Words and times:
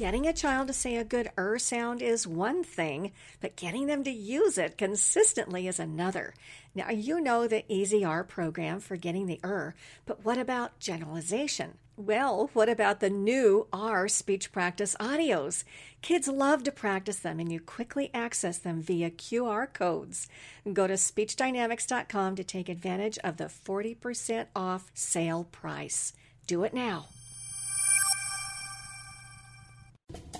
Getting 0.00 0.26
a 0.26 0.32
child 0.32 0.68
to 0.68 0.72
say 0.72 0.96
a 0.96 1.04
good 1.04 1.30
er 1.36 1.58
sound 1.58 2.00
is 2.00 2.26
one 2.26 2.64
thing, 2.64 3.12
but 3.42 3.54
getting 3.54 3.86
them 3.86 4.02
to 4.04 4.10
use 4.10 4.56
it 4.56 4.78
consistently 4.78 5.68
is 5.68 5.78
another. 5.78 6.32
Now, 6.74 6.88
you 6.88 7.20
know 7.20 7.46
the 7.46 7.70
Easy 7.70 8.02
R 8.02 8.24
program 8.24 8.80
for 8.80 8.96
getting 8.96 9.26
the 9.26 9.40
er, 9.44 9.74
but 10.06 10.24
what 10.24 10.38
about 10.38 10.78
generalization? 10.78 11.74
Well, 11.98 12.48
what 12.54 12.70
about 12.70 13.00
the 13.00 13.10
new 13.10 13.66
R 13.74 14.08
speech 14.08 14.52
practice 14.52 14.96
audios? 14.98 15.64
Kids 16.00 16.28
love 16.28 16.64
to 16.64 16.72
practice 16.72 17.18
them, 17.18 17.38
and 17.38 17.52
you 17.52 17.60
quickly 17.60 18.10
access 18.14 18.56
them 18.56 18.80
via 18.80 19.10
QR 19.10 19.70
codes. 19.70 20.28
Go 20.72 20.86
to 20.86 20.94
speechdynamics.com 20.94 22.36
to 22.36 22.42
take 22.42 22.70
advantage 22.70 23.18
of 23.18 23.36
the 23.36 23.52
40% 23.52 24.46
off 24.56 24.90
sale 24.94 25.44
price. 25.52 26.14
Do 26.46 26.64
it 26.64 26.72
now. 26.72 27.08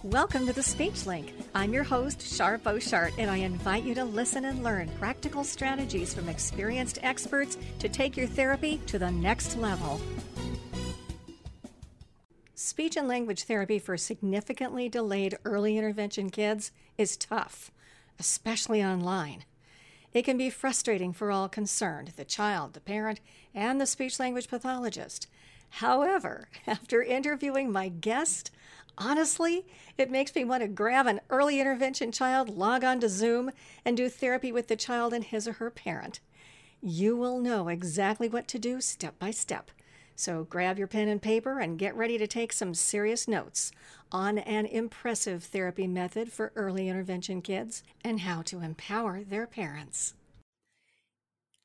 Welcome 0.05 0.47
to 0.47 0.55
the 0.55 0.63
Speech 0.63 1.05
Link. 1.05 1.35
I'm 1.55 1.75
your 1.75 1.85
host, 1.85 2.23
Shar 2.23 2.57
Boshart, 2.57 3.13
and 3.19 3.31
I 3.31 3.37
invite 3.37 3.85
you 3.85 3.95
to 3.97 4.05
listen 4.05 4.47
and 4.47 4.65
learn 4.65 4.89
practical 4.99 5.45
strategies 5.45 6.15
from 6.15 6.27
experienced 6.27 6.99
experts 7.03 7.59
to 7.81 7.89
take 7.91 8.17
your 8.17 8.27
therapy 8.27 8.81
to 8.87 8.99
the 8.99 9.11
next 9.11 9.59
level. 9.59 10.01
Speech 12.55 12.97
and 12.97 13.09
language 13.09 13.43
therapy 13.43 13.79
for 13.79 13.99
significantly 13.99 14.89
delayed 14.89 15.37
early 15.45 15.77
intervention 15.77 16.30
kids 16.30 16.73
is 16.97 17.19
tough, 17.19 17.71
especially 18.19 18.83
online. 18.83 19.45
It 20.15 20.23
can 20.23 20.39
be 20.39 20.49
frustrating 20.49 21.13
for 21.13 21.30
all 21.30 21.51
concerned 21.51 22.15
the 22.17 22.25
child, 22.25 22.73
the 22.73 22.80
parent, 22.80 23.21
and 23.55 23.79
the 23.79 23.87
speech 23.87 24.19
language 24.19 24.49
pathologist. 24.49 25.27
However, 25.69 26.49
after 26.67 27.03
interviewing 27.03 27.71
my 27.71 27.91
guest, 27.91 28.51
honestly, 29.01 29.67
it 29.99 30.11
makes 30.11 30.35
me 30.35 30.45
want 30.45 30.63
to 30.63 30.69
grab 30.69 31.07
an 31.07 31.21
early 31.31 31.59
intervention 31.59 32.13
child, 32.13 32.51
log 32.51 32.85
on 32.85 33.01
to 33.01 33.09
Zoom, 33.09 33.51
and 33.85 33.97
do 33.97 34.09
therapy 34.09 34.52
with 34.52 34.69
the 34.69 34.77
child 34.77 35.13
and 35.13 35.24
his 35.24 35.49
or 35.49 35.55
her 35.55 35.71
parent. 35.71 36.21
You 36.83 37.16
will 37.16 37.41
know 37.41 37.69
exactly 37.69 38.29
what 38.29 38.47
to 38.49 38.59
do 38.59 38.80
step 38.80 39.19
by 39.19 39.33
step. 39.33 39.71
So 40.15 40.45
grab 40.45 40.79
your 40.79 40.87
pen 40.87 41.09
and 41.09 41.21
paper 41.21 41.61
and 41.61 41.79
get 41.79 41.97
ready 41.97 42.19
to 42.19 42.27
take 42.27 42.52
some 42.52 42.74
serious 42.74 43.27
notes 43.27 43.73
on 44.13 44.39
an 44.39 44.66
impressive 44.66 45.45
therapy 45.45 45.87
method 45.87 46.30
for 46.30 46.52
early 46.55 46.89
intervention 46.89 47.41
kids 47.41 47.83
and 48.05 48.21
how 48.21 48.43
to 48.43 48.61
empower 48.61 49.24
their 49.24 49.46
parents. 49.46 50.15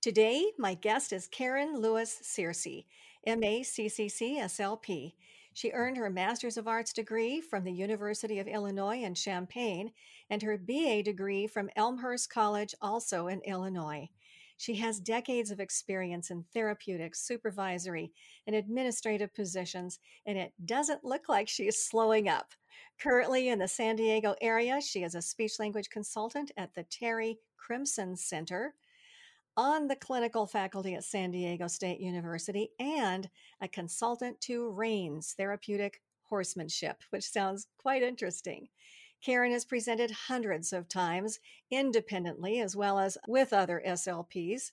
Today, 0.01 0.51
my 0.57 0.75
guest 0.75 1.11
is 1.11 1.27
Karyn 1.27 1.81
Lewis 1.81 2.19
Searcy, 2.23 2.85
MACCC 3.27 4.37
SLP. 4.37 5.13
She 5.55 5.71
earned 5.71 5.95
her 5.95 6.09
Master's 6.09 6.57
of 6.57 6.67
Arts 6.67 6.91
degree 6.91 7.39
from 7.39 7.63
the 7.63 7.71
University 7.71 8.39
of 8.39 8.47
Illinois 8.47 9.01
in 9.01 9.15
Champaign 9.15 9.93
and 10.29 10.41
her 10.41 10.57
BA 10.57 11.01
degree 11.01 11.47
from 11.47 11.69
Elmhurst 11.77 12.29
College, 12.29 12.75
also 12.81 13.27
in 13.27 13.39
Illinois. 13.45 14.09
She 14.57 14.75
has 14.75 14.99
decades 14.99 15.51
of 15.51 15.61
experience 15.61 16.29
in 16.29 16.43
therapeutic, 16.53 17.15
supervisory, 17.15 18.11
and 18.45 18.53
administrative 18.53 19.33
positions, 19.33 19.99
and 20.25 20.37
it 20.37 20.51
doesn't 20.65 21.05
look 21.05 21.29
like 21.29 21.47
she 21.47 21.69
is 21.69 21.87
slowing 21.87 22.27
up. 22.27 22.51
Currently 22.99 23.47
in 23.47 23.57
the 23.57 23.69
San 23.69 23.95
Diego 23.95 24.35
area, 24.41 24.81
she 24.81 25.03
is 25.03 25.15
a 25.15 25.21
speech 25.21 25.57
language 25.57 25.89
consultant 25.89 26.51
at 26.57 26.75
the 26.75 26.83
Terry 26.83 27.39
Crimson 27.55 28.17
Center, 28.17 28.73
on 29.57 29.87
the 29.87 29.95
clinical 29.95 30.45
faculty 30.45 30.95
at 30.95 31.03
San 31.03 31.31
Diego 31.31 31.67
State 31.67 31.99
University, 31.99 32.69
and 32.79 33.29
a 33.61 33.67
consultant 33.67 34.39
to 34.41 34.69
REINS 34.69 35.33
Therapeutic 35.37 36.01
Horsemanship, 36.23 37.03
which 37.09 37.29
sounds 37.29 37.67
quite 37.77 38.03
interesting. 38.03 38.67
Karyn 39.25 39.51
has 39.51 39.65
presented 39.65 40.11
hundreds 40.11 40.73
of 40.73 40.87
times 40.87 41.39
independently 41.71 42.59
as 42.59 42.75
well 42.75 42.99
as 42.99 43.17
with 43.27 43.53
other 43.53 43.81
SLPs 43.85 44.71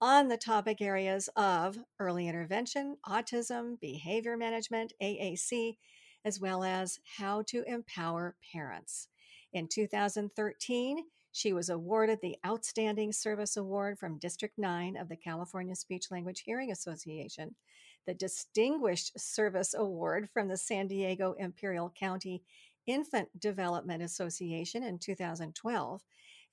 on 0.00 0.28
the 0.28 0.36
topic 0.36 0.82
areas 0.82 1.28
of 1.36 1.78
early 1.98 2.28
intervention, 2.28 2.96
autism, 3.06 3.80
behavior 3.80 4.36
management, 4.36 4.92
AAC, 5.02 5.78
as 6.24 6.40
well 6.40 6.62
as 6.62 6.98
how 7.16 7.42
to 7.42 7.62
empower 7.66 8.36
parents. 8.52 9.08
In 9.52 9.68
2013, 9.68 10.98
she 11.36 11.52
was 11.52 11.68
awarded 11.68 12.18
the 12.22 12.38
Outstanding 12.46 13.12
Service 13.12 13.58
Award 13.58 13.98
from 13.98 14.16
District 14.16 14.56
9 14.56 14.96
of 14.96 15.10
the 15.10 15.18
California 15.18 15.76
Speech 15.76 16.10
Language 16.10 16.40
Hearing 16.46 16.72
Association, 16.72 17.54
the 18.06 18.14
Distinguished 18.14 19.20
Service 19.20 19.74
Award 19.74 20.30
from 20.32 20.48
the 20.48 20.56
San 20.56 20.86
Diego 20.86 21.34
Imperial 21.38 21.92
County 21.94 22.42
Infant 22.86 23.28
Development 23.38 24.02
Association 24.02 24.82
in 24.82 24.98
2012, 24.98 26.02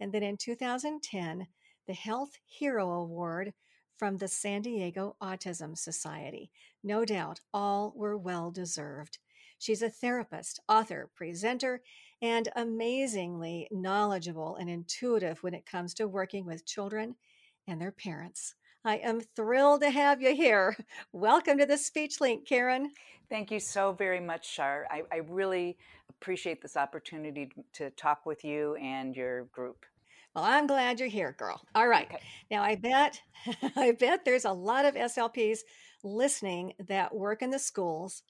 and 0.01 0.11
then 0.11 0.21
in 0.21 0.35
2010, 0.35 1.47
the 1.87 1.93
Health 1.93 2.37
Hero 2.45 2.91
Award 2.91 3.53
from 3.95 4.17
the 4.17 4.27
San 4.27 4.63
Diego 4.63 5.15
Autism 5.23 5.77
Society. 5.77 6.51
No 6.83 7.05
doubt 7.05 7.39
all 7.53 7.93
were 7.95 8.17
well 8.17 8.51
deserved. 8.51 9.17
She's 9.57 9.81
a 9.81 9.89
therapist, 9.89 10.59
author, 10.67 11.09
presenter, 11.15 11.81
and 12.23 12.47
amazingly 12.55 13.67
knowledgeable 13.69 14.55
and 14.55 14.69
intuitive 14.69 15.43
when 15.43 15.53
it 15.53 15.65
comes 15.65 15.93
to 15.93 16.07
working 16.07 16.45
with 16.45 16.65
children 16.65 17.13
and 17.67 17.81
their 17.81 17.91
parents. 17.91 18.55
I 18.85 18.95
am 18.97 19.19
thrilled 19.19 19.81
to 19.81 19.89
have 19.89 20.21
you 20.21 20.33
here. 20.33 20.77
Welcome 21.11 21.57
to 21.57 21.65
the 21.65 21.77
Speech 21.77 22.21
Link, 22.21 22.47
Karyn. 22.47 22.87
Thank 23.29 23.51
you 23.51 23.59
so 23.59 23.91
very 23.91 24.21
much, 24.21 24.49
Shar. 24.49 24.87
I, 24.89 25.03
I 25.11 25.17
really 25.17 25.77
appreciate 26.09 26.61
this 26.61 26.77
opportunity 26.77 27.51
to 27.73 27.89
talk 27.89 28.25
with 28.25 28.45
you 28.45 28.75
and 28.75 29.13
your 29.13 29.43
group. 29.45 29.85
Well, 30.33 30.45
I'm 30.45 30.65
glad 30.65 31.01
you're 31.01 31.09
here, 31.09 31.35
girl. 31.37 31.61
All 31.75 31.89
right. 31.89 32.07
Okay. 32.07 32.23
Now, 32.49 32.63
I 32.63 32.75
bet, 32.75 33.21
I 33.75 33.91
bet 33.91 34.23
there's 34.23 34.45
a 34.45 34.51
lot 34.51 34.85
of 34.85 34.95
SLPs 34.95 35.59
listening 36.05 36.73
that 36.87 37.13
work 37.13 37.41
in 37.41 37.49
the 37.49 37.59
schools, 37.59 38.23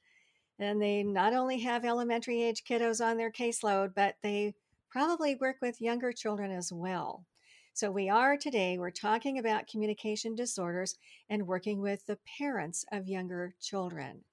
and 0.59 0.81
they 0.81 1.03
not 1.03 1.33
only 1.33 1.59
have 1.59 1.85
elementary 1.85 2.41
age 2.43 2.63
kiddos 2.63 3.03
on 3.03 3.17
their 3.17 3.31
caseload, 3.31 3.93
but 3.95 4.15
they 4.21 4.53
probably 4.89 5.35
work 5.35 5.57
with 5.61 5.81
younger 5.81 6.11
children 6.11 6.51
as 6.51 6.71
well. 6.71 7.25
So, 7.73 7.89
we 7.89 8.07
are 8.07 8.37
today, 8.37 8.77
we're 8.77 8.91
talking 8.91 9.39
about 9.39 9.67
communication 9.67 10.35
disorders 10.35 10.95
and 11.29 11.47
working 11.47 11.81
with 11.81 12.05
the 12.05 12.19
parents 12.37 12.85
of 12.91 13.07
younger 13.07 13.55
children. 13.59 14.23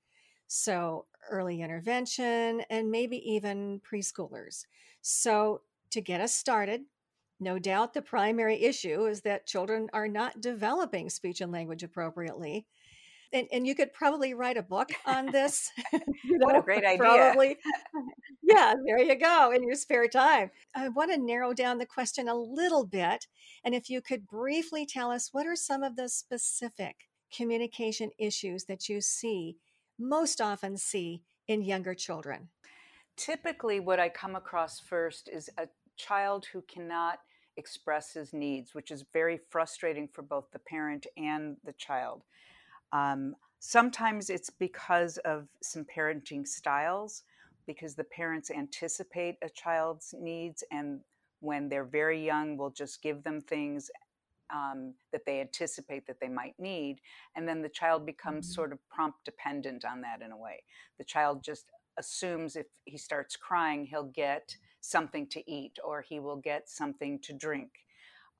So, 0.47 1.07
early 1.31 1.63
intervention 1.63 2.63
and 2.69 2.91
maybe 2.91 3.17
even 3.33 3.81
preschoolers. 3.81 4.67
So, 5.01 5.63
to 5.91 6.03
get 6.03 6.21
us 6.21 6.35
started, 6.35 6.83
no 7.41 7.59
doubt 7.59 7.95
the 7.95 8.03
primary 8.03 8.63
issue 8.63 9.07
is 9.07 9.23
that 9.23 9.47
children 9.47 9.89
are 9.95 10.09
not 10.09 10.43
developing 10.43 11.09
speech 11.09 11.41
and 11.41 11.51
language 11.51 11.83
appropriately. 11.83 12.67
And, 13.33 13.47
and 13.53 13.67
you 13.67 13.75
could 13.75 13.93
probably 13.93 14.35
write 14.35 14.57
a 14.57 14.63
book 14.63 14.91
on 15.07 15.27
this. 15.33 15.71
you 15.93 16.01
know, 16.39 16.47
what 16.47 16.57
a 16.57 16.63
great 16.63 16.85
idea. 16.85 16.99
Probably. 16.99 17.57
yeah, 18.43 18.75
there 18.85 19.01
you 19.01 19.17
go, 19.17 19.53
in 19.53 19.63
your 19.63 19.75
spare 19.77 20.09
time. 20.09 20.51
I 20.75 20.89
want 20.89 21.13
to 21.13 21.19
narrow 21.19 21.53
down 21.53 21.79
the 21.79 21.87
question 21.87 22.29
a 22.29 22.35
little 22.35 22.87
bit. 22.87 23.27
And 23.65 23.75
if 23.75 23.89
you 23.89 24.01
could 24.01 24.27
briefly 24.27 24.87
tell 24.87 25.11
us 25.11 25.31
what 25.33 25.47
are 25.47 25.57
some 25.57 25.83
of 25.83 25.97
the 25.97 26.09
specific 26.09 27.09
communication 27.35 28.11
issues 28.19 28.65
that 28.65 28.89
you 28.89 29.01
see 29.01 29.57
most 29.99 30.41
often 30.41 30.77
see 30.77 31.23
in 31.47 31.63
younger 31.63 31.95
children? 31.95 32.49
Typically, 33.17 33.81
what 33.81 34.01
I 34.01 34.09
come 34.09 34.35
across 34.35 34.81
first 34.81 35.29
is 35.29 35.51
a 35.59 35.69
child 35.97 36.47
who 36.53 36.63
cannot 36.63 37.19
express 37.57 38.15
his 38.15 38.33
needs, 38.33 38.75
which 38.75 38.91
is 38.91 39.05
very 39.13 39.39
frustrating 39.51 40.09
for 40.09 40.23
both 40.23 40.51
the 40.53 40.59
parent 40.59 41.07
and 41.17 41.57
the 41.65 41.75
child. 41.75 42.23
Um, 42.93 43.35
sometimes 43.59 44.31
it's 44.31 44.51
because 44.51 45.19
of 45.19 45.47
some 45.63 45.85
parenting 45.85 46.47
styles, 46.47 47.23
because 47.67 47.95
the 47.95 48.05
parents 48.05 48.51
anticipate 48.51 49.37
a 49.43 49.49
child's 49.49 50.15
needs 50.19 50.65
and 50.71 51.01
when 51.41 51.69
they're 51.69 51.85
very 51.85 52.25
young, 52.25 52.57
will 52.57 52.71
just 52.71 53.03
give 53.03 53.23
them 53.23 53.41
things 53.41 53.91
um, 54.53 54.95
that 55.13 55.25
they 55.25 55.41
anticipate 55.41 56.07
that 56.07 56.21
they 56.21 56.29
might 56.29 56.55
need. 56.59 57.01
And 57.35 57.49
then 57.49 57.63
the 57.63 57.69
child 57.69 58.05
becomes 58.05 58.47
mm-hmm. 58.47 58.55
sort 58.55 58.73
of 58.73 58.89
prompt 58.89 59.25
dependent 59.25 59.85
on 59.85 60.01
that 60.03 60.23
in 60.23 60.33
a 60.33 60.37
way. 60.37 60.63
The 60.99 61.05
child 61.05 61.43
just 61.43 61.67
assumes 61.99 62.57
if 62.57 62.67
he 62.85 62.99
starts 62.99 63.37
crying, 63.37 63.87
he'll 63.87 64.05
get 64.05 64.57
something 64.81 65.27
to 65.29 65.51
eat 65.51 65.79
or 65.85 66.03
he 66.03 66.21
will 66.21 66.37
get 66.37 66.69
something 66.69 67.19
to 67.21 67.33
drink. 67.33 67.71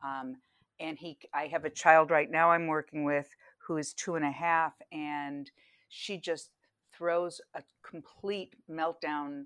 Um, 0.05 0.37
and 0.79 0.99
he, 0.99 1.19
I 1.35 1.47
have 1.49 1.65
a 1.65 1.71
child 1.71 2.11
right 2.11 2.31
now 2.31 2.51
I'm 2.51 2.67
working 2.67 3.05
with 3.05 3.29
who 3.71 3.77
is 3.77 3.93
two 3.93 4.17
and 4.17 4.25
a 4.25 4.33
half, 4.33 4.73
and 4.91 5.49
she 5.89 6.17
just 6.17 6.51
throws 6.93 7.41
a 7.55 7.63
complete 7.89 8.57
meltdown, 8.69 9.45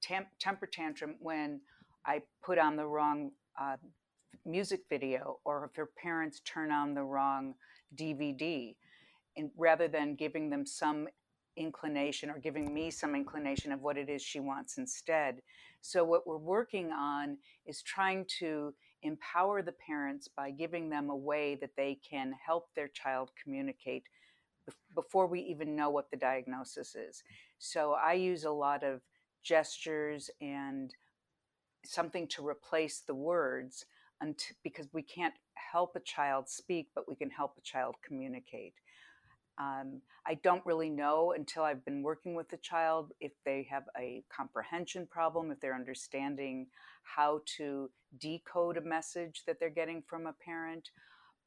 temp, 0.00 0.28
temper 0.38 0.64
tantrum 0.64 1.16
when 1.18 1.60
I 2.06 2.22
put 2.40 2.56
on 2.56 2.76
the 2.76 2.86
wrong 2.86 3.32
uh, 3.60 3.78
music 4.46 4.82
video 4.88 5.40
or 5.44 5.64
if 5.64 5.74
her 5.74 5.90
parents 6.00 6.40
turn 6.44 6.70
on 6.70 6.94
the 6.94 7.02
wrong 7.02 7.54
DVD. 7.96 8.76
And 9.36 9.50
rather 9.58 9.88
than 9.88 10.14
giving 10.14 10.50
them 10.50 10.64
some 10.64 11.08
inclination 11.56 12.30
or 12.30 12.38
giving 12.38 12.72
me 12.72 12.92
some 12.92 13.16
inclination 13.16 13.72
of 13.72 13.82
what 13.82 13.98
it 13.98 14.08
is 14.08 14.22
she 14.22 14.38
wants 14.38 14.78
instead. 14.78 15.42
So, 15.86 16.02
what 16.02 16.26
we're 16.26 16.38
working 16.38 16.92
on 16.92 17.36
is 17.66 17.82
trying 17.82 18.24
to 18.38 18.72
empower 19.02 19.60
the 19.60 19.74
parents 19.86 20.28
by 20.28 20.50
giving 20.50 20.88
them 20.88 21.10
a 21.10 21.16
way 21.16 21.56
that 21.56 21.76
they 21.76 21.98
can 22.10 22.32
help 22.44 22.68
their 22.74 22.88
child 22.88 23.32
communicate 23.42 24.04
before 24.94 25.26
we 25.26 25.40
even 25.40 25.76
know 25.76 25.90
what 25.90 26.10
the 26.10 26.16
diagnosis 26.16 26.94
is. 26.94 27.22
So, 27.58 27.92
I 28.02 28.14
use 28.14 28.44
a 28.44 28.50
lot 28.50 28.82
of 28.82 29.02
gestures 29.42 30.30
and 30.40 30.90
something 31.84 32.28
to 32.28 32.48
replace 32.48 33.00
the 33.00 33.14
words 33.14 33.84
because 34.62 34.88
we 34.94 35.02
can't 35.02 35.34
help 35.52 35.96
a 35.96 36.00
child 36.00 36.48
speak, 36.48 36.88
but 36.94 37.06
we 37.06 37.14
can 37.14 37.28
help 37.28 37.58
a 37.58 37.60
child 37.60 37.96
communicate. 38.02 38.72
Um, 39.58 40.00
I 40.26 40.34
don't 40.42 40.64
really 40.66 40.90
know 40.90 41.32
until 41.36 41.62
I've 41.62 41.84
been 41.84 42.02
working 42.02 42.34
with 42.34 42.48
the 42.48 42.56
child 42.56 43.12
if 43.20 43.32
they 43.44 43.66
have 43.70 43.84
a 43.98 44.24
comprehension 44.34 45.06
problem, 45.08 45.50
if 45.50 45.60
they're 45.60 45.74
understanding 45.74 46.66
how 47.02 47.42
to 47.56 47.90
decode 48.18 48.76
a 48.76 48.80
message 48.80 49.42
that 49.46 49.60
they're 49.60 49.70
getting 49.70 50.02
from 50.08 50.26
a 50.26 50.34
parent. 50.44 50.90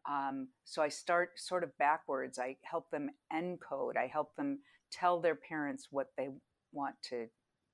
Um, 0.10 0.48
so 0.64 0.82
I 0.82 0.90
start 0.90 1.32
sort 1.38 1.64
of 1.64 1.78
backwards. 1.78 2.40
I 2.40 2.56
help 2.64 2.90
them 2.92 3.10
encode. 3.34 3.98
I 3.98 4.08
help 4.08 4.36
them 4.36 4.60
tell 4.92 5.20
their 5.20 5.36
parents 5.36 5.88
what 5.92 6.12
they 6.18 6.30
want 6.72 6.96
to 7.10 7.28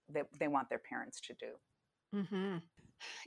that 0.10 0.28
they 0.40 0.48
want 0.48 0.70
their 0.70 0.82
parents 0.90 1.22
to 1.22 1.34
do. 1.34 2.18
Mm-hmm. 2.18 2.58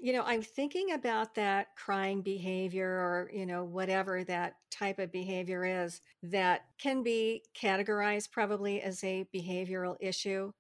You 0.01 0.13
know, 0.13 0.23
I'm 0.25 0.43
thinking 0.43 0.93
about 0.93 1.35
that 1.35 1.69
crying 1.77 2.23
behavior 2.23 2.89
or, 2.89 3.31
you 3.33 3.47
know, 3.47 3.65
whatever 3.65 4.25
that 4.25 4.57
type 4.71 4.99
of 4.99 5.13
behavior 5.13 5.65
is 5.65 6.01
that 6.23 6.67
can 6.79 7.03
be 7.03 7.43
categorized 7.61 8.31
probably 8.31 8.83
as 8.83 9.03
a 9.05 9.27
behavioral 9.35 9.97
issue. 10.01 10.53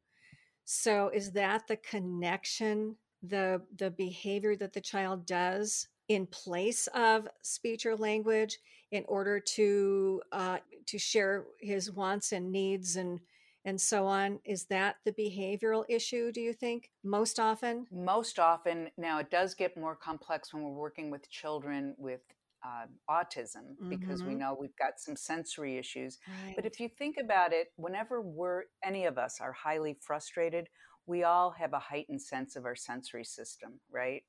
So 0.65 1.11
is 1.15 1.33
that 1.33 1.69
the 1.69 1.77
connection, 1.77 2.97
the 3.23 3.63
the 3.77 3.91
behavior 3.91 4.57
that 4.57 4.73
the 4.73 4.81
child 4.81 5.27
does 5.27 5.89
in 6.09 6.27
place 6.27 6.87
of 6.89 7.29
speech 7.43 7.87
or 7.87 7.97
language 7.97 8.59
in 8.93 9.05
order 9.09 9.41
to 9.41 10.23
uh, 10.33 10.59
to 10.87 10.99
share 10.99 11.45
his 11.61 11.91
wants 11.91 12.33
and 12.33 12.53
needs 12.53 12.97
and 12.97 13.21
and 13.67 13.81
so 13.81 14.07
on. 14.07 14.39
Is 14.45 14.65
that 14.67 14.97
the 15.05 15.13
behavioral 15.13 15.85
issue, 15.89 16.31
do 16.33 16.41
you 16.41 16.55
think, 16.55 16.91
most 17.05 17.39
often? 17.41 17.87
Most 17.93 18.39
often. 18.39 18.89
Now, 18.97 19.19
it 19.19 19.29
does 19.29 19.55
get 19.55 19.77
more 19.77 19.97
complex 19.97 20.55
when 20.55 20.63
we're 20.63 20.71
working 20.71 21.11
with 21.11 21.29
children 21.29 21.95
with 21.99 22.21
uh, 22.65 22.87
autism 23.11 23.75
mm-hmm. 23.75 23.91
because 23.91 24.23
we 24.23 24.31
mm-hmm. 24.31 24.39
know 24.39 24.57
we've 24.59 24.77
got 24.77 24.99
some 24.99 25.17
sensory 25.17 25.77
issues. 25.77 26.19
Right. 26.45 26.55
But 26.55 26.65
if 26.65 26.79
you 26.79 26.89
think 26.89 27.17
about 27.21 27.53
it, 27.53 27.73
whenever 27.77 28.23
we're, 28.23 28.63
any 28.85 29.05
of 29.05 29.19
us 29.19 29.39
are 29.41 29.53
highly 29.53 29.99
frustrated, 30.01 30.69
we 31.05 31.25
all 31.25 31.51
have 31.51 31.73
a 31.73 31.79
heightened 31.79 32.23
sense 32.23 32.55
of 32.55 32.65
our 32.65 32.77
sensory 32.77 33.25
system, 33.25 33.81
right? 33.91 34.23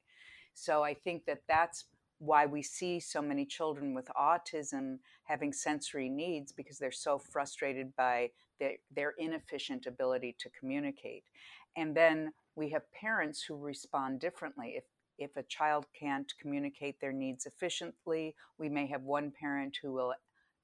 So 0.56 0.84
I 0.84 0.96
think 0.96 1.26
that 1.26 1.42
that's 1.48 1.86
why 2.20 2.46
we 2.46 2.62
see 2.62 3.00
so 3.00 3.22
many 3.22 3.46
children 3.46 3.94
with 3.94 4.10
autism 4.20 4.98
having 5.24 5.54
sensory 5.54 6.10
needs 6.10 6.52
because 6.52 6.78
they're 6.78 6.92
so 6.92 7.18
frustrated 7.18 7.96
by 7.96 8.30
their, 8.60 8.74
their 8.96 9.14
inefficient 9.18 9.86
ability 9.86 10.36
to 10.40 10.50
communicate. 10.60 11.24
And 11.76 11.96
then 11.96 12.34
we 12.56 12.70
have 12.70 12.92
parents 12.92 13.44
who 13.44 13.56
respond 13.56 14.20
differently. 14.20 14.74
If 14.78 14.84
if 15.20 15.36
a 15.36 15.44
child 15.44 15.88
can't 16.00 16.32
communicate 16.40 17.02
their 17.02 17.12
needs 17.12 17.48
efficiently, 17.48 18.36
we 18.60 18.70
may 18.70 18.86
have 18.86 19.02
one 19.02 19.32
parent 19.32 19.76
who 19.82 19.92
will 19.92 20.14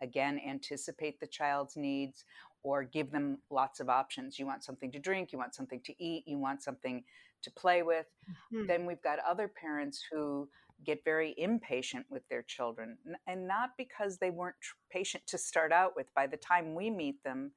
again 0.01 0.39
anticipate 0.47 1.19
the 1.19 1.27
child's 1.27 1.75
needs 1.75 2.23
or 2.61 2.83
give 2.83 3.11
them 3.11 3.39
lots 3.49 3.79
of 3.79 3.89
options. 3.89 4.39
You 4.39 4.45
want 4.45 4.63
something 4.63 4.91
to 4.91 4.99
drink, 4.99 5.31
you 5.31 5.39
want 5.39 5.55
something 5.55 5.81
to 5.81 6.03
eat, 6.03 6.23
you 6.27 6.37
want 6.37 6.63
something 6.63 7.03
to 7.41 7.51
play 7.51 7.83
with. 7.83 8.05
Mm-hmm. 8.53 8.67
Then 8.67 8.85
we've 8.85 9.01
got 9.01 9.19
other 9.19 9.47
parents 9.47 10.03
who 10.09 10.47
get 10.85 11.03
very 11.05 11.33
impatient 11.37 12.05
with 12.09 12.27
their 12.29 12.41
children 12.41 12.97
and 13.27 13.47
not 13.47 13.69
because 13.77 14.17
they 14.17 14.29
weren't 14.29 14.55
patient 14.91 15.23
to 15.27 15.37
start 15.37 15.71
out 15.71 15.93
with 15.95 16.07
by 16.13 16.27
the 16.27 16.37
time 16.37 16.75
we 16.75 16.89
meet 16.89 17.23
them 17.23 17.51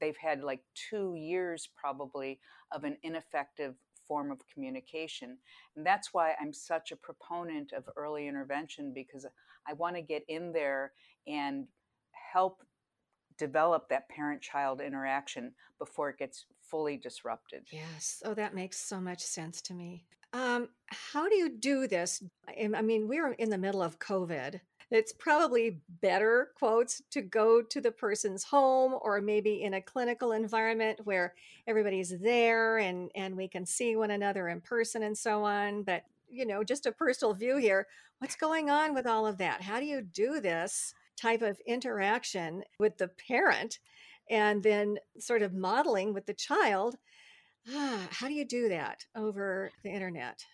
they've 0.00 0.16
had 0.16 0.42
like 0.42 0.60
two 0.90 1.14
years 1.14 1.68
probably 1.76 2.40
of 2.72 2.84
an 2.84 2.96
ineffective 3.02 3.74
form 4.06 4.30
of 4.30 4.38
communication. 4.52 5.38
And 5.76 5.86
that's 5.86 6.12
why 6.12 6.34
I'm 6.40 6.52
such 6.52 6.92
a 6.92 6.96
proponent 6.96 7.72
of 7.72 7.88
early 7.96 8.28
intervention 8.28 8.92
because 8.94 9.26
I 9.66 9.72
want 9.74 9.96
to 9.96 10.02
get 10.02 10.22
in 10.28 10.52
there 10.52 10.92
and 11.26 11.66
help 12.32 12.62
develop 13.38 13.88
that 13.88 14.08
parent 14.08 14.42
child 14.42 14.80
interaction 14.80 15.52
before 15.78 16.10
it 16.10 16.18
gets 16.18 16.46
fully 16.70 16.96
disrupted. 16.96 17.66
Yes. 17.72 18.22
Oh, 18.24 18.34
that 18.34 18.54
makes 18.54 18.78
so 18.78 19.00
much 19.00 19.20
sense 19.20 19.60
to 19.62 19.74
me. 19.74 20.06
Um, 20.34 20.68
how 20.88 21.28
do 21.28 21.36
you 21.36 21.48
do 21.48 21.86
this? 21.86 22.22
I 22.48 22.82
mean, 22.82 23.06
we're 23.06 23.32
in 23.32 23.50
the 23.50 23.58
middle 23.58 23.82
of 23.82 24.00
COVID. 24.00 24.60
It's 24.90 25.12
probably 25.12 25.80
better 26.02 26.50
quotes 26.56 27.02
to 27.12 27.22
go 27.22 27.62
to 27.62 27.80
the 27.80 27.92
person's 27.92 28.42
home 28.42 28.96
or 29.00 29.20
maybe 29.20 29.62
in 29.62 29.74
a 29.74 29.80
clinical 29.80 30.32
environment 30.32 31.00
where 31.04 31.34
everybody's 31.66 32.18
there 32.18 32.78
and 32.78 33.10
and 33.14 33.36
we 33.36 33.48
can 33.48 33.64
see 33.64 33.96
one 33.96 34.10
another 34.10 34.48
in 34.48 34.60
person 34.60 35.04
and 35.04 35.16
so 35.16 35.44
on. 35.44 35.84
But 35.84 36.02
you 36.28 36.44
know 36.44 36.64
just 36.64 36.86
a 36.86 36.92
personal 36.92 37.32
view 37.32 37.56
here 37.56 37.86
what's 38.18 38.36
going 38.36 38.70
on 38.70 38.94
with 38.94 39.06
all 39.06 39.26
of 39.26 39.38
that? 39.38 39.62
How 39.62 39.80
do 39.80 39.86
you 39.86 40.02
do 40.02 40.40
this 40.40 40.94
type 41.16 41.42
of 41.42 41.60
interaction 41.66 42.62
with 42.78 42.98
the 42.98 43.08
parent 43.08 43.78
and 44.30 44.62
then 44.62 44.98
sort 45.18 45.42
of 45.42 45.54
modeling 45.54 46.12
with 46.14 46.26
the 46.26 46.34
child 46.34 46.96
how 48.10 48.28
do 48.28 48.34
you 48.34 48.44
do 48.44 48.68
that 48.68 49.04
over 49.14 49.70
the 49.82 49.90
internet 49.90 50.44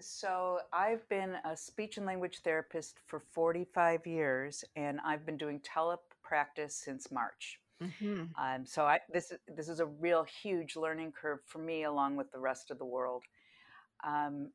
so 0.00 0.58
I've 0.72 1.08
been 1.08 1.36
a 1.44 1.56
speech 1.56 1.96
and 1.96 2.06
language 2.06 2.40
therapist 2.44 2.98
for 3.06 3.20
45 3.32 4.06
years, 4.06 4.64
and 4.74 5.00
I've 5.04 5.24
been 5.24 5.38
doing 5.38 5.60
telepractice 5.60 6.72
since 6.72 7.10
March. 7.10 7.60
Mm-hmm. 7.82 8.24
Um, 8.38 8.66
so 8.66 8.84
I, 8.84 9.00
this 9.12 9.32
this 9.54 9.68
is 9.68 9.80
a 9.80 9.86
real 9.86 10.24
huge 10.24 10.76
learning 10.76 11.12
curve 11.12 11.40
for 11.46 11.58
me, 11.58 11.84
along 11.84 12.16
with 12.16 12.30
the 12.32 12.38
rest 12.38 12.70
of 12.70 12.78
the 12.78 12.84
world. 12.84 13.24
Um, 14.06 14.50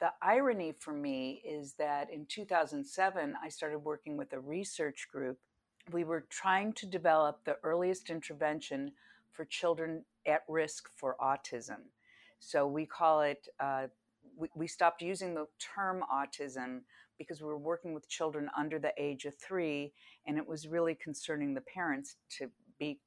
the 0.00 0.12
irony 0.20 0.74
for 0.78 0.92
me 0.92 1.42
is 1.46 1.74
that 1.74 2.10
in 2.10 2.26
2007, 2.26 3.34
I 3.42 3.48
started 3.48 3.78
working 3.78 4.16
with 4.16 4.32
a 4.32 4.40
research 4.40 5.08
group. 5.10 5.38
We 5.90 6.04
were 6.04 6.26
trying 6.28 6.74
to 6.74 6.86
develop 6.86 7.44
the 7.44 7.56
earliest 7.62 8.10
intervention 8.10 8.92
for 9.38 9.44
children 9.44 10.04
at 10.26 10.42
risk 10.48 10.88
for 10.96 11.14
autism. 11.22 11.78
So 12.40 12.66
we 12.66 12.86
call 12.86 13.20
it 13.20 13.46
uh, 13.60 13.86
we, 14.36 14.48
we 14.56 14.66
stopped 14.66 15.00
using 15.00 15.32
the 15.32 15.46
term 15.76 16.02
autism 16.12 16.80
because 17.20 17.40
we 17.40 17.46
were 17.46 17.56
working 17.58 17.94
with 17.94 18.08
children 18.08 18.50
under 18.58 18.80
the 18.80 18.92
age 18.98 19.26
of 19.26 19.34
three, 19.38 19.92
and 20.26 20.38
it 20.38 20.46
was 20.46 20.66
really 20.66 20.96
concerning 20.96 21.54
the 21.54 21.60
parents 21.60 22.16
to 22.38 22.50
be 22.80 22.98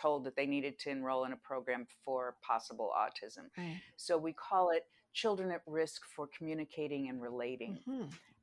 told 0.00 0.22
that 0.24 0.36
they 0.36 0.46
needed 0.46 0.78
to 0.78 0.90
enroll 0.90 1.24
in 1.24 1.32
a 1.32 1.36
program 1.36 1.86
for 2.04 2.36
possible 2.40 2.92
autism. 2.96 3.46
Right. 3.58 3.80
So 3.96 4.16
we 4.16 4.32
call 4.32 4.70
it 4.70 4.84
Children 5.12 5.50
at 5.50 5.62
Risk 5.66 6.02
for 6.14 6.28
Communicating 6.38 7.08
and 7.08 7.20
Relating. 7.20 7.80
Mm-hmm. 7.88 8.02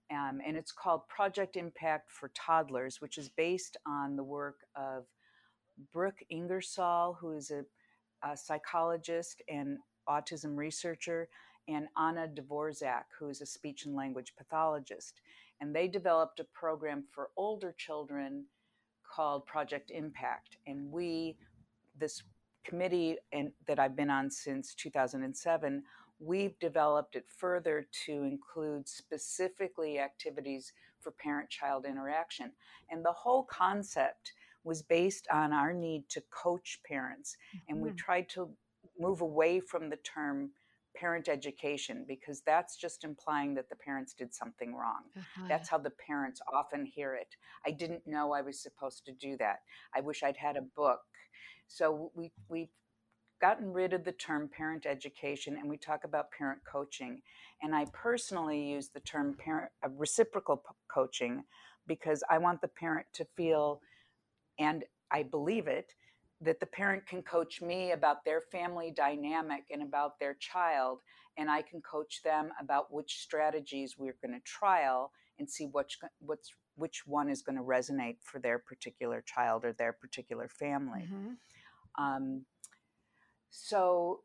Um, 0.10 0.42
and 0.46 0.58
it's 0.58 0.74
called 0.74 1.08
Project 1.08 1.56
Impact 1.56 2.12
for 2.12 2.30
Toddlers, 2.34 3.00
which 3.00 3.18
is 3.18 3.30
based 3.30 3.77
on 3.86 4.18
the 4.18 4.24
work 4.24 4.58
of 4.75 5.06
Brooke 5.94 6.24
Ingersoll, 6.30 7.18
who 7.20 7.34
is 7.34 7.52
a, 7.52 7.64
a 8.28 8.36
psychologist 8.36 9.42
and 9.50 9.78
autism 10.08 10.56
researcher, 10.56 11.30
and 11.68 11.88
Anna 11.98 12.28
Dvortcsak, 12.28 13.04
who 13.20 13.30
is 13.30 13.42
a 13.42 13.46
speech 13.46 13.86
and 13.86 13.96
language 13.96 14.34
pathologist. 14.38 15.22
And 15.60 15.76
they 15.76 15.88
developed 15.88 16.40
a 16.40 16.46
program 16.46 17.04
for 17.12 17.30
older 17.36 17.74
children 17.78 18.46
called 19.04 19.46
Project 19.46 19.92
Impact. 19.92 20.58
And 20.66 20.92
we, 20.92 21.38
this 22.00 22.24
committee 22.64 23.18
and, 23.32 23.52
that 23.68 23.80
I've 23.80 23.96
been 23.96 24.10
on 24.10 24.30
since 24.30 24.74
2007, 24.76 25.84
we've 26.20 26.58
developed 26.60 27.16
it 27.16 27.26
further 27.28 27.88
to 28.06 28.24
include 28.24 28.88
specifically 28.88 30.00
activities 30.00 30.74
for 31.00 31.12
parent 31.12 31.50
child 31.50 31.86
interaction. 31.86 32.52
And 32.90 33.04
the 33.04 33.12
whole 33.12 33.44
concept 33.44 34.34
was 34.68 34.82
based 34.82 35.28
on 35.32 35.54
our 35.54 35.74
need 35.74 36.10
to 36.10 36.22
coach 36.30 36.80
parents. 36.86 37.38
Mm-hmm. 37.56 37.66
And 37.70 37.82
we 37.82 37.90
mm-hmm. 37.90 37.98
tried 37.98 38.30
to 38.30 38.50
move 39.00 39.22
away 39.22 39.60
from 39.60 39.90
the 39.90 39.98
term 39.98 40.52
parent 40.96 41.30
education 41.30 42.04
because 42.08 42.42
that's 42.42 42.76
just 42.76 43.04
implying 43.04 43.54
that 43.54 43.70
the 43.70 43.76
parents 43.76 44.14
did 44.14 44.34
something 44.34 44.74
wrong. 44.74 45.04
Uh-huh. 45.16 45.46
That's 45.48 45.70
how 45.70 45.78
the 45.78 45.92
parents 45.92 46.42
often 46.52 46.86
hear 46.86 47.14
it. 47.16 47.36
I 47.66 47.72
didn't 47.72 48.06
know 48.06 48.34
I 48.34 48.42
was 48.42 48.60
supposed 48.62 49.06
to 49.06 49.14
do 49.14 49.38
that. 49.38 49.60
I 49.96 50.02
wish 50.02 50.24
I'd 50.24 50.38
had 50.38 50.58
a 50.58 50.66
book. 50.76 51.02
So 51.68 52.12
we 52.16 52.32
we've 52.50 52.74
gotten 53.40 53.72
rid 53.72 53.94
of 53.94 54.04
the 54.04 54.12
term 54.12 54.50
parent 54.50 54.86
education 54.86 55.58
and 55.60 55.70
we 55.70 55.78
talk 55.78 56.04
about 56.04 56.32
parent 56.32 56.60
coaching. 56.70 57.22
And 57.62 57.76
I 57.76 57.86
personally 57.94 58.62
use 58.70 58.90
the 58.90 59.00
term 59.02 59.36
parent 59.38 59.72
uh, 59.86 59.90
reciprocal 59.90 60.58
p- 60.58 60.74
coaching 60.92 61.44
because 61.88 62.24
I 62.30 62.38
want 62.40 62.62
the 62.62 62.68
parent 62.68 63.06
to 63.14 63.26
feel 63.36 63.82
and 64.60 64.84
I 65.12 65.24
believe 65.24 65.68
it 65.68 65.94
that 66.42 66.60
the 66.60 66.66
parent 66.66 67.06
can 67.08 67.22
coach 67.24 67.62
me 67.62 67.92
about 67.92 68.24
their 68.24 68.42
family 68.42 68.92
dynamic 68.92 69.64
and 69.72 69.82
about 69.82 70.20
their 70.20 70.36
child 70.36 71.00
and 71.38 71.50
i 71.50 71.62
can 71.62 71.82
coach 71.82 72.22
them 72.24 72.52
about 72.62 72.94
which 72.94 73.20
strategies 73.20 73.96
we're 73.98 74.18
going 74.24 74.34
to 74.34 74.44
trial 74.46 75.12
and 75.40 75.50
see 75.50 75.66
which 75.66 75.98
what's 76.20 76.52
which 76.76 77.08
one 77.08 77.30
is 77.30 77.42
going 77.42 77.56
to 77.56 77.64
resonate 77.64 78.18
for 78.22 78.40
their 78.40 78.60
particular 78.60 79.24
child 79.26 79.66
or 79.66 79.74
their 79.74 79.94
particular 79.94 80.48
family 80.48 81.08
mm-hmm. 81.12 82.04
um, 82.04 82.46
so 83.50 84.22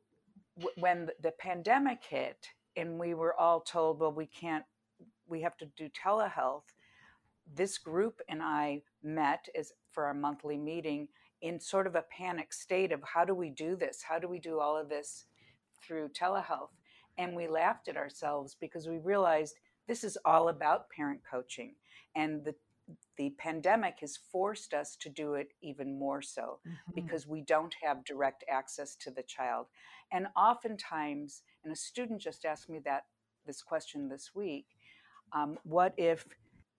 w- 0.59 0.75
when 0.79 1.09
the 1.23 1.33
pandemic 1.39 2.01
hit 2.09 2.47
and 2.77 2.99
we 2.99 3.15
were 3.15 3.39
all 3.39 3.61
told 3.61 4.01
well 4.01 4.13
we 4.13 4.27
can't 4.27 4.65
we 5.27 5.41
have 5.41 5.57
to 5.57 5.67
do 5.79 5.89
telehealth 5.89 6.75
this 7.55 7.79
group 7.79 8.21
and 8.29 8.43
i 8.43 8.81
met 9.03 9.49
as 9.59 9.73
for 9.91 10.05
our 10.07 10.15
monthly 10.15 10.59
meeting 10.59 11.09
in 11.43 11.59
sort 11.59 11.87
of 11.87 11.97
a 11.97 12.03
panic 12.03 12.53
state 12.53 12.93
of 12.93 13.03
how 13.03 13.25
do 13.25 13.35
we 13.35 13.51
do 13.51 13.77
this? 13.77 14.03
How 14.03 14.19
do 14.19 14.29
we 14.29 14.39
do 14.39 14.61
all 14.61 14.77
of 14.77 14.89
this 14.89 15.27
through 15.83 16.09
telehealth? 16.11 16.71
And 17.19 17.37
we 17.37 17.49
laughed 17.49 17.89
at 17.89 17.97
ourselves 17.97 18.57
because 18.59 18.87
we 18.89 18.99
realized 18.99 19.57
this 19.89 20.05
is 20.05 20.17
all 20.25 20.49
about 20.49 20.89
parent 20.91 21.21
coaching. 21.29 21.75
And 22.17 22.45
the 22.45 22.55
the 23.17 23.31
pandemic 23.39 23.99
has 24.01 24.19
forced 24.33 24.75
us 24.75 24.97
to 24.97 25.09
do 25.09 25.35
it 25.35 25.53
even 25.63 25.99
more 25.99 26.21
so 26.21 26.59
mm-hmm. 26.67 26.93
because 26.95 27.29
we 27.29 27.41
don't 27.41 27.75
have 27.81 28.05
direct 28.05 28.45
access 28.51 28.97
to 28.97 29.11
the 29.11 29.23
child. 29.23 29.67
And 30.11 30.27
oftentimes, 30.37 31.43
and 31.63 31.73
a 31.73 31.77
student 31.77 32.21
just 32.21 32.45
asked 32.45 32.69
me 32.69 32.81
that 32.85 33.05
this 33.47 33.63
question 33.63 34.09
this 34.09 34.33
week, 34.35 34.67
um, 35.33 35.59
what 35.63 35.95
if 35.97 36.27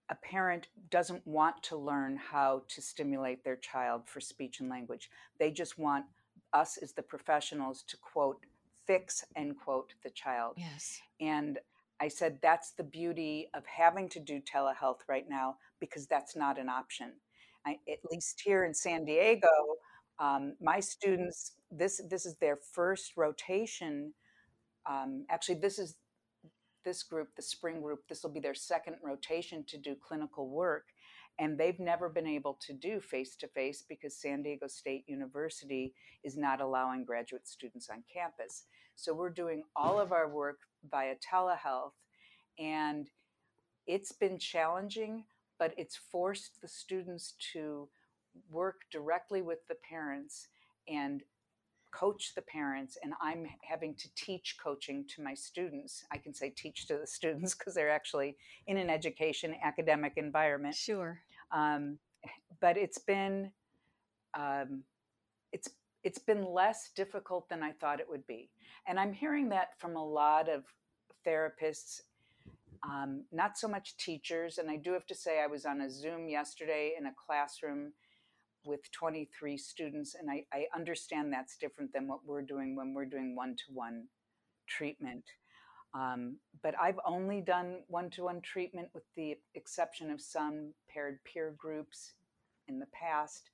a 0.10 0.15
parent 0.15 0.67
doesn't 0.89 1.25
want 1.25 1.62
to 1.63 1.77
learn 1.77 2.17
how 2.17 2.63
to 2.67 2.81
stimulate 2.81 3.43
their 3.43 3.55
child 3.55 4.01
for 4.05 4.19
speech 4.19 4.60
and 4.60 4.69
language. 4.69 5.10
They 5.39 5.51
just 5.51 5.79
want 5.79 6.05
us 6.51 6.77
as 6.77 6.91
the 6.93 7.01
professionals 7.01 7.83
to 7.88 7.98
quote, 7.98 8.45
fix, 8.86 9.24
end 9.36 9.55
quote, 9.63 9.93
the 10.03 10.10
child. 10.10 10.55
Yes. 10.57 11.00
And 11.19 11.60
I 12.00 12.10
said, 12.10 12.39
that's 12.41 12.72
the 12.72 12.83
beauty 12.83 13.50
of 13.53 13.65
having 13.65 14.10
to 14.10 14.19
do 14.19 14.41
telehealth 14.41 15.00
right 15.07 15.25
now 15.29 15.57
because 15.79 16.05
that's 16.05 16.36
not 16.36 16.60
an 16.60 16.69
option. 16.69 17.13
I, 17.65 17.77
at 17.89 18.00
least 18.12 18.41
here 18.43 18.65
in 18.65 18.74
San 18.74 19.05
Diego, 19.05 19.48
um, 20.19 20.55
my 20.62 20.79
students, 20.81 21.53
this, 21.72 22.01
this 22.10 22.25
is 22.25 22.36
their 22.38 22.57
first 22.74 23.13
rotation. 23.15 24.13
Um, 24.86 25.25
actually, 25.29 25.60
this 25.60 25.79
is 25.79 25.95
this 26.83 27.03
group, 27.03 27.29
the 27.35 27.41
spring 27.41 27.81
group, 27.81 28.07
this 28.07 28.23
will 28.23 28.31
be 28.31 28.39
their 28.39 28.55
second 28.55 28.97
rotation 29.03 29.63
to 29.67 29.77
do 29.77 29.95
clinical 29.95 30.49
work. 30.49 30.85
And 31.39 31.57
they've 31.57 31.79
never 31.79 32.09
been 32.09 32.27
able 32.27 32.59
to 32.61 32.73
do 32.73 32.99
face 32.99 33.35
to 33.37 33.47
face 33.47 33.83
because 33.87 34.15
San 34.15 34.43
Diego 34.43 34.67
State 34.67 35.03
University 35.07 35.93
is 36.23 36.37
not 36.37 36.61
allowing 36.61 37.05
graduate 37.05 37.47
students 37.47 37.89
on 37.89 38.03
campus. 38.13 38.65
So 38.95 39.13
we're 39.13 39.31
doing 39.31 39.63
all 39.75 39.99
of 39.99 40.11
our 40.11 40.29
work 40.29 40.59
via 40.89 41.15
telehealth. 41.15 41.93
And 42.59 43.09
it's 43.87 44.11
been 44.11 44.37
challenging, 44.37 45.23
but 45.57 45.73
it's 45.75 45.95
forced 45.95 46.61
the 46.61 46.67
students 46.67 47.33
to 47.53 47.89
work 48.49 48.81
directly 48.91 49.41
with 49.41 49.59
the 49.67 49.75
parents 49.89 50.47
and 50.87 51.23
coach 51.93 52.33
the 52.35 52.41
parents 52.41 52.97
and 53.03 53.13
I'm 53.21 53.45
having 53.62 53.93
to 53.95 54.09
teach 54.15 54.57
coaching 54.62 55.05
to 55.15 55.21
my 55.21 55.33
students. 55.33 56.03
I 56.12 56.17
can 56.17 56.33
say 56.33 56.50
teach 56.50 56.88
to 56.88 56.97
the 56.97 57.07
students 57.07 57.53
because 57.53 57.75
they're 57.75 57.91
actually 57.91 58.35
in 58.67 58.77
an 58.77 58.89
education 58.89 59.55
academic 59.63 60.13
environment. 60.17 60.75
Sure. 60.75 61.19
Um, 61.51 62.00
but 62.59 62.77
it's 62.77 62.97
been 62.97 63.51
um, 64.33 64.83
it's 65.51 65.69
it's 66.03 66.19
been 66.19 66.43
less 66.43 66.91
difficult 66.95 67.47
than 67.47 67.63
I 67.63 67.71
thought 67.71 68.00
it 68.00 68.09
would 68.09 68.25
be, 68.27 68.50
and 68.88 69.00
I'm 69.00 69.13
hearing 69.13 69.50
that 69.50 69.79
from 69.79 69.95
a 69.95 70.03
lot 70.03 70.50
of 70.50 70.63
therapists. 71.25 72.01
Um, 72.85 73.23
not 73.31 73.57
so 73.57 73.69
much 73.69 73.95
teachers, 73.95 74.57
and 74.57 74.69
I 74.69 74.75
do 74.75 74.91
have 74.91 75.05
to 75.05 75.15
say 75.15 75.41
I 75.41 75.47
was 75.47 75.65
on 75.65 75.81
a 75.81 75.89
Zoom 75.89 76.27
yesterday 76.27 76.93
in 76.97 77.05
a 77.05 77.13
classroom 77.25 77.93
with 78.65 78.91
23 78.91 79.58
students, 79.58 80.15
and 80.20 80.29
I, 80.29 80.46
I 80.53 80.67
understand 80.75 81.32
that's 81.32 81.58
different 81.58 81.93
than 81.93 82.08
what 82.08 82.25
we're 82.25 82.41
doing 82.41 82.75
when 82.75 82.93
we're 82.93 83.05
doing 83.05 83.36
one 83.36 83.55
to 83.55 83.74
one 83.74 84.08
treatment. 84.67 85.24
Um, 85.93 86.38
but 86.63 86.74
I've 86.82 87.00
only 87.05 87.41
done 87.41 87.82
one 87.88 88.10
to 88.12 88.24
one 88.24 88.41
treatment 88.41 88.89
with 88.93 89.03
the 89.15 89.38
exception 89.55 90.10
of 90.10 90.22
some 90.22 90.74
paired 90.91 91.20
peer 91.24 91.53
groups 91.58 92.13
in 92.67 92.79
the 92.79 92.88
past. 92.88 93.50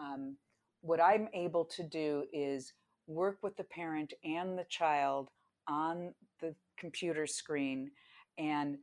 Um, 0.00 0.36
what 0.80 1.00
I'm 1.00 1.28
able 1.34 1.64
to 1.64 1.82
do 1.82 2.24
is 2.32 2.72
work 3.06 3.38
with 3.42 3.56
the 3.56 3.64
parent 3.64 4.12
and 4.24 4.58
the 4.58 4.66
child 4.68 5.28
on 5.68 6.14
the 6.40 6.54
computer 6.78 7.26
screen 7.26 7.90
and 8.38 8.78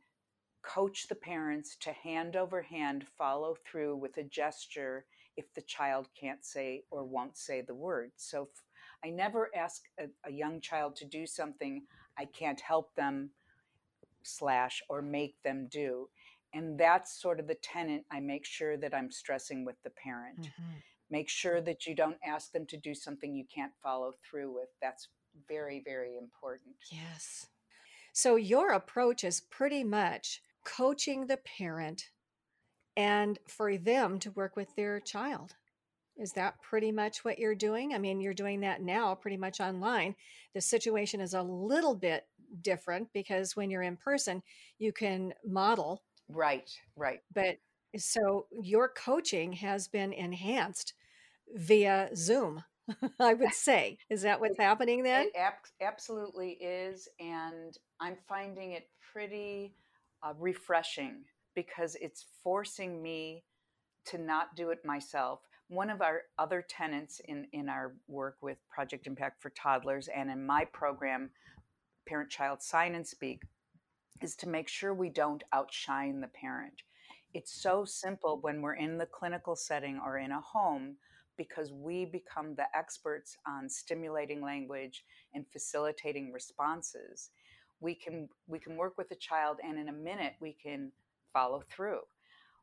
coach 0.62 1.06
the 1.08 1.14
parents 1.14 1.76
to 1.80 1.92
hand 1.92 2.36
over 2.36 2.60
hand 2.60 3.04
follow 3.16 3.56
through 3.70 3.96
with 3.96 4.16
a 4.16 4.22
gesture 4.24 5.06
if 5.36 5.52
the 5.54 5.62
child 5.62 6.08
can't 6.18 6.44
say 6.44 6.84
or 6.90 7.04
won't 7.04 7.36
say 7.36 7.60
the 7.60 7.74
word. 7.74 8.12
So 8.16 8.48
I 9.04 9.10
never 9.10 9.50
ask 9.54 9.82
a, 9.98 10.04
a 10.24 10.32
young 10.32 10.60
child 10.60 10.96
to 10.96 11.04
do 11.04 11.26
something 11.26 11.82
I 12.18 12.24
can't 12.24 12.60
help 12.60 12.94
them 12.94 13.30
slash 14.22 14.82
or 14.88 15.02
make 15.02 15.42
them 15.42 15.68
do. 15.70 16.08
And 16.54 16.78
that's 16.78 17.20
sort 17.20 17.38
of 17.38 17.46
the 17.46 17.56
tenant 17.56 18.04
I 18.10 18.20
make 18.20 18.46
sure 18.46 18.76
that 18.78 18.94
I'm 18.94 19.10
stressing 19.10 19.64
with 19.64 19.76
the 19.84 19.90
parent. 19.90 20.40
Mm-hmm. 20.40 20.72
Make 21.10 21.28
sure 21.28 21.60
that 21.60 21.86
you 21.86 21.94
don't 21.94 22.16
ask 22.26 22.52
them 22.52 22.66
to 22.66 22.76
do 22.76 22.94
something 22.94 23.34
you 23.34 23.44
can't 23.54 23.72
follow 23.82 24.12
through 24.28 24.54
with. 24.54 24.68
That's 24.80 25.08
very, 25.48 25.82
very 25.84 26.16
important. 26.16 26.76
Yes. 26.90 27.46
So 28.12 28.36
your 28.36 28.72
approach 28.72 29.22
is 29.22 29.40
pretty 29.40 29.84
much 29.84 30.40
coaching 30.64 31.26
the 31.26 31.36
parent 31.36 32.10
and 32.96 33.38
for 33.46 33.76
them 33.76 34.18
to 34.20 34.30
work 34.32 34.56
with 34.56 34.74
their 34.76 35.00
child. 35.00 35.54
Is 36.16 36.32
that 36.32 36.62
pretty 36.62 36.92
much 36.92 37.24
what 37.24 37.38
you're 37.38 37.54
doing? 37.54 37.92
I 37.94 37.98
mean, 37.98 38.20
you're 38.20 38.32
doing 38.32 38.60
that 38.60 38.80
now 38.80 39.14
pretty 39.14 39.36
much 39.36 39.60
online. 39.60 40.14
The 40.54 40.62
situation 40.62 41.20
is 41.20 41.34
a 41.34 41.42
little 41.42 41.94
bit 41.94 42.26
different 42.62 43.08
because 43.12 43.54
when 43.54 43.70
you're 43.70 43.82
in 43.82 43.98
person, 43.98 44.42
you 44.78 44.92
can 44.92 45.34
model. 45.44 46.02
Right, 46.28 46.70
right. 46.96 47.20
But 47.34 47.58
so 47.98 48.46
your 48.62 48.88
coaching 48.88 49.52
has 49.54 49.88
been 49.88 50.14
enhanced 50.14 50.94
via 51.54 52.08
Zoom, 52.16 52.64
I 53.20 53.34
would 53.34 53.52
say. 53.52 53.98
Is 54.08 54.22
that 54.22 54.40
what's 54.40 54.58
happening 54.58 55.02
then? 55.02 55.26
It 55.26 55.36
ab- 55.36 55.54
absolutely 55.82 56.52
is. 56.52 57.08
And 57.20 57.76
I'm 58.00 58.16
finding 58.26 58.72
it 58.72 58.88
pretty 59.12 59.74
uh, 60.22 60.32
refreshing 60.38 61.24
because 61.56 61.96
it's 62.00 62.26
forcing 62.44 63.02
me 63.02 63.42
to 64.04 64.18
not 64.18 64.54
do 64.54 64.70
it 64.70 64.84
myself. 64.84 65.40
One 65.68 65.90
of 65.90 66.00
our 66.00 66.22
other 66.38 66.64
tenants 66.68 67.20
in, 67.24 67.48
in 67.52 67.68
our 67.68 67.94
work 68.06 68.36
with 68.40 68.58
Project 68.68 69.08
Impact 69.08 69.42
for 69.42 69.50
Toddlers 69.50 70.08
and 70.14 70.30
in 70.30 70.46
my 70.46 70.64
program, 70.66 71.30
Parent 72.06 72.30
Child 72.30 72.62
Sign 72.62 72.94
and 72.94 73.04
Speak, 73.04 73.42
is 74.22 74.36
to 74.36 74.48
make 74.48 74.68
sure 74.68 74.94
we 74.94 75.08
don't 75.08 75.42
outshine 75.52 76.20
the 76.20 76.28
parent. 76.28 76.82
It's 77.34 77.52
so 77.52 77.84
simple 77.84 78.38
when 78.40 78.62
we're 78.62 78.76
in 78.76 78.98
the 78.98 79.06
clinical 79.06 79.56
setting 79.56 80.00
or 80.04 80.18
in 80.18 80.30
a 80.30 80.40
home 80.40 80.96
because 81.36 81.72
we 81.72 82.04
become 82.04 82.54
the 82.54 82.66
experts 82.74 83.36
on 83.46 83.68
stimulating 83.68 84.40
language 84.40 85.04
and 85.34 85.44
facilitating 85.52 86.32
responses. 86.32 87.30
We 87.80 87.94
can 87.94 88.28
we 88.46 88.58
can 88.58 88.76
work 88.76 88.96
with 88.96 89.10
a 89.10 89.16
child 89.16 89.58
and 89.62 89.78
in 89.78 89.88
a 89.88 89.92
minute 89.92 90.34
we 90.40 90.56
can 90.62 90.92
follow 91.36 91.62
through. 91.70 92.00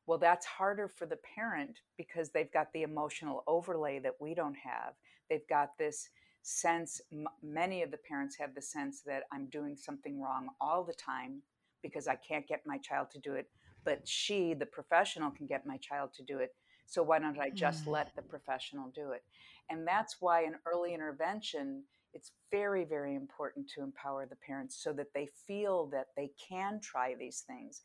Well, 0.07 0.17
that's 0.17 0.47
harder 0.47 0.87
for 0.87 1.05
the 1.05 1.19
parent 1.35 1.79
because 1.95 2.31
they've 2.31 2.51
got 2.51 2.73
the 2.73 2.81
emotional 2.81 3.43
overlay 3.45 3.99
that 3.99 4.15
we 4.19 4.33
don't 4.33 4.57
have. 4.57 4.93
They've 5.29 5.47
got 5.47 5.77
this 5.77 6.09
sense, 6.41 6.99
m- 7.11 7.27
many 7.43 7.83
of 7.83 7.91
the 7.91 7.99
parents 8.09 8.35
have 8.37 8.55
the 8.55 8.61
sense 8.61 9.01
that 9.05 9.23
I'm 9.31 9.45
doing 9.45 9.77
something 9.77 10.19
wrong 10.19 10.47
all 10.59 10.83
the 10.83 10.93
time 10.93 11.41
because 11.83 12.07
I 12.07 12.15
can't 12.15 12.47
get 12.47 12.61
my 12.65 12.79
child 12.79 13.11
to 13.11 13.19
do 13.19 13.33
it. 13.35 13.47
But 13.85 14.07
she, 14.07 14.53
the 14.55 14.65
professional, 14.65 15.29
can 15.29 15.45
get 15.45 15.67
my 15.67 15.77
child 15.77 16.09
to 16.15 16.23
do 16.23 16.39
it. 16.39 16.55
So 16.87 17.03
why 17.03 17.19
don't 17.19 17.39
I 17.39 17.49
just 17.49 17.85
mm. 17.85 17.91
let 17.91 18.13
the 18.15 18.23
professional 18.23 18.91
do 18.93 19.11
it? 19.11 19.23
And 19.69 19.87
that's 19.87 20.17
why 20.19 20.43
in 20.43 20.55
early 20.65 20.93
intervention, 20.93 21.83
it's 22.13 22.31
very, 22.51 22.83
very 22.83 23.15
important 23.15 23.69
to 23.75 23.81
empower 23.81 24.25
the 24.25 24.35
parents 24.35 24.81
so 24.83 24.93
that 24.93 25.13
they 25.13 25.27
feel 25.47 25.87
that 25.87 26.07
they 26.15 26.31
can 26.49 26.79
try 26.81 27.15
these 27.15 27.43
things 27.47 27.81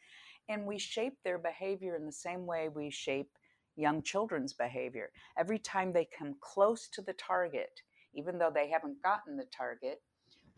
and 0.48 0.66
we 0.66 0.78
shape 0.78 1.18
their 1.22 1.38
behavior 1.38 1.96
in 1.96 2.06
the 2.06 2.12
same 2.12 2.46
way 2.46 2.68
we 2.68 2.90
shape 2.90 3.30
young 3.76 4.02
children's 4.02 4.52
behavior. 4.52 5.10
Every 5.38 5.58
time 5.58 5.92
they 5.92 6.08
come 6.18 6.34
close 6.40 6.88
to 6.88 7.02
the 7.02 7.12
target, 7.12 7.80
even 8.14 8.38
though 8.38 8.50
they 8.52 8.68
haven't 8.68 9.02
gotten 9.02 9.36
the 9.36 9.46
target, 9.56 10.02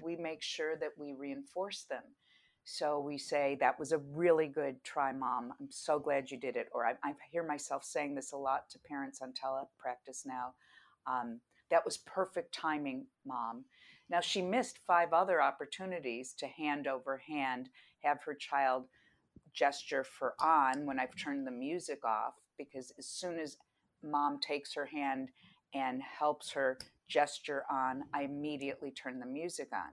we 0.01 0.17
make 0.17 0.43
sure 0.43 0.77
that 0.77 0.93
we 0.97 1.13
reinforce 1.13 1.85
them. 1.85 2.03
So 2.65 3.01
we 3.01 3.19
say, 3.19 3.57
That 3.61 3.79
was 3.79 3.93
a 3.93 3.99
really 3.99 4.47
good 4.47 4.83
try, 4.85 5.13
mom. 5.13 5.53
I'm 5.61 5.71
so 5.71 5.99
glad 5.99 6.31
you 6.31 6.39
did 6.39 6.57
it. 6.57 6.69
Or 6.73 6.87
I, 6.87 6.93
I 7.05 7.15
hear 7.31 7.43
myself 7.43 7.85
saying 7.85 8.15
this 8.15 8.33
a 8.33 8.37
lot 8.37 8.71
to 8.71 8.79
parents 8.79 9.21
on 9.21 9.33
telepractice 9.33 10.25
now. 10.25 10.55
Um, 11.07 11.41
that 11.71 11.85
was 11.85 11.99
perfect 11.99 12.55
timing, 12.55 13.07
mom. 13.27 13.65
Now, 14.09 14.21
she 14.21 14.43
missed 14.43 14.79
five 14.87 15.13
other 15.13 15.41
opportunities 15.41 16.35
to 16.39 16.47
hand 16.47 16.87
over 16.87 17.19
hand, 17.19 17.69
have 18.03 18.23
her 18.25 18.35
child 18.35 18.87
gesture 19.53 20.05
for 20.05 20.35
on 20.41 20.87
when 20.87 20.99
I've 20.99 21.17
turned 21.17 21.47
the 21.47 21.53
music 21.53 22.05
off, 22.05 22.35
because 22.59 22.93
as 22.99 23.07
soon 23.07 23.39
as 23.39 23.57
mom 24.03 24.39
takes 24.41 24.75
her 24.75 24.87
hand 24.87 25.29
and 25.75 26.03
helps 26.03 26.51
her 26.53 26.79
gesture 27.09 27.65
on, 27.71 28.03
I 28.15 28.23
immediately 28.23 28.91
turn 28.91 29.19
the 29.19 29.27
music 29.27 29.69
on. 29.73 29.93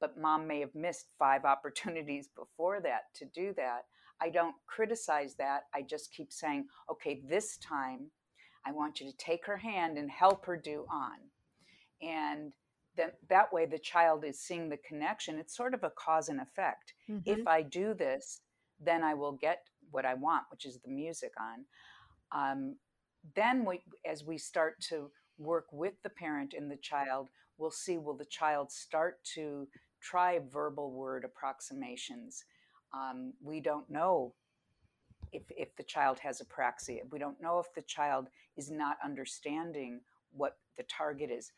But 0.00 0.18
mom 0.18 0.46
may 0.46 0.60
have 0.60 0.74
missed 0.74 1.06
five 1.18 1.44
opportunities 1.46 2.28
before 2.36 2.80
that 2.80 3.14
to 3.16 3.24
do 3.26 3.52
that. 3.56 3.84
I 4.20 4.30
don't 4.30 4.54
criticize 4.66 5.34
that. 5.36 5.62
I 5.74 5.82
just 5.82 6.12
keep 6.12 6.32
saying, 6.32 6.66
okay, 6.90 7.22
this 7.28 7.56
time 7.58 8.10
I 8.64 8.72
want 8.72 9.00
you 9.00 9.10
to 9.10 9.16
take 9.16 9.44
her 9.46 9.56
hand 9.56 9.98
and 9.98 10.10
help 10.10 10.46
her 10.46 10.56
do 10.56 10.86
on. 10.90 11.18
And 12.00 12.52
then 12.96 13.10
that 13.28 13.52
way 13.52 13.66
the 13.66 13.78
child 13.78 14.24
is 14.24 14.40
seeing 14.40 14.68
the 14.68 14.78
connection. 14.88 15.38
It's 15.38 15.56
sort 15.56 15.74
of 15.74 15.82
a 15.82 15.90
cause 15.90 16.28
and 16.28 16.40
effect. 16.40 16.94
Mm-hmm. 17.10 17.40
If 17.40 17.46
I 17.46 17.62
do 17.62 17.94
this, 17.94 18.40
then 18.84 19.02
I 19.02 19.14
will 19.14 19.32
get 19.32 19.64
what 19.90 20.04
I 20.04 20.14
want, 20.14 20.44
which 20.50 20.66
is 20.66 20.78
the 20.78 20.90
music 20.90 21.32
on. 21.40 21.64
Um, 22.34 22.76
then 23.34 23.64
we, 23.64 23.80
as 24.04 24.24
we 24.24 24.38
start 24.38 24.80
to 24.88 25.10
work 25.38 25.66
with 25.72 25.94
the 26.02 26.10
parent 26.10 26.54
and 26.56 26.70
the 26.70 26.76
child, 26.76 27.28
we'll 27.58 27.70
see 27.70 27.98
will 27.98 28.16
the 28.16 28.24
child 28.24 28.72
start 28.72 29.22
to 29.34 29.68
try 30.00 30.40
verbal 30.50 30.92
word 30.92 31.24
approximations. 31.24 32.44
Um, 32.92 33.32
we 33.42 33.60
don't 33.60 33.88
know 33.88 34.34
if, 35.32 35.42
if 35.50 35.74
the 35.76 35.82
child 35.82 36.18
has 36.18 36.42
apraxia. 36.42 37.00
We 37.10 37.18
don't 37.18 37.40
know 37.40 37.58
if 37.58 37.72
the 37.74 37.82
child 37.82 38.28
is 38.56 38.70
not 38.70 38.96
understanding 39.04 40.00
what 40.32 40.56
the 40.76 40.84
target 40.84 41.30
is. 41.30 41.52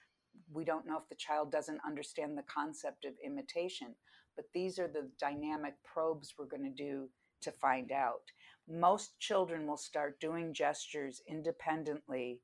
We 0.52 0.64
don't 0.64 0.86
know 0.86 0.98
if 0.98 1.08
the 1.08 1.14
child 1.14 1.50
doesn't 1.50 1.80
understand 1.86 2.36
the 2.36 2.42
concept 2.42 3.04
of 3.04 3.14
imitation. 3.24 3.94
But 4.36 4.46
these 4.52 4.78
are 4.78 4.88
the 4.88 5.08
dynamic 5.18 5.74
probes 5.84 6.34
we're 6.38 6.46
going 6.46 6.64
to 6.64 6.70
do 6.70 7.08
to 7.42 7.52
find 7.52 7.92
out. 7.92 8.22
Most 8.68 9.18
children 9.18 9.66
will 9.66 9.76
start 9.76 10.20
doing 10.20 10.54
gestures 10.54 11.22
independently 11.28 12.40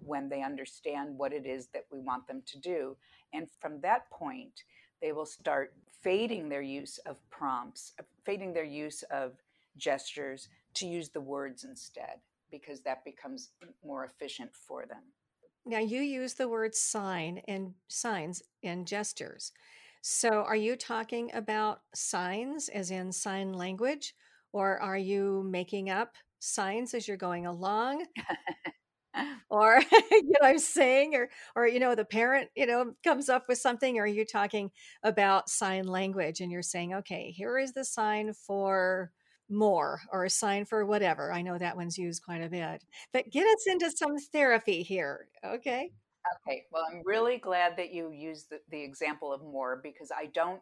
when 0.00 0.28
they 0.28 0.42
understand 0.42 1.16
what 1.16 1.32
it 1.32 1.46
is 1.46 1.68
that 1.68 1.86
we 1.90 2.00
want 2.00 2.26
them 2.26 2.42
to 2.46 2.58
do. 2.58 2.96
And 3.32 3.48
from 3.60 3.80
that 3.80 4.10
point, 4.10 4.62
they 5.00 5.12
will 5.12 5.26
start 5.26 5.74
fading 6.02 6.48
their 6.48 6.62
use 6.62 6.98
of 7.06 7.16
prompts, 7.30 7.92
fading 8.24 8.52
their 8.52 8.64
use 8.64 9.02
of 9.04 9.32
gestures 9.76 10.48
to 10.74 10.86
use 10.86 11.08
the 11.08 11.20
words 11.20 11.64
instead, 11.64 12.20
because 12.50 12.80
that 12.80 13.04
becomes 13.04 13.50
more 13.84 14.04
efficient 14.04 14.50
for 14.54 14.84
them. 14.86 15.02
Now 15.66 15.78
you 15.78 16.00
use 16.00 16.34
the 16.34 16.48
word 16.48 16.74
sign 16.74 17.40
and 17.48 17.74
signs 17.88 18.42
and 18.62 18.86
gestures. 18.86 19.52
So 20.06 20.28
are 20.28 20.54
you 20.54 20.76
talking 20.76 21.30
about 21.32 21.80
signs 21.94 22.68
as 22.68 22.90
in 22.90 23.10
sign 23.10 23.54
language 23.54 24.14
or 24.52 24.78
are 24.82 24.98
you 24.98 25.42
making 25.50 25.88
up 25.88 26.16
signs 26.40 26.92
as 26.92 27.08
you're 27.08 27.16
going 27.16 27.46
along? 27.46 28.04
or 29.48 29.80
you 30.10 30.22
know 30.24 30.46
I'm 30.46 30.58
saying 30.58 31.14
or 31.14 31.30
or 31.56 31.66
you 31.66 31.80
know 31.80 31.94
the 31.94 32.04
parent 32.04 32.50
you 32.54 32.66
know 32.66 32.92
comes 33.02 33.30
up 33.30 33.44
with 33.48 33.56
something 33.58 33.96
or 33.98 34.02
are 34.02 34.06
you 34.06 34.26
talking 34.26 34.70
about 35.02 35.48
sign 35.48 35.86
language 35.86 36.40
and 36.42 36.52
you're 36.52 36.62
saying 36.62 36.92
okay 36.94 37.30
here 37.30 37.56
is 37.58 37.72
the 37.72 37.84
sign 37.84 38.34
for 38.34 39.10
more 39.48 40.02
or 40.12 40.24
a 40.24 40.30
sign 40.30 40.66
for 40.66 40.84
whatever. 40.84 41.32
I 41.32 41.42
know 41.42 41.56
that 41.58 41.76
one's 41.76 41.98
used 41.98 42.22
quite 42.24 42.42
a 42.42 42.48
bit. 42.50 42.82
But 43.12 43.30
get 43.30 43.46
us 43.46 43.66
into 43.66 43.90
some 43.90 44.16
therapy 44.32 44.82
here, 44.82 45.28
okay? 45.44 45.92
Okay. 46.46 46.64
Well, 46.72 46.84
I'm 46.90 47.02
really 47.04 47.38
glad 47.38 47.76
that 47.76 47.92
you 47.92 48.10
used 48.10 48.50
the, 48.50 48.60
the 48.70 48.82
example 48.82 49.32
of 49.32 49.42
more 49.42 49.80
because 49.82 50.10
I 50.10 50.26
don't 50.26 50.60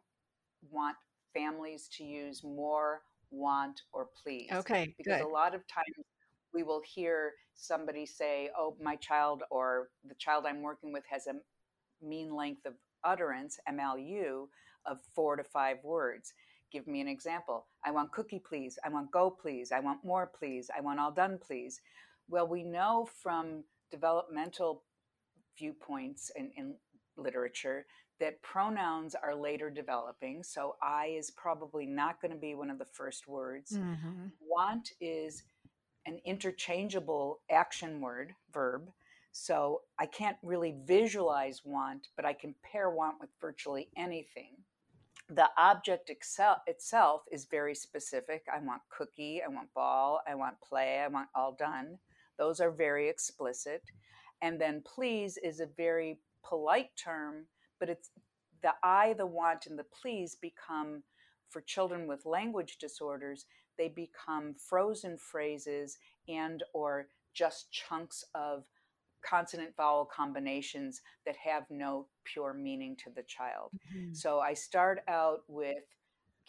want 0.70 0.96
families 1.34 1.88
to 1.96 2.04
use 2.04 2.42
more, 2.42 3.02
want, 3.30 3.82
or 3.92 4.08
please. 4.22 4.48
Okay. 4.52 4.94
Because 4.98 5.20
good. 5.20 5.26
a 5.26 5.28
lot 5.28 5.54
of 5.54 5.66
times 5.68 6.06
we 6.52 6.62
will 6.62 6.82
hear 6.84 7.32
somebody 7.54 8.06
say, 8.06 8.50
Oh, 8.56 8.76
my 8.80 8.96
child 8.96 9.42
or 9.50 9.88
the 10.08 10.14
child 10.16 10.44
I'm 10.46 10.62
working 10.62 10.92
with 10.92 11.04
has 11.10 11.26
a 11.26 11.34
mean 12.04 12.34
length 12.34 12.66
of 12.66 12.74
utterance, 13.04 13.58
MLU, 13.68 14.46
of 14.86 14.98
four 15.14 15.36
to 15.36 15.44
five 15.44 15.78
words. 15.82 16.34
Give 16.72 16.86
me 16.86 17.00
an 17.00 17.08
example. 17.08 17.66
I 17.84 17.90
want 17.90 18.12
cookie, 18.12 18.42
please. 18.44 18.78
I 18.84 18.88
want 18.88 19.10
go, 19.10 19.30
please. 19.30 19.72
I 19.72 19.80
want 19.80 20.04
more, 20.04 20.26
please. 20.26 20.70
I 20.76 20.80
want 20.80 21.00
all 21.00 21.12
done, 21.12 21.38
please. 21.38 21.80
Well, 22.28 22.48
we 22.48 22.62
know 22.62 23.06
from 23.22 23.64
developmental 23.90 24.82
viewpoints 25.58 26.30
in, 26.36 26.50
in 26.56 26.74
literature 27.16 27.86
that 28.20 28.40
pronouns 28.42 29.14
are 29.14 29.34
later 29.34 29.70
developing. 29.70 30.42
So 30.42 30.76
I 30.82 31.14
is 31.18 31.30
probably 31.30 31.86
not 31.86 32.20
going 32.20 32.32
to 32.32 32.38
be 32.38 32.54
one 32.54 32.70
of 32.70 32.78
the 32.78 32.84
first 32.84 33.26
words. 33.26 33.72
Mm-hmm. 33.72 34.26
Want 34.48 34.90
is 35.00 35.42
an 36.06 36.20
interchangeable 36.24 37.40
action 37.50 38.00
word, 38.00 38.34
verb. 38.52 38.90
So 39.32 39.80
I 39.98 40.06
can't 40.06 40.36
really 40.42 40.76
visualize 40.84 41.62
want, 41.64 42.08
but 42.16 42.24
I 42.24 42.32
can 42.32 42.54
pair 42.70 42.90
want 42.90 43.16
with 43.20 43.30
virtually 43.40 43.88
anything 43.96 44.56
the 45.34 45.48
object 45.56 46.10
excel, 46.10 46.62
itself 46.66 47.22
is 47.30 47.46
very 47.46 47.74
specific. 47.74 48.44
I 48.52 48.58
want 48.60 48.82
cookie, 48.90 49.40
I 49.44 49.48
want 49.48 49.72
ball, 49.74 50.20
I 50.28 50.34
want 50.34 50.60
play, 50.60 51.00
I 51.00 51.08
want 51.08 51.28
all 51.34 51.56
done. 51.58 51.98
Those 52.38 52.60
are 52.60 52.70
very 52.70 53.08
explicit. 53.08 53.82
And 54.42 54.60
then 54.60 54.82
please 54.84 55.38
is 55.42 55.60
a 55.60 55.68
very 55.76 56.18
polite 56.44 56.90
term, 57.02 57.46
but 57.80 57.88
it's 57.88 58.10
the 58.62 58.72
I, 58.82 59.14
the 59.14 59.26
want, 59.26 59.66
and 59.66 59.78
the 59.78 59.84
please 59.84 60.34
become, 60.34 61.02
for 61.48 61.60
children 61.62 62.06
with 62.06 62.26
language 62.26 62.76
disorders, 62.78 63.46
they 63.78 63.88
become 63.88 64.54
frozen 64.54 65.16
phrases 65.16 65.98
and 66.28 66.62
or 66.74 67.06
just 67.32 67.70
chunks 67.72 68.24
of 68.34 68.64
consonant 69.24 69.70
vowel 69.76 70.04
combinations 70.04 71.00
that 71.24 71.36
have 71.36 71.64
no 71.70 72.06
pure 72.24 72.52
meaning 72.52 72.96
to 72.96 73.10
the 73.14 73.22
child. 73.22 73.70
Mm-hmm. 73.96 74.12
So 74.12 74.40
I 74.40 74.54
start 74.54 75.02
out 75.08 75.44
with 75.48 75.84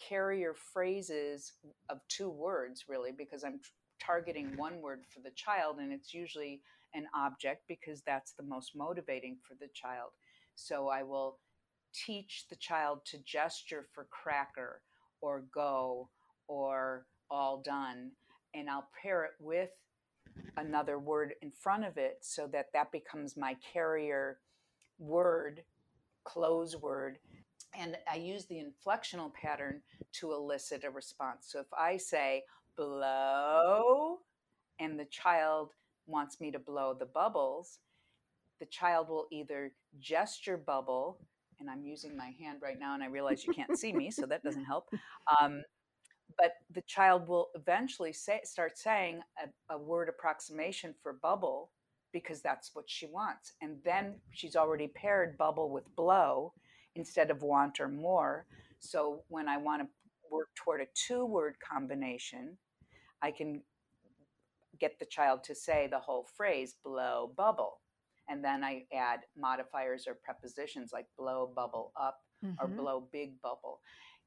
carrier 0.08 0.54
phrases 0.54 1.52
of 1.88 2.00
two 2.08 2.28
words, 2.28 2.84
really, 2.88 3.12
because 3.12 3.44
I'm 3.44 3.60
targeting 4.00 4.56
one 4.56 4.82
word 4.82 5.04
for 5.08 5.20
the 5.20 5.30
child, 5.30 5.78
and 5.78 5.92
it's 5.92 6.12
usually 6.12 6.60
an 6.94 7.06
object 7.14 7.62
because 7.68 8.02
that's 8.02 8.32
the 8.32 8.42
most 8.42 8.76
motivating 8.76 9.36
for 9.46 9.54
the 9.54 9.68
child. 9.74 10.10
So 10.54 10.88
I 10.88 11.02
will 11.02 11.38
teach 11.92 12.46
the 12.48 12.56
child 12.56 13.00
to 13.06 13.18
gesture 13.18 13.86
for 13.92 14.06
cracker 14.10 14.80
or 15.20 15.44
go 15.52 16.08
or 16.48 17.06
all 17.30 17.62
done, 17.62 18.10
and 18.54 18.68
I'll 18.68 18.88
pair 19.00 19.24
it 19.24 19.32
with 19.40 19.70
another 20.56 20.98
word 20.98 21.34
in 21.42 21.50
front 21.50 21.84
of 21.84 21.96
it 21.96 22.18
so 22.20 22.46
that 22.52 22.66
that 22.72 22.92
becomes 22.92 23.36
my 23.36 23.56
carrier 23.72 24.38
word, 24.98 25.62
close 26.24 26.76
word. 26.76 27.18
And 27.76 27.96
I 28.10 28.16
use 28.16 28.46
the 28.46 28.62
inflectional 28.62 29.32
pattern 29.32 29.80
to 30.14 30.32
elicit 30.32 30.84
a 30.84 30.90
response. 30.90 31.46
So 31.48 31.60
if 31.60 31.72
I 31.76 31.96
say 31.96 32.44
blow, 32.76 34.18
and 34.78 34.98
the 34.98 35.04
child 35.06 35.70
wants 36.06 36.40
me 36.40 36.50
to 36.50 36.58
blow 36.58 36.94
the 36.98 37.06
bubbles, 37.06 37.78
the 38.60 38.66
child 38.66 39.08
will 39.08 39.26
either 39.30 39.72
gesture 40.00 40.56
bubble, 40.56 41.18
and 41.60 41.68
I'm 41.68 41.84
using 41.84 42.16
my 42.16 42.32
hand 42.40 42.58
right 42.62 42.78
now, 42.78 42.94
and 42.94 43.02
I 43.02 43.06
realize 43.06 43.44
you 43.44 43.52
can't 43.52 43.78
see 43.78 43.92
me, 43.92 44.10
so 44.10 44.26
that 44.26 44.42
doesn't 44.42 44.64
help. 44.64 44.88
Um, 45.40 45.62
but 46.36 46.54
the 46.72 46.82
child 46.82 47.28
will 47.28 47.48
eventually 47.54 48.12
say, 48.12 48.40
start 48.44 48.78
saying 48.78 49.20
a, 49.42 49.74
a, 49.74 49.78
word 49.78 50.08
approximation 50.08 50.94
for 51.02 51.12
bubble 51.12 51.70
because 52.12 52.40
that's 52.40 52.70
what 52.74 52.84
she 52.88 53.06
wants. 53.06 53.52
And 53.60 53.76
then 53.84 54.16
she's 54.32 54.56
already 54.56 54.88
paired 54.88 55.36
bubble 55.36 55.70
with 55.70 55.84
blow 55.96 56.52
instead 56.96 57.30
of 57.30 57.42
want 57.42 57.80
or 57.80 57.88
more. 57.88 58.46
So 58.78 59.22
when 59.28 59.48
I 59.48 59.58
want 59.58 59.82
to 59.82 59.88
work 60.30 60.48
toward 60.56 60.80
a 60.80 60.86
two 60.94 61.24
word 61.24 61.56
combination, 61.60 62.56
I 63.22 63.30
can 63.30 63.62
get 64.80 64.98
the 64.98 65.06
child 65.06 65.44
to 65.44 65.54
say 65.54 65.88
the 65.90 65.98
whole 65.98 66.26
phrase 66.36 66.76
blow 66.84 67.32
bubble. 67.36 67.80
And 68.28 68.42
then 68.42 68.64
I 68.64 68.84
add 68.94 69.20
modifiers 69.36 70.06
or 70.06 70.14
prepositions 70.14 70.90
like 70.92 71.06
blow 71.18 71.50
bubble 71.54 71.92
up 72.00 72.20
mm-hmm. 72.44 72.54
or 72.58 72.68
blow 72.68 73.08
big 73.12 73.40
bubble 73.42 73.80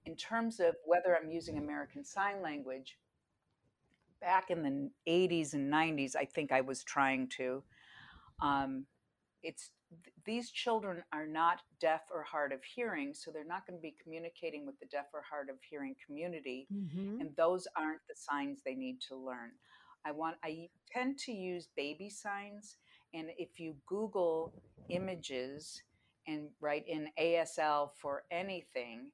in 0.08 0.16
terms 0.16 0.60
of 0.62 0.76
whether 0.86 1.16
I'm 1.16 1.30
using 1.30 1.58
American 1.58 2.04
Sign 2.04 2.42
Language, 2.42 2.98
back 4.22 4.50
in 4.50 4.64
the 4.64 4.90
80s 5.12 5.54
and 5.54 5.72
90s, 5.72 6.16
I 6.16 6.26
think 6.26 6.52
I 6.52 6.62
was 6.62 6.84
trying 6.84 7.28
to. 7.38 7.62
Um, 8.42 8.86
it's 9.44 9.70
these 10.26 10.50
children 10.50 11.04
are 11.14 11.28
not 11.28 11.62
deaf 11.80 12.02
or 12.14 12.24
hard 12.24 12.52
of 12.52 12.64
hearing, 12.64 13.14
so 13.14 13.32
they're 13.32 13.46
not 13.46 13.68
going 13.68 13.78
to 13.78 13.82
be 13.82 13.96
communicating 14.02 14.66
with 14.66 14.80
the 14.80 14.86
deaf 14.88 15.06
or 15.14 15.22
hard 15.30 15.50
of 15.50 15.56
hearing 15.70 15.96
community, 16.06 16.68
mm-hmm. 16.74 17.22
and 17.22 17.30
those 17.36 17.68
aren't 17.76 18.02
the 18.10 18.16
signs 18.16 18.60
they 18.66 18.76
need 18.76 19.00
to 19.10 19.16
learn. 19.16 19.52
I 20.08 20.12
want 20.12 20.38
I 20.44 20.70
tend 20.92 21.18
to 21.20 21.34
use 21.34 21.68
baby 21.76 22.10
signs 22.10 22.78
And 23.14 23.30
if 23.38 23.60
you 23.60 23.76
Google 23.86 24.54
images 24.90 25.82
and 26.28 26.50
write 26.62 26.86
in 26.88 27.10
ASL 27.20 27.90
for 28.02 28.24
anything, 28.32 29.12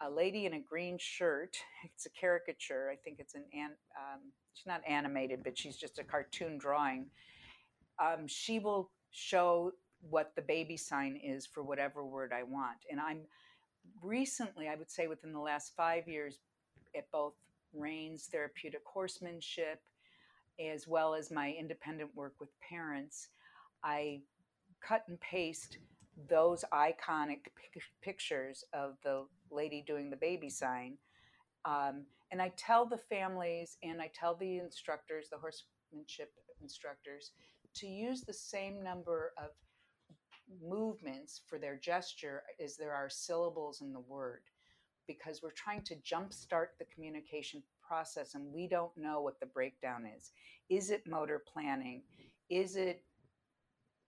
a 0.00 0.10
lady 0.10 0.46
in 0.46 0.54
a 0.54 0.60
green 0.60 0.96
shirt, 0.98 1.56
it's 1.84 2.06
a 2.06 2.10
caricature, 2.10 2.90
I 2.92 2.96
think 2.96 3.18
it's 3.18 3.34
an, 3.34 3.44
um, 3.54 4.20
she's 4.54 4.66
not 4.66 4.82
animated, 4.88 5.42
but 5.42 5.58
she's 5.58 5.76
just 5.76 5.98
a 5.98 6.04
cartoon 6.04 6.58
drawing. 6.58 7.06
Um, 8.00 8.26
she 8.28 8.58
will 8.58 8.90
show 9.10 9.72
what 10.08 10.32
the 10.36 10.42
baby 10.42 10.76
sign 10.76 11.18
is 11.22 11.46
for 11.46 11.62
whatever 11.62 12.04
word 12.04 12.32
I 12.32 12.44
want. 12.44 12.78
And 12.90 13.00
I'm 13.00 13.22
recently, 14.02 14.68
I 14.68 14.76
would 14.76 14.90
say 14.90 15.08
within 15.08 15.32
the 15.32 15.40
last 15.40 15.74
five 15.76 16.06
years, 16.06 16.38
at 16.96 17.10
both 17.10 17.34
REINS 17.74 18.28
Therapeutic 18.30 18.82
Horsemanship, 18.84 19.80
as 20.60 20.86
well 20.86 21.14
as 21.14 21.30
my 21.30 21.54
independent 21.58 22.14
work 22.14 22.34
with 22.40 22.50
parents, 22.60 23.28
I 23.82 24.20
cut 24.86 25.04
and 25.08 25.20
paste 25.20 25.78
those 26.28 26.64
iconic 26.72 27.46
pictures 28.02 28.64
of 28.72 28.96
the 29.04 29.26
lady 29.50 29.84
doing 29.86 30.10
the 30.10 30.16
baby 30.16 30.50
sign. 30.50 30.98
Um, 31.64 32.04
and 32.30 32.42
I 32.42 32.52
tell 32.56 32.86
the 32.86 32.98
families 32.98 33.76
and 33.82 34.00
I 34.00 34.10
tell 34.12 34.34
the 34.34 34.58
instructors, 34.58 35.28
the 35.30 35.38
horsemanship 35.38 36.32
instructors, 36.60 37.30
to 37.74 37.86
use 37.86 38.22
the 38.22 38.32
same 38.32 38.82
number 38.82 39.32
of 39.38 39.50
movements 40.62 41.42
for 41.46 41.58
their 41.58 41.76
gesture 41.76 42.42
as 42.62 42.76
there 42.76 42.94
are 42.94 43.08
syllables 43.08 43.80
in 43.80 43.92
the 43.92 44.00
word 44.00 44.42
because 45.06 45.42
we're 45.42 45.50
trying 45.52 45.82
to 45.82 45.96
jumpstart 45.96 46.68
the 46.78 46.84
communication 46.94 47.62
process 47.88 48.34
and 48.34 48.52
we 48.52 48.68
don't 48.68 48.96
know 48.96 49.20
what 49.20 49.40
the 49.40 49.46
breakdown 49.46 50.04
is. 50.06 50.32
Is 50.68 50.90
it 50.90 51.06
motor 51.06 51.42
planning? 51.52 52.02
Is 52.50 52.76
it 52.76 53.02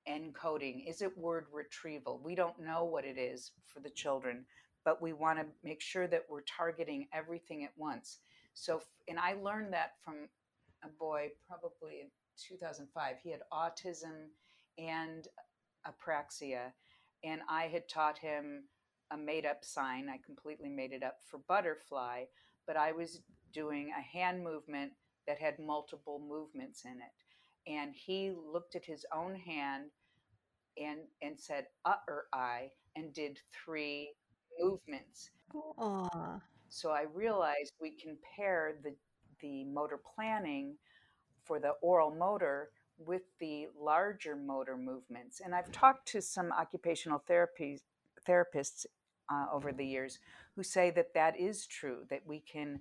encoding? 0.08 0.88
Is 0.88 1.02
it 1.02 1.16
word 1.16 1.46
retrieval? 1.52 2.20
We 2.22 2.34
don't 2.34 2.60
know 2.60 2.84
what 2.84 3.04
it 3.04 3.18
is 3.18 3.52
for 3.66 3.80
the 3.80 3.90
children, 3.90 4.44
but 4.84 5.00
we 5.00 5.12
want 5.12 5.38
to 5.38 5.46
make 5.64 5.80
sure 5.80 6.06
that 6.06 6.24
we're 6.28 6.42
targeting 6.42 7.08
everything 7.12 7.64
at 7.64 7.72
once. 7.76 8.18
So, 8.54 8.82
and 9.08 9.18
I 9.18 9.34
learned 9.42 9.72
that 9.72 9.92
from 10.04 10.28
a 10.84 10.88
boy 10.88 11.30
probably 11.46 12.00
in 12.00 12.08
2005. 12.48 13.16
He 13.22 13.30
had 13.30 13.40
autism 13.52 14.28
and 14.78 15.28
apraxia, 15.86 16.72
and 17.24 17.40
I 17.48 17.64
had 17.64 17.88
taught 17.88 18.18
him 18.18 18.64
a 19.10 19.16
made 19.16 19.46
up 19.46 19.64
sign. 19.64 20.08
I 20.08 20.18
completely 20.24 20.68
made 20.68 20.92
it 20.92 21.02
up 21.02 21.18
for 21.28 21.38
butterfly, 21.48 22.24
but 22.66 22.76
I 22.76 22.92
was 22.92 23.20
doing 23.52 23.90
a 23.96 24.02
hand 24.02 24.42
movement 24.42 24.92
that 25.26 25.38
had 25.38 25.58
multiple 25.58 26.20
movements 26.28 26.84
in 26.84 26.92
it. 26.92 27.70
And 27.70 27.94
he 27.94 28.32
looked 28.52 28.74
at 28.74 28.84
his 28.84 29.04
own 29.14 29.34
hand 29.34 29.90
and 30.76 31.00
and 31.22 31.38
said 31.38 31.66
uh 31.84 31.94
or 32.08 32.26
I 32.32 32.70
and 32.96 33.12
did 33.12 33.38
three 33.52 34.12
movements. 34.58 35.30
Aww. 35.54 36.40
So 36.68 36.90
I 36.90 37.04
realized 37.12 37.72
we 37.80 37.90
can 37.90 38.16
pair 38.36 38.74
the 38.82 38.94
the 39.40 39.64
motor 39.64 39.98
planning 40.14 40.76
for 41.44 41.58
the 41.58 41.72
oral 41.82 42.14
motor 42.14 42.70
with 42.98 43.22
the 43.40 43.66
larger 43.78 44.36
motor 44.36 44.76
movements. 44.76 45.40
And 45.40 45.54
I've 45.54 45.72
talked 45.72 46.06
to 46.08 46.20
some 46.20 46.52
occupational 46.52 47.22
therapy 47.26 47.80
therapists 48.28 48.84
uh, 49.32 49.46
over 49.52 49.72
the 49.72 49.86
years 49.86 50.18
who 50.54 50.62
say 50.62 50.90
that 50.90 51.14
that 51.14 51.38
is 51.38 51.66
true. 51.66 52.04
That 52.10 52.22
we 52.26 52.40
can 52.40 52.80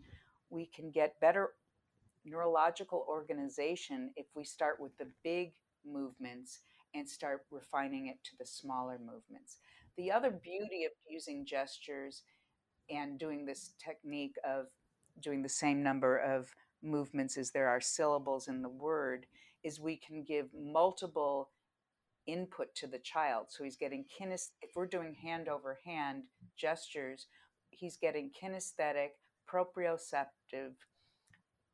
we 0.49 0.65
can 0.65 0.91
get 0.91 1.19
better 1.19 1.51
neurological 2.25 3.05
organization 3.07 4.11
if 4.15 4.27
we 4.35 4.43
start 4.43 4.79
with 4.79 4.97
the 4.97 5.07
big 5.23 5.53
movements 5.85 6.59
and 6.93 7.07
start 7.07 7.45
refining 7.51 8.07
it 8.07 8.17
to 8.23 8.31
the 8.37 8.45
smaller 8.45 8.99
movements. 8.99 9.57
The 9.97 10.11
other 10.11 10.29
mm-hmm. 10.29 10.37
beauty 10.43 10.85
of 10.85 10.91
using 11.07 11.45
gestures 11.45 12.23
and 12.89 13.19
doing 13.19 13.45
this 13.45 13.73
technique 13.83 14.35
of 14.47 14.67
doing 15.21 15.41
the 15.41 15.49
same 15.49 15.83
number 15.83 16.17
of 16.17 16.53
movements 16.81 17.37
as 17.37 17.51
there 17.51 17.67
are 17.67 17.81
syllables 17.81 18.47
in 18.47 18.61
the 18.61 18.69
word 18.69 19.25
is 19.63 19.79
we 19.79 19.97
can 19.97 20.23
give 20.23 20.47
multiple 20.53 21.49
input 22.25 22.73
to 22.75 22.87
the 22.87 22.99
child. 22.99 23.47
So 23.49 23.63
he's 23.63 23.75
getting 23.75 24.05
kinesthetic, 24.05 24.51
if 24.61 24.69
we're 24.75 24.85
doing 24.85 25.15
hand 25.21 25.49
over 25.49 25.77
hand 25.85 26.23
gestures, 26.57 27.27
he's 27.69 27.97
getting 27.97 28.31
kinesthetic, 28.31 29.09
proprioceptive, 29.51 30.73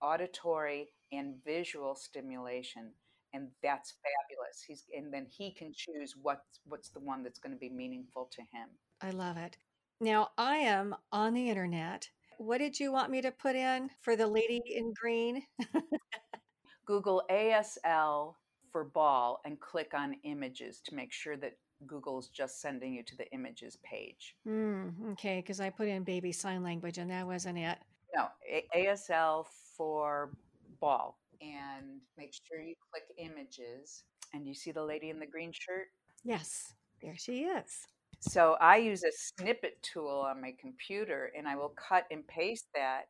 auditory, 0.01 0.89
and 1.11 1.35
visual 1.45 1.95
stimulation. 1.95 2.91
And 3.33 3.49
that's 3.61 3.93
fabulous. 4.01 4.63
He's 4.65 4.85
and 4.95 5.13
then 5.13 5.25
he 5.29 5.51
can 5.51 5.73
choose 5.75 6.15
what's 6.21 6.59
what's 6.65 6.89
the 6.89 7.01
one 7.01 7.21
that's 7.23 7.39
going 7.39 7.53
to 7.53 7.59
be 7.59 7.69
meaningful 7.69 8.29
to 8.31 8.41
him. 8.41 8.69
I 9.01 9.11
love 9.11 9.37
it. 9.37 9.57
Now 9.99 10.29
I 10.37 10.57
am 10.57 10.95
on 11.11 11.33
the 11.33 11.49
internet. 11.49 12.09
What 12.37 12.59
did 12.59 12.79
you 12.79 12.91
want 12.91 13.11
me 13.11 13.21
to 13.21 13.31
put 13.31 13.55
in 13.55 13.89
for 14.01 14.15
the 14.15 14.27
lady 14.27 14.61
in 14.67 14.93
green? 14.93 15.43
Google 16.85 17.23
ASL 17.29 18.35
for 18.71 18.83
ball 18.83 19.39
and 19.45 19.59
click 19.59 19.93
on 19.93 20.15
images 20.23 20.81
to 20.85 20.95
make 20.95 21.11
sure 21.11 21.37
that 21.37 21.53
Google 21.87 22.19
is 22.19 22.27
just 22.29 22.61
sending 22.61 22.93
you 22.93 23.03
to 23.03 23.17
the 23.17 23.29
images 23.31 23.77
page. 23.83 24.35
Mm, 24.47 25.11
okay, 25.13 25.41
because 25.41 25.59
I 25.59 25.69
put 25.69 25.87
in 25.87 26.03
baby 26.03 26.31
sign 26.31 26.63
language 26.63 26.97
and 26.97 27.09
that 27.11 27.25
wasn't 27.25 27.57
it. 27.57 27.77
No, 28.15 28.27
A- 28.49 28.67
ASL 28.75 29.45
for 29.75 30.31
ball. 30.79 31.19
And 31.41 32.01
make 32.17 32.33
sure 32.33 32.61
you 32.61 32.75
click 32.91 33.03
images. 33.17 34.03
And 34.33 34.47
you 34.47 34.53
see 34.53 34.71
the 34.71 34.83
lady 34.83 35.09
in 35.09 35.19
the 35.19 35.25
green 35.25 35.51
shirt? 35.53 35.87
Yes, 36.23 36.73
there 37.01 37.15
she 37.17 37.43
is. 37.43 37.87
So 38.19 38.55
I 38.59 38.77
use 38.77 39.03
a 39.03 39.11
snippet 39.11 39.81
tool 39.83 40.25
on 40.27 40.41
my 40.41 40.53
computer 40.59 41.31
and 41.37 41.47
I 41.47 41.55
will 41.55 41.73
cut 41.75 42.05
and 42.09 42.25
paste 42.27 42.67
that 42.73 43.07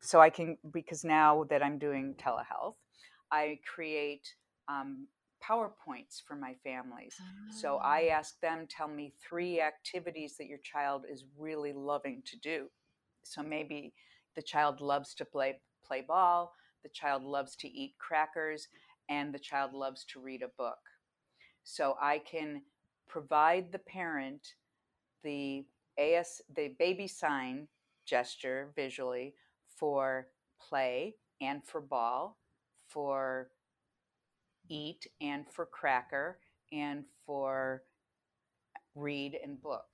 so 0.00 0.20
I 0.20 0.30
can, 0.30 0.56
because 0.72 1.04
now 1.04 1.44
that 1.50 1.62
I'm 1.62 1.78
doing 1.78 2.14
telehealth, 2.14 2.74
I 3.32 3.58
create 3.74 4.34
um, 4.68 5.08
PowerPoints 5.48 6.22
for 6.26 6.34
my 6.36 6.54
families. 6.64 7.14
So 7.50 7.76
I 7.76 8.08
ah. 8.10 8.16
ask 8.16 8.40
them, 8.40 8.66
tell 8.68 8.88
me 8.88 9.12
three 9.20 9.60
activities 9.60 10.36
that 10.38 10.46
your 10.46 10.58
child 10.58 11.04
is 11.10 11.24
really 11.38 11.72
loving 11.72 12.22
to 12.26 12.38
do. 12.38 12.66
So 13.22 13.42
maybe 13.42 13.92
the 14.34 14.42
child 14.42 14.80
loves 14.80 15.14
to 15.14 15.24
play 15.24 15.60
play 15.86 16.02
ball, 16.06 16.52
the 16.82 16.88
child 16.88 17.22
loves 17.22 17.54
to 17.56 17.68
eat 17.68 17.94
crackers, 17.98 18.68
and 19.08 19.32
the 19.32 19.38
child 19.38 19.72
loves 19.72 20.04
to 20.06 20.20
read 20.20 20.42
a 20.42 20.48
book. 20.58 20.78
So 21.62 21.96
I 22.00 22.18
can 22.18 22.62
provide 23.08 23.72
the 23.72 23.78
parent 23.78 24.54
the 25.22 25.64
AS 25.98 26.42
the 26.54 26.74
baby 26.78 27.06
sign 27.06 27.68
gesture 28.04 28.72
visually 28.76 29.34
for 29.68 30.28
play 30.60 31.14
and 31.40 31.64
for 31.64 31.80
ball, 31.80 32.38
for 32.88 33.48
eat 34.68 35.06
and 35.20 35.46
for 35.48 35.66
cracker 35.66 36.38
and 36.72 37.04
for 37.24 37.82
read 38.94 39.36
and 39.42 39.60
book. 39.60 39.86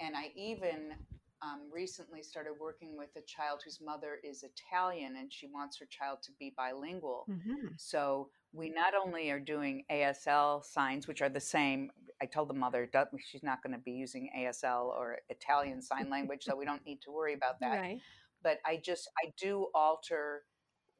And 0.00 0.16
I 0.16 0.32
even 0.36 0.94
um, 1.42 1.60
recently 1.72 2.22
started 2.22 2.52
working 2.58 2.96
with 2.96 3.10
a 3.16 3.22
child 3.22 3.60
whose 3.64 3.80
mother 3.80 4.18
is 4.24 4.44
Italian 4.44 5.16
and 5.16 5.32
she 5.32 5.46
wants 5.46 5.78
her 5.78 5.86
child 5.86 6.18
to 6.22 6.32
be 6.38 6.54
bilingual. 6.56 7.26
Mm-hmm. 7.28 7.74
So 7.76 8.30
we 8.52 8.70
not 8.70 8.94
only 8.94 9.30
are 9.30 9.40
doing 9.40 9.84
ASL 9.90 10.64
signs, 10.64 11.06
which 11.06 11.20
are 11.20 11.28
the 11.28 11.40
same. 11.40 11.90
I 12.22 12.26
told 12.26 12.48
the 12.48 12.54
mother 12.54 12.88
she's 13.18 13.42
not 13.42 13.62
going 13.62 13.74
to 13.74 13.80
be 13.80 13.92
using 13.92 14.30
ASL 14.38 14.86
or 14.86 15.18
Italian 15.28 15.82
sign 15.82 16.08
language, 16.08 16.44
so 16.44 16.56
we 16.56 16.64
don't 16.64 16.84
need 16.86 17.00
to 17.02 17.10
worry 17.10 17.34
about 17.34 17.60
that. 17.60 17.80
Right. 17.80 17.98
But 18.42 18.58
I 18.64 18.80
just 18.82 19.08
I 19.22 19.32
do 19.36 19.66
alter 19.74 20.42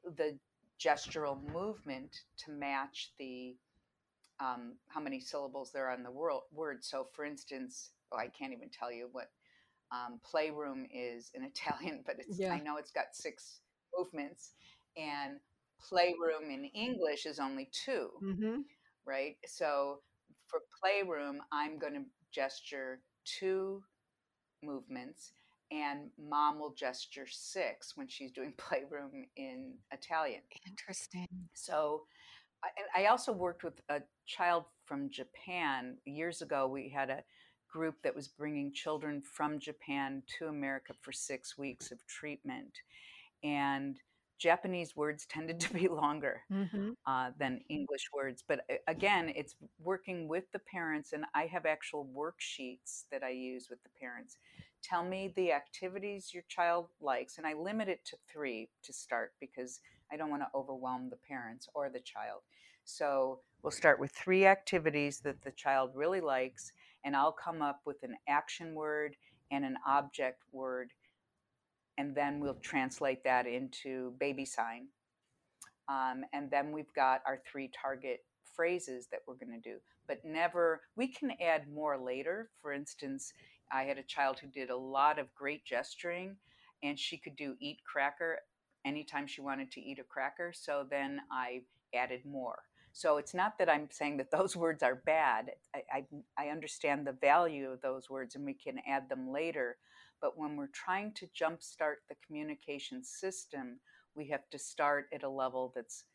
the 0.03 0.37
gestural 0.79 1.37
movement 1.53 2.21
to 2.45 2.51
match 2.51 3.11
the 3.17 3.55
um, 4.39 4.73
how 4.89 4.99
many 4.99 5.19
syllables 5.19 5.71
there 5.71 5.87
are 5.87 5.95
in 5.95 6.03
the 6.03 6.11
word. 6.11 6.83
So, 6.83 7.07
for 7.13 7.23
instance, 7.23 7.91
oh, 8.11 8.17
I 8.17 8.27
can't 8.27 8.53
even 8.53 8.69
tell 8.69 8.91
you 8.91 9.07
what 9.11 9.29
um, 9.91 10.19
playroom 10.29 10.85
is 10.93 11.31
in 11.33 11.43
Italian, 11.45 12.03
but 12.05 12.17
yeah. 12.29 12.51
I 12.51 12.59
know 12.59 12.77
it's 12.77 12.91
got 12.91 13.13
six 13.13 13.61
movements, 13.97 14.51
and 14.97 15.39
playroom 15.79 16.51
in 16.51 16.65
English 16.65 17.25
is 17.25 17.39
only 17.39 17.69
2 17.85 18.09
mm-hmm. 18.23 18.59
right? 19.05 19.37
So, 19.45 19.99
for 20.47 20.61
playroom, 20.81 21.41
I'm 21.51 21.79
going 21.79 21.93
to 21.93 22.03
gesture 22.31 22.99
two 23.23 23.81
movements 24.61 25.31
and 25.75 26.09
mom 26.17 26.59
will 26.59 26.73
gesture 26.73 27.27
six 27.29 27.95
when 27.95 28.07
she's 28.07 28.31
doing 28.31 28.53
playroom 28.57 29.25
in 29.35 29.73
Italian. 29.91 30.41
Interesting. 30.67 31.27
So, 31.53 32.03
and 32.63 32.87
I 32.95 33.09
also 33.09 33.31
worked 33.31 33.63
with 33.63 33.81
a 33.89 34.01
child 34.25 34.65
from 34.85 35.09
Japan. 35.09 35.97
Years 36.05 36.41
ago, 36.41 36.67
we 36.67 36.89
had 36.89 37.09
a 37.09 37.23
group 37.71 37.95
that 38.03 38.15
was 38.15 38.27
bringing 38.27 38.71
children 38.71 39.21
from 39.21 39.59
Japan 39.59 40.23
to 40.37 40.47
America 40.47 40.93
for 41.01 41.11
six 41.11 41.57
weeks 41.57 41.91
of 41.91 42.05
treatment. 42.07 42.79
And 43.43 43.99
Japanese 44.37 44.95
words 44.95 45.25
tended 45.25 45.59
to 45.61 45.73
be 45.73 45.87
longer 46.03 46.41
mm-hmm. 46.51 46.91
uh, 47.05 47.31
than 47.37 47.61
English 47.69 48.09
words. 48.13 48.43
But 48.47 48.61
again, 48.87 49.31
it's 49.35 49.55
working 49.79 50.27
with 50.27 50.45
the 50.51 50.59
parents, 50.59 51.13
and 51.13 51.25
I 51.33 51.47
have 51.47 51.65
actual 51.65 52.07
worksheets 52.15 53.03
that 53.11 53.23
I 53.23 53.29
use 53.29 53.67
with 53.69 53.81
the 53.83 53.89
parents. 53.99 54.37
Tell 54.87 55.03
me 55.03 55.33
the 55.35 55.51
activities 55.51 56.31
your 56.33 56.43
child 56.47 56.87
likes, 57.01 57.37
and 57.37 57.47
I 57.47 57.53
limit 57.53 57.87
it 57.87 58.05
to 58.05 58.17
three 58.31 58.69
to 58.83 58.93
start 58.93 59.33
because 59.39 59.79
I 60.11 60.17
don't 60.17 60.29
want 60.29 60.43
to 60.43 60.49
overwhelm 60.53 61.09
the 61.09 61.17
parents 61.27 61.67
or 61.73 61.89
the 61.89 62.01
child. 62.01 62.41
So 62.83 63.39
we'll 63.63 63.71
start 63.71 63.99
with 63.99 64.11
three 64.11 64.45
activities 64.45 65.21
that 65.21 65.41
the 65.43 65.51
child 65.51 65.91
really 65.95 66.21
likes, 66.21 66.71
and 67.03 67.15
I'll 67.15 67.31
come 67.31 67.63
up 67.63 67.81
with 67.85 68.03
an 68.03 68.15
action 68.27 68.75
word 68.75 69.15
and 69.51 69.65
an 69.65 69.77
object 69.87 70.43
word 70.51 70.91
and 71.97 72.15
then 72.15 72.39
we'll 72.39 72.57
translate 72.61 73.23
that 73.23 73.47
into 73.47 74.13
baby 74.19 74.45
sign. 74.45 74.87
Um, 75.87 76.23
and 76.33 76.49
then 76.49 76.71
we've 76.71 76.93
got 76.95 77.21
our 77.25 77.39
three 77.49 77.69
target 77.69 78.21
phrases 78.55 79.07
that 79.11 79.21
we're 79.27 79.35
going 79.35 79.61
to 79.61 79.69
do, 79.69 79.77
but 80.07 80.19
never, 80.25 80.81
we 80.95 81.07
can 81.07 81.31
add 81.41 81.71
more 81.71 81.97
later. 81.97 82.49
For 82.61 82.73
instance, 82.73 83.33
I 83.71 83.83
had 83.83 83.97
a 83.97 84.03
child 84.03 84.39
who 84.39 84.47
did 84.47 84.69
a 84.69 84.77
lot 84.77 85.19
of 85.19 85.33
great 85.35 85.65
gesturing 85.65 86.37
and 86.83 86.99
she 86.99 87.17
could 87.17 87.35
do 87.35 87.55
eat 87.59 87.79
cracker 87.85 88.39
anytime 88.85 89.27
she 89.27 89.41
wanted 89.41 89.71
to 89.71 89.81
eat 89.81 89.99
a 89.99 90.03
cracker. 90.03 90.51
So 90.53 90.85
then 90.89 91.21
I 91.31 91.61
added 91.93 92.25
more. 92.25 92.59
So 92.91 93.17
it's 93.17 93.33
not 93.33 93.57
that 93.57 93.69
I'm 93.69 93.89
saying 93.91 94.17
that 94.17 94.31
those 94.37 94.55
words 94.55 94.83
are 94.83 95.01
bad. 95.05 95.51
I, 95.75 95.83
I, 95.91 96.05
I 96.37 96.49
understand 96.49 97.05
the 97.05 97.17
value 97.19 97.69
of 97.69 97.81
those 97.81 98.09
words 98.09 98.35
and 98.35 98.45
we 98.45 98.53
can 98.53 98.79
add 98.87 99.09
them 99.09 99.29
later. 99.31 99.77
But 100.21 100.37
when 100.37 100.55
we're 100.55 100.67
trying 100.67 101.11
to 101.13 101.27
jumpstart 101.27 101.97
the 102.07 102.15
communication 102.25 103.03
system, 103.03 103.79
we 104.15 104.27
have 104.29 104.49
to 104.51 104.57
start 104.57 105.07
at 105.13 105.23
a 105.23 105.29
level 105.29 105.73
that's 105.75 106.05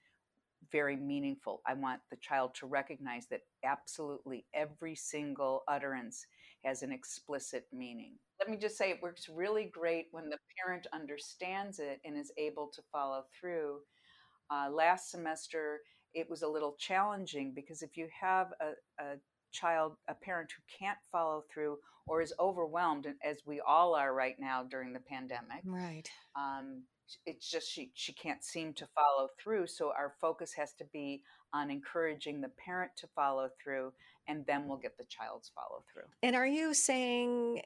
very 0.73 0.97
meaningful. 0.97 1.63
I 1.67 1.75
want 1.75 2.01
the 2.11 2.17
child 2.17 2.55
to 2.57 2.67
recognize 2.67 3.27
that 3.27 3.43
absolutely 3.65 4.47
every 4.55 4.95
single 4.95 5.63
utterance 5.69 6.27
has 6.65 6.83
an 6.83 6.93
explicit 6.93 7.67
meaning. 7.73 8.15
Let 8.39 8.51
me 8.51 8.57
just 8.57 8.77
say 8.77 8.91
it 8.91 9.03
works 9.03 9.29
really 9.29 9.71
great 9.73 10.07
when 10.13 10.29
the 10.29 10.39
parent 10.63 10.87
understands 10.93 11.79
it 11.79 12.01
and 12.05 12.17
is 12.17 12.33
able 12.39 12.71
to 12.75 12.83
follow 12.93 13.25
through. 13.39 13.79
Uh, 14.51 14.71
last 14.71 15.11
semester, 15.11 15.81
it 16.15 16.29
was 16.29 16.43
a 16.43 16.49
little 16.49 16.77
challenging 16.79 17.53
because 17.55 17.83
if 17.83 17.97
you 17.97 18.09
have 18.21 18.49
a, 18.61 19.03
a 19.03 19.17
child, 19.53 19.95
a 20.09 20.15
parent 20.15 20.51
who 20.53 20.85
can't 20.85 20.99
follow 21.13 21.45
through 21.53 21.79
or 22.07 22.21
is 22.21 22.35
overwhelmed, 22.41 23.07
as 23.25 23.39
we 23.47 23.61
all 23.61 23.95
are 23.95 24.15
right 24.15 24.37
now 24.41 24.65
during 24.65 24.93
the 24.93 25.01
pandemic. 25.01 25.61
Right. 25.65 26.09
Um, 26.35 26.83
it's 27.27 27.51
just 27.51 27.71
she 27.71 27.91
she 27.95 28.13
can't 28.13 28.43
seem 28.43 28.73
to 28.75 28.89
follow 28.95 29.29
through. 29.43 29.67
So 29.67 29.93
our 29.97 30.15
focus 30.21 30.53
has 30.55 30.73
to 30.75 30.85
be 30.93 31.23
on 31.53 31.71
encouraging 31.71 32.41
the 32.41 32.51
parent 32.51 32.93
to 32.97 33.07
follow 33.09 33.49
through, 33.63 33.93
and 34.29 34.45
then 34.47 34.69
we'll 34.69 34.79
get 34.79 34.97
the 34.97 35.05
child's 35.05 35.51
follow 35.55 35.83
through. 35.93 36.05
And 36.23 36.37
are 36.37 36.47
you 36.47 36.75
saying, 36.75 37.63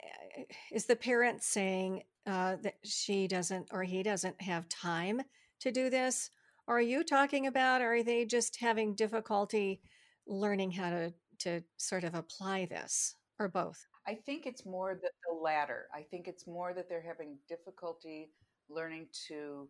is 0.72 0.86
the 0.86 0.96
parent 0.96 1.42
saying 1.42 2.02
uh, 2.26 2.56
that 2.62 2.76
she 2.82 3.26
doesn't 3.26 3.68
or 3.70 3.82
he 3.82 4.02
doesn't 4.02 4.40
have 4.40 4.68
time 4.68 5.22
to 5.60 5.70
do 5.70 5.90
this? 5.90 6.30
Or 6.66 6.78
are 6.78 6.82
you 6.82 7.04
talking 7.04 7.46
about, 7.46 7.82
are 7.82 8.02
they 8.02 8.24
just 8.24 8.56
having 8.60 8.94
difficulty 8.94 9.82
learning 10.26 10.70
how 10.70 10.90
to 10.90 11.14
to 11.40 11.60
sort 11.76 12.04
of 12.04 12.14
apply 12.14 12.64
this, 12.64 13.16
or 13.38 13.48
both? 13.48 13.86
I 14.06 14.14
think 14.14 14.46
it's 14.46 14.64
more 14.64 14.94
that 14.94 15.10
the 15.28 15.34
latter. 15.34 15.88
I 15.92 16.02
think 16.02 16.28
it's 16.28 16.46
more 16.46 16.72
that 16.72 16.88
they're 16.88 17.02
having 17.02 17.36
difficulty 17.48 18.30
learning 18.70 19.08
to 19.28 19.68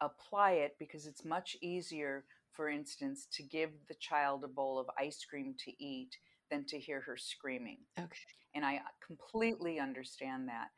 apply 0.00 0.52
it 0.52 0.76
because 0.78 1.06
it's 1.06 1.24
much 1.24 1.56
easier, 1.62 2.24
for 2.52 2.68
instance, 2.68 3.26
to 3.32 3.42
give 3.42 3.70
the 3.88 3.94
child 3.94 4.44
a 4.44 4.48
bowl 4.48 4.78
of 4.78 4.86
ice 4.98 5.24
cream 5.28 5.54
to 5.64 5.72
eat 5.82 6.16
than 6.50 6.64
to 6.64 6.78
hear 6.78 7.00
her 7.00 7.16
screaming. 7.16 7.78
Okay. 7.98 8.18
And 8.54 8.64
I 8.64 8.80
completely 9.06 9.78
understand 9.78 10.48
that. 10.48 10.68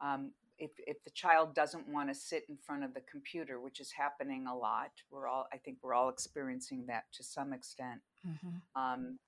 Um, 0.00 0.32
if, 0.58 0.70
if 0.86 1.02
the 1.02 1.10
child 1.10 1.54
doesn't 1.54 1.88
want 1.88 2.08
to 2.08 2.14
sit 2.14 2.44
in 2.48 2.56
front 2.56 2.84
of 2.84 2.94
the 2.94 3.00
computer, 3.10 3.60
which 3.60 3.80
is 3.80 3.90
happening 3.90 4.46
a 4.46 4.56
lot, 4.56 4.90
we're 5.10 5.26
all, 5.26 5.46
I 5.52 5.56
think 5.56 5.78
we're 5.82 5.94
all 5.94 6.08
experiencing 6.08 6.84
that 6.86 7.04
to 7.14 7.24
some 7.24 7.52
extent. 7.52 8.00
Mm-hmm. 8.26 8.80
Um, 8.80 9.18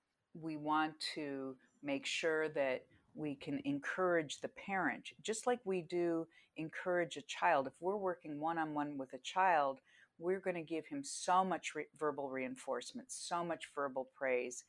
we 0.40 0.56
want 0.56 0.92
to 1.14 1.56
make 1.82 2.06
sure 2.06 2.48
that 2.50 2.84
we 3.14 3.34
can 3.34 3.60
encourage 3.64 4.40
the 4.40 4.48
parent, 4.48 5.10
just 5.22 5.46
like 5.46 5.60
we 5.64 5.80
do 5.82 6.26
encourage 6.56 7.16
a 7.16 7.22
child. 7.22 7.66
If 7.66 7.72
we're 7.80 7.96
working 7.96 8.38
one 8.40 8.58
on 8.58 8.74
one 8.74 8.98
with 8.98 9.12
a 9.12 9.18
child, 9.18 9.80
we're 10.18 10.40
going 10.40 10.57
to 10.57 10.62
give 10.62 10.87
him 10.87 11.03
so 11.03 11.44
much 11.44 11.74
re- 11.74 11.87
verbal 11.98 12.29
reinforcement, 12.31 13.11
so 13.11 13.44
much 13.44 13.64
verbal 13.74 14.09
praise. 14.16 14.64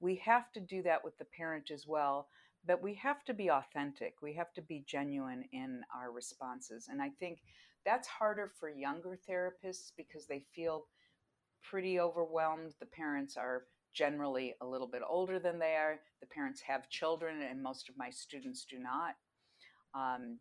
We 0.00 0.16
have 0.16 0.52
to 0.52 0.60
do 0.60 0.82
that 0.82 1.04
with 1.04 1.16
the 1.18 1.26
parent 1.36 1.70
as 1.70 1.86
well, 1.86 2.28
but 2.66 2.82
we 2.82 2.94
have 2.94 3.24
to 3.24 3.34
be 3.34 3.50
authentic. 3.50 4.14
We 4.22 4.34
have 4.34 4.52
to 4.54 4.62
be 4.62 4.84
genuine 4.86 5.44
in 5.52 5.82
our 5.94 6.12
responses. 6.12 6.88
And 6.90 7.00
I 7.00 7.10
think 7.20 7.38
that's 7.84 8.08
harder 8.08 8.52
for 8.58 8.68
younger 8.68 9.18
therapists 9.28 9.92
because 9.96 10.26
they 10.26 10.44
feel 10.54 10.86
pretty 11.62 11.98
overwhelmed. 12.00 12.74
The 12.80 12.86
parents 12.86 13.36
are 13.36 13.64
generally 13.94 14.54
a 14.60 14.66
little 14.66 14.86
bit 14.86 15.02
older 15.08 15.38
than 15.38 15.58
they 15.58 15.74
are. 15.74 15.98
The 16.20 16.26
parents 16.26 16.60
have 16.62 16.88
children, 16.88 17.42
and 17.42 17.62
most 17.62 17.88
of 17.88 17.96
my 17.96 18.10
students 18.10 18.64
do 18.64 18.78
not. 18.78 19.14
Um, 19.94 20.38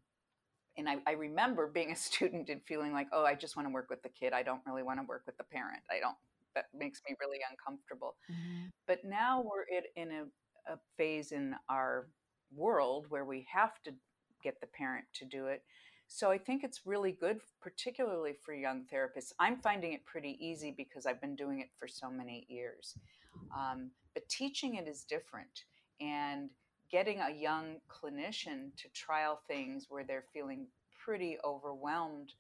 and 0.77 0.89
I, 0.89 0.97
I, 1.07 1.11
remember 1.11 1.67
being 1.67 1.91
a 1.91 1.95
student 2.07 2.49
and 2.49 2.61
feeling 2.63 2.93
like, 2.93 3.07
oh, 3.11 3.25
I 3.25 3.35
just 3.35 3.55
want 3.55 3.67
to 3.67 3.73
work 3.73 3.89
with 3.89 4.03
the 4.03 4.09
kid. 4.09 4.33
I 4.33 4.43
don't 4.43 4.61
really 4.65 4.83
want 4.83 4.99
to 4.99 5.05
work 5.07 5.23
with 5.25 5.37
the 5.37 5.43
parent. 5.43 5.81
I 5.89 5.99
don't. 5.99 6.15
That 6.55 6.65
makes 6.77 7.01
me 7.07 7.15
really 7.21 7.39
uncomfortable. 7.49 8.15
Mm-hmm. 8.29 8.67
But 8.85 9.05
now 9.05 9.41
we're 9.41 9.65
in 9.95 10.11
a, 10.11 10.73
a 10.73 10.77
phase 10.97 11.31
in 11.31 11.55
our 11.69 12.07
world 12.53 13.05
where 13.07 13.23
we 13.23 13.47
have 13.51 13.81
to 13.83 13.93
get 14.43 14.59
the 14.59 14.67
parent 14.67 15.05
to 15.13 15.25
do 15.25 15.45
it. 15.45 15.63
So 16.07 16.29
I 16.29 16.37
think 16.37 16.65
it's 16.65 16.81
really 16.85 17.13
good, 17.13 17.39
particularly 17.61 18.33
for 18.43 18.53
young 18.53 18.83
therapists. 18.93 19.31
I'm 19.39 19.61
finding 19.61 19.93
it 19.93 20.05
pretty 20.05 20.37
easy 20.41 20.73
because 20.75 21.05
I've 21.05 21.21
been 21.21 21.37
doing 21.37 21.61
it 21.61 21.69
for 21.79 21.87
so 21.87 22.09
many 22.09 22.45
years. 22.49 22.95
Um, 23.57 23.91
but 24.13 24.27
teaching 24.27 24.75
it 24.75 24.89
is 24.89 25.03
different. 25.03 25.63
And 26.01 26.49
getting 26.91 27.19
a 27.19 27.33
young 27.33 27.77
clinician 27.89 28.75
to 28.77 28.89
trial 28.93 29.39
things 29.47 29.85
where 29.89 30.03
they're 30.03 30.25
feeling 30.33 30.67
pretty 31.03 31.37
overwhelmed 31.43 32.33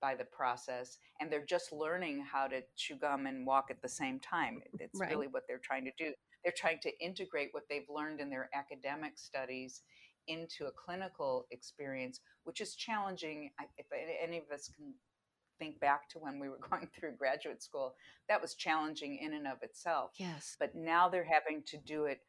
by 0.00 0.14
the 0.14 0.24
process 0.24 0.98
and 1.20 1.30
they're 1.30 1.44
just 1.44 1.72
learning 1.72 2.24
how 2.24 2.46
to 2.46 2.62
chew 2.76 2.96
gum 2.96 3.26
and 3.26 3.46
walk 3.46 3.66
at 3.70 3.82
the 3.82 3.88
same 3.88 4.18
time. 4.20 4.60
It's 4.78 4.98
right. 4.98 5.10
really 5.10 5.26
what 5.26 5.42
they're 5.46 5.60
trying 5.62 5.84
to 5.84 5.92
do. 5.98 6.12
They're 6.42 6.54
trying 6.56 6.78
to 6.82 7.04
integrate 7.04 7.48
what 7.52 7.64
they've 7.68 7.88
learned 7.88 8.20
in 8.20 8.30
their 8.30 8.48
academic 8.54 9.18
studies 9.18 9.82
into 10.26 10.66
a 10.66 10.70
clinical 10.70 11.46
experience, 11.50 12.20
which 12.44 12.60
is 12.60 12.74
challenging. 12.74 13.50
If 13.76 13.86
any 14.22 14.38
of 14.38 14.44
us 14.52 14.70
can 14.74 14.94
think 15.58 15.78
back 15.80 16.08
to 16.10 16.18
when 16.18 16.40
we 16.40 16.48
were 16.48 16.58
going 16.70 16.88
through 16.98 17.16
graduate 17.18 17.62
school, 17.62 17.94
that 18.28 18.40
was 18.40 18.54
challenging 18.54 19.18
in 19.20 19.34
and 19.34 19.46
of 19.46 19.58
itself. 19.62 20.12
Yes. 20.16 20.56
But 20.58 20.74
now 20.74 21.08
they're 21.08 21.24
having 21.24 21.62
to 21.66 21.76
do 21.76 22.04
it 22.04 22.20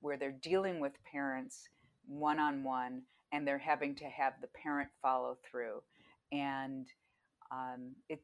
where 0.00 0.16
they're 0.16 0.38
dealing 0.42 0.80
with 0.80 0.92
parents 1.10 1.68
one 2.06 2.38
on 2.38 2.64
one 2.64 3.02
and 3.32 3.46
they're 3.46 3.58
having 3.58 3.94
to 3.96 4.04
have 4.04 4.34
the 4.40 4.48
parent 4.48 4.88
follow 5.02 5.36
through. 5.48 5.82
And 6.32 6.86
um, 7.50 7.94
it, 8.08 8.20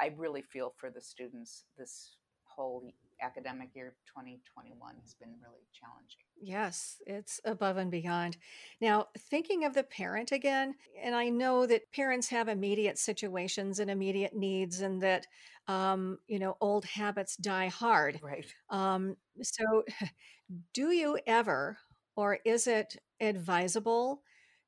I 0.00 0.12
really 0.16 0.42
feel 0.42 0.74
for 0.78 0.90
the 0.90 1.00
students 1.00 1.64
this 1.78 2.16
whole 2.44 2.92
academic 3.22 3.68
year 3.74 3.94
2021 4.06 4.94
has 5.02 5.14
been 5.14 5.30
really 5.40 5.62
challenging. 5.72 6.18
Yes, 6.40 6.96
it's 7.06 7.40
above 7.44 7.76
and 7.76 7.90
beyond. 7.90 8.36
Now, 8.80 9.06
thinking 9.16 9.64
of 9.64 9.74
the 9.74 9.84
parent 9.84 10.32
again, 10.32 10.74
and 11.00 11.14
I 11.14 11.28
know 11.28 11.66
that 11.66 11.92
parents 11.92 12.28
have 12.28 12.48
immediate 12.48 12.98
situations 12.98 13.78
and 13.78 13.90
immediate 13.90 14.34
needs, 14.34 14.80
and 14.80 15.00
that, 15.02 15.26
um, 15.68 16.18
you 16.26 16.38
know, 16.38 16.56
old 16.60 16.84
habits 16.84 17.36
die 17.36 17.68
hard. 17.68 18.20
Right. 18.22 18.52
Um, 18.70 19.16
so, 19.40 19.84
do 20.72 20.90
you 20.90 21.18
ever, 21.26 21.78
or 22.16 22.38
is 22.44 22.66
it 22.66 22.96
advisable 23.20 24.22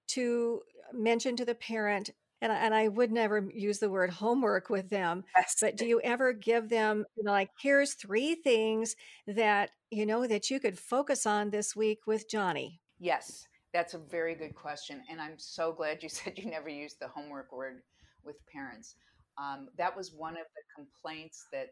to 0.09 0.63
mention 0.93 1.37
to 1.37 1.45
the 1.45 1.55
parent, 1.55 2.11
and 2.41 2.53
I, 2.53 2.57
and 2.57 2.75
I 2.75 2.89
would 2.89 3.11
never 3.11 3.49
use 3.53 3.79
the 3.79 3.91
word 3.91 4.11
homework 4.11 4.69
with 4.71 4.91
them, 4.91 5.25
yes. 5.37 5.57
but 5.61 5.77
do 5.77 5.87
you 5.87 6.01
ever 6.03 6.33
give 6.33 6.69
them 6.69 7.05
you 7.17 7.25
know, 7.25 7.33
like 7.33 7.51
here's 7.61 7.95
three 7.95 8.35
things 8.35 8.97
that 9.27 9.71
you 9.91 10.07
know 10.07 10.27
that 10.27 10.51
you 10.51 10.61
could 10.61 10.79
focus 10.79 11.27
on 11.27 11.51
this 11.51 11.75
week 11.75 12.07
with 12.07 12.31
Johnny? 12.31 12.81
Yes, 12.99 13.47
that's 13.73 13.95
a 13.95 13.99
very 13.99 14.35
good 14.35 14.55
question, 14.55 15.03
and 15.11 15.21
I'm 15.21 15.39
so 15.39 15.73
glad 15.73 16.03
you 16.03 16.09
said 16.11 16.39
you 16.39 16.51
never 16.51 16.69
used 16.69 17.01
the 17.01 17.09
homework 17.09 17.53
word 17.53 17.83
with 18.25 18.37
parents. 18.53 18.97
Um, 19.37 19.69
that 19.77 19.97
was 19.97 20.13
one 20.13 20.35
of 20.35 20.47
the 20.55 20.63
complaints 20.75 21.47
that 21.53 21.71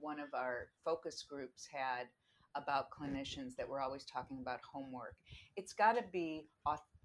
one 0.00 0.18
of 0.18 0.34
our 0.34 0.68
focus 0.84 1.24
groups 1.28 1.68
had 1.72 2.06
about 2.54 2.86
clinicians 2.90 3.56
that 3.56 3.68
we're 3.68 3.80
always 3.80 4.04
talking 4.04 4.38
about 4.40 4.60
homework. 4.72 5.16
It's 5.56 5.72
got 5.72 5.92
to 5.92 6.04
be 6.12 6.46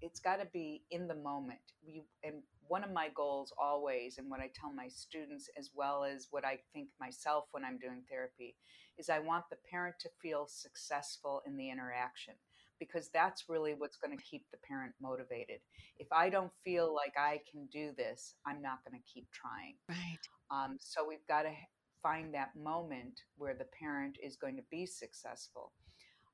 it's 0.02 0.20
got 0.20 0.36
to 0.36 0.46
be 0.46 0.82
in 0.90 1.06
the 1.06 1.14
moment. 1.14 1.60
We, 1.86 2.04
and 2.24 2.36
one 2.68 2.84
of 2.84 2.90
my 2.90 3.08
goals 3.14 3.52
always, 3.60 4.16
and 4.16 4.30
what 4.30 4.40
I 4.40 4.50
tell 4.58 4.72
my 4.72 4.88
students 4.88 5.48
as 5.58 5.70
well 5.74 6.04
as 6.04 6.28
what 6.30 6.44
I 6.44 6.58
think 6.72 6.88
myself 6.98 7.44
when 7.50 7.64
I'm 7.64 7.78
doing 7.78 8.02
therapy, 8.08 8.56
is 8.98 9.10
I 9.10 9.18
want 9.18 9.44
the 9.50 9.58
parent 9.70 9.96
to 10.00 10.08
feel 10.22 10.46
successful 10.48 11.42
in 11.46 11.56
the 11.56 11.70
interaction 11.70 12.34
because 12.78 13.10
that's 13.12 13.44
really 13.48 13.74
what's 13.76 13.98
going 13.98 14.16
to 14.16 14.24
keep 14.24 14.46
the 14.50 14.58
parent 14.66 14.94
motivated. 15.02 15.60
If 15.98 16.08
I 16.12 16.30
don't 16.30 16.50
feel 16.64 16.94
like 16.94 17.14
I 17.18 17.40
can 17.50 17.66
do 17.70 17.90
this, 17.96 18.34
I'm 18.46 18.62
not 18.62 18.78
going 18.88 18.98
to 18.98 19.12
keep 19.12 19.28
trying. 19.32 19.74
Right. 19.88 20.18
Um, 20.50 20.78
so 20.80 21.06
we've 21.06 21.26
got 21.28 21.42
to 21.42 21.50
find 22.02 22.32
that 22.34 22.56
moment 22.56 23.22
where 23.36 23.54
the 23.54 23.66
parent 23.78 24.18
is 24.22 24.36
going 24.36 24.56
to 24.56 24.62
be 24.70 24.86
successful. 24.86 25.72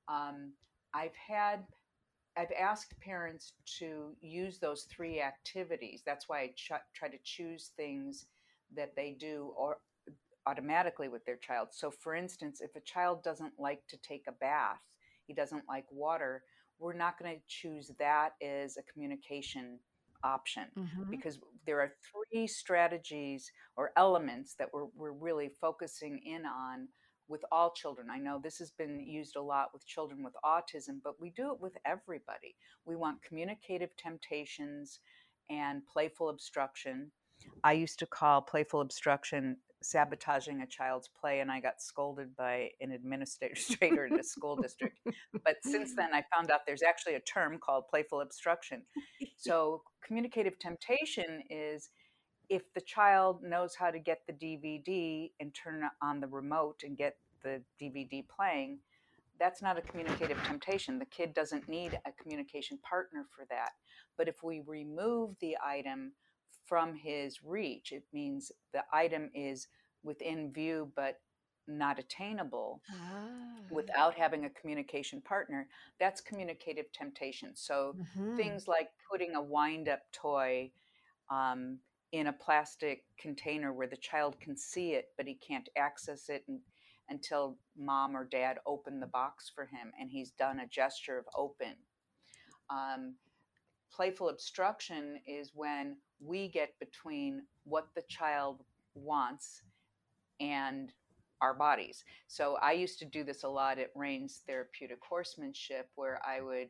Um, 0.09 0.52
I've 0.94 1.14
had 1.14 1.64
I've 2.38 2.52
asked 2.59 2.98
parents 3.00 3.55
to 3.79 4.14
use 4.20 4.59
those 4.59 4.87
three 4.94 5.22
activities. 5.22 6.02
That's 6.05 6.29
why 6.29 6.40
I 6.40 6.46
ch- 6.55 6.85
try 6.94 7.09
to 7.09 7.18
choose 7.24 7.70
things 7.76 8.26
that 8.76 8.94
they 8.94 9.16
do 9.18 9.55
or 9.57 9.79
automatically 10.46 11.09
with 11.09 11.24
their 11.24 11.37
child. 11.37 11.68
So 11.72 11.90
for 11.90 12.14
instance, 12.14 12.61
if 12.61 12.76
a 12.76 12.81
child 12.81 13.22
doesn't 13.22 13.55
like 13.59 13.87
to 13.88 13.96
take 13.96 14.24
a 14.29 14.33
bath, 14.33 14.83
he 15.26 15.33
doesn't 15.33 15.64
like 15.66 15.87
water, 15.90 16.42
we're 16.79 16.92
not 16.92 17.18
going 17.18 17.35
to 17.35 17.42
choose 17.48 17.90
that 17.98 18.33
as 18.42 18.76
a 18.76 18.83
communication 18.83 19.79
option 20.22 20.64
mm-hmm. 20.79 21.11
because 21.11 21.38
there 21.66 21.81
are 21.81 21.92
three 22.33 22.46
strategies 22.46 23.50
or 23.76 23.92
elements 23.96 24.55
that 24.59 24.68
we're, 24.72 24.87
we're 24.96 25.12
really 25.12 25.50
focusing 25.61 26.20
in 26.24 26.46
on 26.46 26.88
with 27.29 27.44
all 27.50 27.72
children. 27.72 28.09
I 28.11 28.18
know 28.18 28.40
this 28.42 28.59
has 28.59 28.70
been 28.70 29.00
used 29.00 29.37
a 29.37 29.42
lot 29.42 29.70
with 29.72 29.87
children 29.87 30.22
with 30.22 30.35
autism, 30.44 31.00
but 31.02 31.20
we 31.20 31.31
do 31.31 31.52
it 31.52 31.61
with 31.61 31.76
everybody. 31.85 32.55
We 32.85 32.96
want 32.96 33.22
communicative 33.22 33.90
temptations 33.96 35.00
and 35.50 35.83
playful 35.87 36.29
obstruction. 36.29 37.11
I 37.64 37.72
used 37.72 37.98
to 37.98 38.07
call 38.07 38.40
playful 38.42 38.81
obstruction 38.81 39.57
sabotaging 39.83 40.62
a 40.62 40.67
child's 40.67 41.09
play, 41.09 41.41
and 41.41 41.51
I 41.51 41.61
got 41.61 41.81
scolded 41.81 42.35
by 42.37 42.71
an 42.81 42.93
administrator 42.93 44.07
in 44.07 44.19
a 44.19 44.23
school 44.23 44.57
district. 44.57 44.99
But 45.45 45.57
since 45.62 45.95
then, 45.95 46.15
I 46.15 46.25
found 46.35 46.51
out 46.51 46.61
there's 46.67 46.83
actually 46.83 47.15
a 47.15 47.21
term 47.21 47.59
called 47.59 47.89
playful 47.89 48.21
obstruction. 48.21 48.83
So, 49.37 49.83
communicative 50.05 50.59
temptation 50.59 51.43
is 51.51 51.91
if 52.49 52.62
the 52.75 52.81
child 52.81 53.43
knows 53.43 53.75
how 53.75 53.91
to 53.91 53.99
get 53.99 54.21
the 54.27 54.33
DVD 54.33 55.31
and 55.41 55.55
turn 55.55 55.83
on 56.03 56.21
the 56.21 56.29
remote 56.29 56.83
and 56.85 56.97
get 56.97 57.17
the 57.43 57.62
DVD 57.81 58.25
playing, 58.29 58.79
that's 59.39 59.62
not 59.62 59.79
a 59.79 59.83
communicative 59.83 60.39
temptation. 60.45 60.99
The 60.99 61.07
kid 61.07 61.35
doesn't 61.35 61.69
need 61.69 61.99
a 62.07 62.12
communication 62.23 62.79
partner 62.79 63.27
for 63.35 63.45
that. 63.51 63.71
But 64.17 64.29
if 64.29 64.43
we 64.43 64.62
remove 64.67 65.37
the 65.41 65.57
item 65.65 66.12
from 66.66 66.94
his 66.94 67.42
reach, 67.44 67.92
it 67.92 68.05
means 68.12 68.52
the 68.72 68.85
item 68.92 69.31
is 69.35 69.68
within 70.02 70.52
view 70.52 70.92
but 70.94 71.20
not 71.68 71.98
attainable 71.98 72.81
ah. 72.92 73.26
without 73.70 74.14
having 74.14 74.44
a 74.44 74.50
communication 74.50 75.20
partner, 75.20 75.68
that's 75.98 76.20
communicative 76.20 76.87
temptation. 76.92 77.50
So 77.55 77.96
mm-hmm. 77.98 78.37
things 78.37 78.68
like 78.68 78.90
putting 79.11 79.35
a 79.35 79.42
wind 79.42 79.88
up 79.88 80.00
toy 80.12 80.70
um, 81.31 81.79
in 82.12 82.29
a 82.29 82.33
plastic 82.33 83.05
container 83.18 83.72
where 83.72 83.88
the 83.88 83.96
child 83.96 84.38
can 84.40 84.57
see 84.57 84.92
it, 84.92 85.07
but 85.16 85.26
he 85.26 85.35
can't 85.35 85.68
access 85.76 86.29
it 86.29 86.44
and, 86.48 86.61
until 87.09 87.57
mom 87.76 88.16
or 88.16 88.24
dad 88.24 88.59
open 88.66 89.00
the 89.00 89.07
box 89.07 89.50
for 89.52 89.64
him 89.64 89.92
and 90.00 90.11
he's 90.11 90.31
done 90.33 90.61
a 90.61 90.68
gesture 90.68 91.18
of 91.18 91.24
open. 91.37 91.74
Um, 92.70 93.14
playful 93.92 94.29
obstruction 94.29 95.20
is 95.26 95.50
when 95.55 95.96
we 96.20 96.48
get 96.48 96.79
between 96.79 97.42
what 97.64 97.88
the 97.94 98.02
child 98.09 98.62
wants 98.94 99.62
and 100.40 100.92
our 101.40 101.55
bodies. 101.55 102.05
So 102.29 102.57
I 102.62 102.72
used 102.72 102.98
to 103.00 103.05
do 103.05 103.22
this 103.22 103.42
a 103.42 103.48
lot 103.48 103.79
at 103.79 103.90
REINS 103.94 104.42
Therapeutic 104.46 104.98
Horsemanship, 105.07 105.88
where 105.94 106.20
I 106.26 106.40
would, 106.40 106.68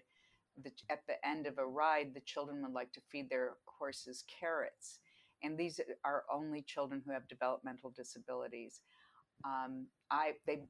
the, 0.62 0.72
at 0.90 1.02
the 1.06 1.24
end 1.26 1.46
of 1.46 1.58
a 1.58 1.66
ride, 1.66 2.14
the 2.14 2.20
children 2.20 2.62
would 2.62 2.72
like 2.72 2.92
to 2.94 3.00
feed 3.10 3.30
their 3.30 3.54
horses 3.66 4.24
carrots 4.40 4.98
and 5.42 5.58
these 5.58 5.80
are 6.04 6.24
only 6.32 6.62
children 6.62 7.02
who 7.04 7.12
have 7.12 7.28
developmental 7.28 7.90
disabilities. 7.90 8.80
Um, 9.44 9.86
I 10.10 10.32
they 10.46 10.62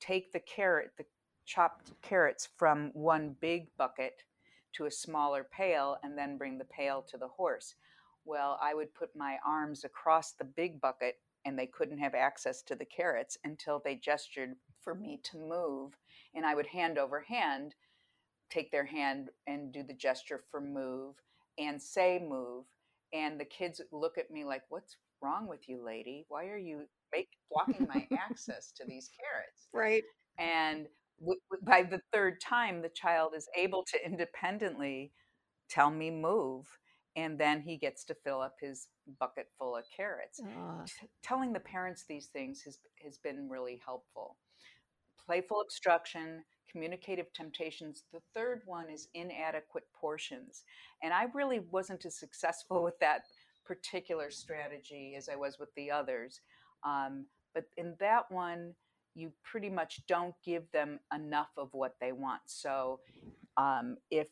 take 0.00 0.32
the 0.32 0.40
carrot, 0.40 0.92
the 0.96 1.04
chopped 1.44 1.92
carrots 2.02 2.48
from 2.56 2.90
one 2.94 3.36
big 3.40 3.66
bucket 3.76 4.22
to 4.74 4.86
a 4.86 4.90
smaller 4.90 5.44
pail, 5.44 5.98
and 6.02 6.16
then 6.16 6.38
bring 6.38 6.58
the 6.58 6.64
pail 6.64 7.02
to 7.10 7.18
the 7.18 7.28
horse. 7.28 7.74
Well, 8.24 8.58
I 8.62 8.74
would 8.74 8.94
put 8.94 9.14
my 9.16 9.38
arms 9.46 9.84
across 9.84 10.32
the 10.32 10.44
big 10.44 10.80
bucket, 10.80 11.16
and 11.44 11.58
they 11.58 11.66
couldn't 11.66 11.98
have 11.98 12.14
access 12.14 12.62
to 12.62 12.74
the 12.76 12.84
carrots 12.84 13.36
until 13.44 13.80
they 13.84 13.96
gestured 13.96 14.56
for 14.80 14.94
me 14.94 15.20
to 15.24 15.38
move, 15.38 15.98
and 16.34 16.46
I 16.46 16.54
would 16.54 16.66
hand 16.66 16.98
over 16.98 17.20
hand 17.20 17.74
take 18.50 18.70
their 18.70 18.84
hand 18.84 19.30
and 19.46 19.72
do 19.72 19.82
the 19.82 19.94
gesture 19.94 20.42
for 20.50 20.60
move 20.60 21.16
and 21.58 21.80
say 21.80 22.18
move 22.18 22.64
and 23.12 23.38
the 23.38 23.44
kids 23.44 23.80
look 23.92 24.18
at 24.18 24.30
me 24.30 24.44
like 24.44 24.62
what's 24.68 24.96
wrong 25.22 25.46
with 25.48 25.68
you 25.68 25.82
lady? 25.84 26.24
Why 26.28 26.46
are 26.46 26.58
you 26.58 26.82
make, 27.14 27.28
blocking 27.50 27.86
my 27.88 28.06
access 28.18 28.72
to 28.72 28.84
these 28.86 29.10
carrots? 29.20 29.68
Right. 29.72 30.02
And 30.38 30.86
w- 31.20 31.40
w- 31.50 31.64
by 31.64 31.82
the 31.82 32.00
third 32.12 32.40
time 32.40 32.82
the 32.82 32.88
child 32.88 33.34
is 33.36 33.48
able 33.56 33.84
to 33.92 34.04
independently 34.04 35.12
tell 35.68 35.90
me 35.90 36.10
move 36.10 36.66
and 37.16 37.38
then 37.38 37.60
he 37.60 37.76
gets 37.76 38.04
to 38.04 38.14
fill 38.14 38.40
up 38.40 38.56
his 38.60 38.88
bucket 39.20 39.48
full 39.58 39.76
of 39.76 39.84
carrots 39.94 40.40
T- 40.86 41.08
telling 41.22 41.52
the 41.52 41.60
parents 41.60 42.04
these 42.08 42.26
things 42.26 42.62
has, 42.62 42.78
has 43.04 43.18
been 43.18 43.48
really 43.48 43.80
helpful 43.84 44.36
playful 45.24 45.60
obstruction 45.60 46.42
communicative 46.72 47.32
temptations. 47.34 48.04
The 48.12 48.22
third 48.34 48.62
one 48.64 48.88
is 48.88 49.08
inadequate 49.14 49.84
portions. 49.94 50.64
And 51.02 51.12
I 51.12 51.26
really 51.34 51.60
wasn't 51.70 52.04
as 52.06 52.18
successful 52.18 52.82
with 52.84 52.98
that 53.00 53.22
particular 53.64 54.30
strategy 54.30 55.14
as 55.16 55.28
I 55.28 55.36
was 55.36 55.58
with 55.58 55.68
the 55.76 55.90
others. 55.90 56.40
Um, 56.84 57.26
but 57.54 57.64
in 57.76 57.94
that 58.00 58.30
one, 58.30 58.74
you 59.14 59.30
pretty 59.44 59.68
much 59.68 60.00
don't 60.08 60.34
give 60.44 60.64
them 60.72 60.98
enough 61.14 61.50
of 61.58 61.68
what 61.72 61.94
they 62.00 62.12
want. 62.12 62.40
So 62.46 63.00
um, 63.58 63.98
if 64.10 64.28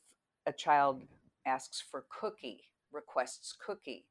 a 0.46 0.52
child 0.52 1.02
asks 1.46 1.84
for 1.90 2.06
cookie, 2.08 2.62
requests 2.92 3.54
cookie, 3.64 4.06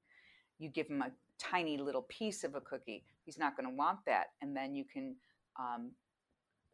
you 0.57 0.69
give 0.69 0.87
him 0.87 1.01
a 1.01 1.11
tiny 1.39 1.77
little 1.77 2.05
piece 2.09 2.43
of 2.43 2.55
a 2.55 2.61
cookie. 2.61 3.03
He's 3.23 3.37
not 3.37 3.55
going 3.55 3.69
to 3.69 3.75
want 3.75 3.99
that. 4.05 4.27
And 4.41 4.55
then 4.55 4.75
you 4.75 4.83
can 4.85 5.15
um, 5.57 5.91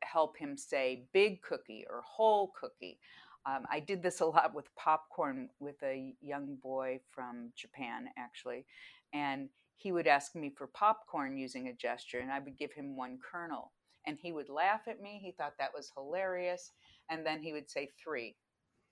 help 0.03 0.37
him 0.37 0.57
say 0.57 1.05
big 1.13 1.41
cookie 1.41 1.85
or 1.89 2.01
whole 2.05 2.51
cookie. 2.59 2.99
Um, 3.45 3.65
I 3.71 3.79
did 3.79 4.01
this 4.01 4.19
a 4.21 4.25
lot 4.25 4.53
with 4.53 4.73
popcorn 4.75 5.49
with 5.59 5.75
a 5.83 6.13
young 6.21 6.57
boy 6.61 6.99
from 7.11 7.51
Japan, 7.55 8.07
actually. 8.17 8.65
And 9.13 9.49
he 9.75 9.91
would 9.91 10.07
ask 10.07 10.35
me 10.35 10.51
for 10.55 10.67
popcorn 10.67 11.37
using 11.37 11.67
a 11.67 11.73
gesture, 11.73 12.19
and 12.19 12.31
I 12.31 12.39
would 12.39 12.57
give 12.57 12.71
him 12.73 12.95
one 12.95 13.19
kernel. 13.19 13.71
And 14.07 14.17
he 14.21 14.31
would 14.31 14.49
laugh 14.49 14.81
at 14.87 15.01
me. 15.01 15.19
He 15.21 15.31
thought 15.31 15.53
that 15.59 15.73
was 15.73 15.91
hilarious. 15.95 16.71
And 17.09 17.25
then 17.25 17.41
he 17.41 17.53
would 17.53 17.69
say 17.69 17.91
three 18.01 18.35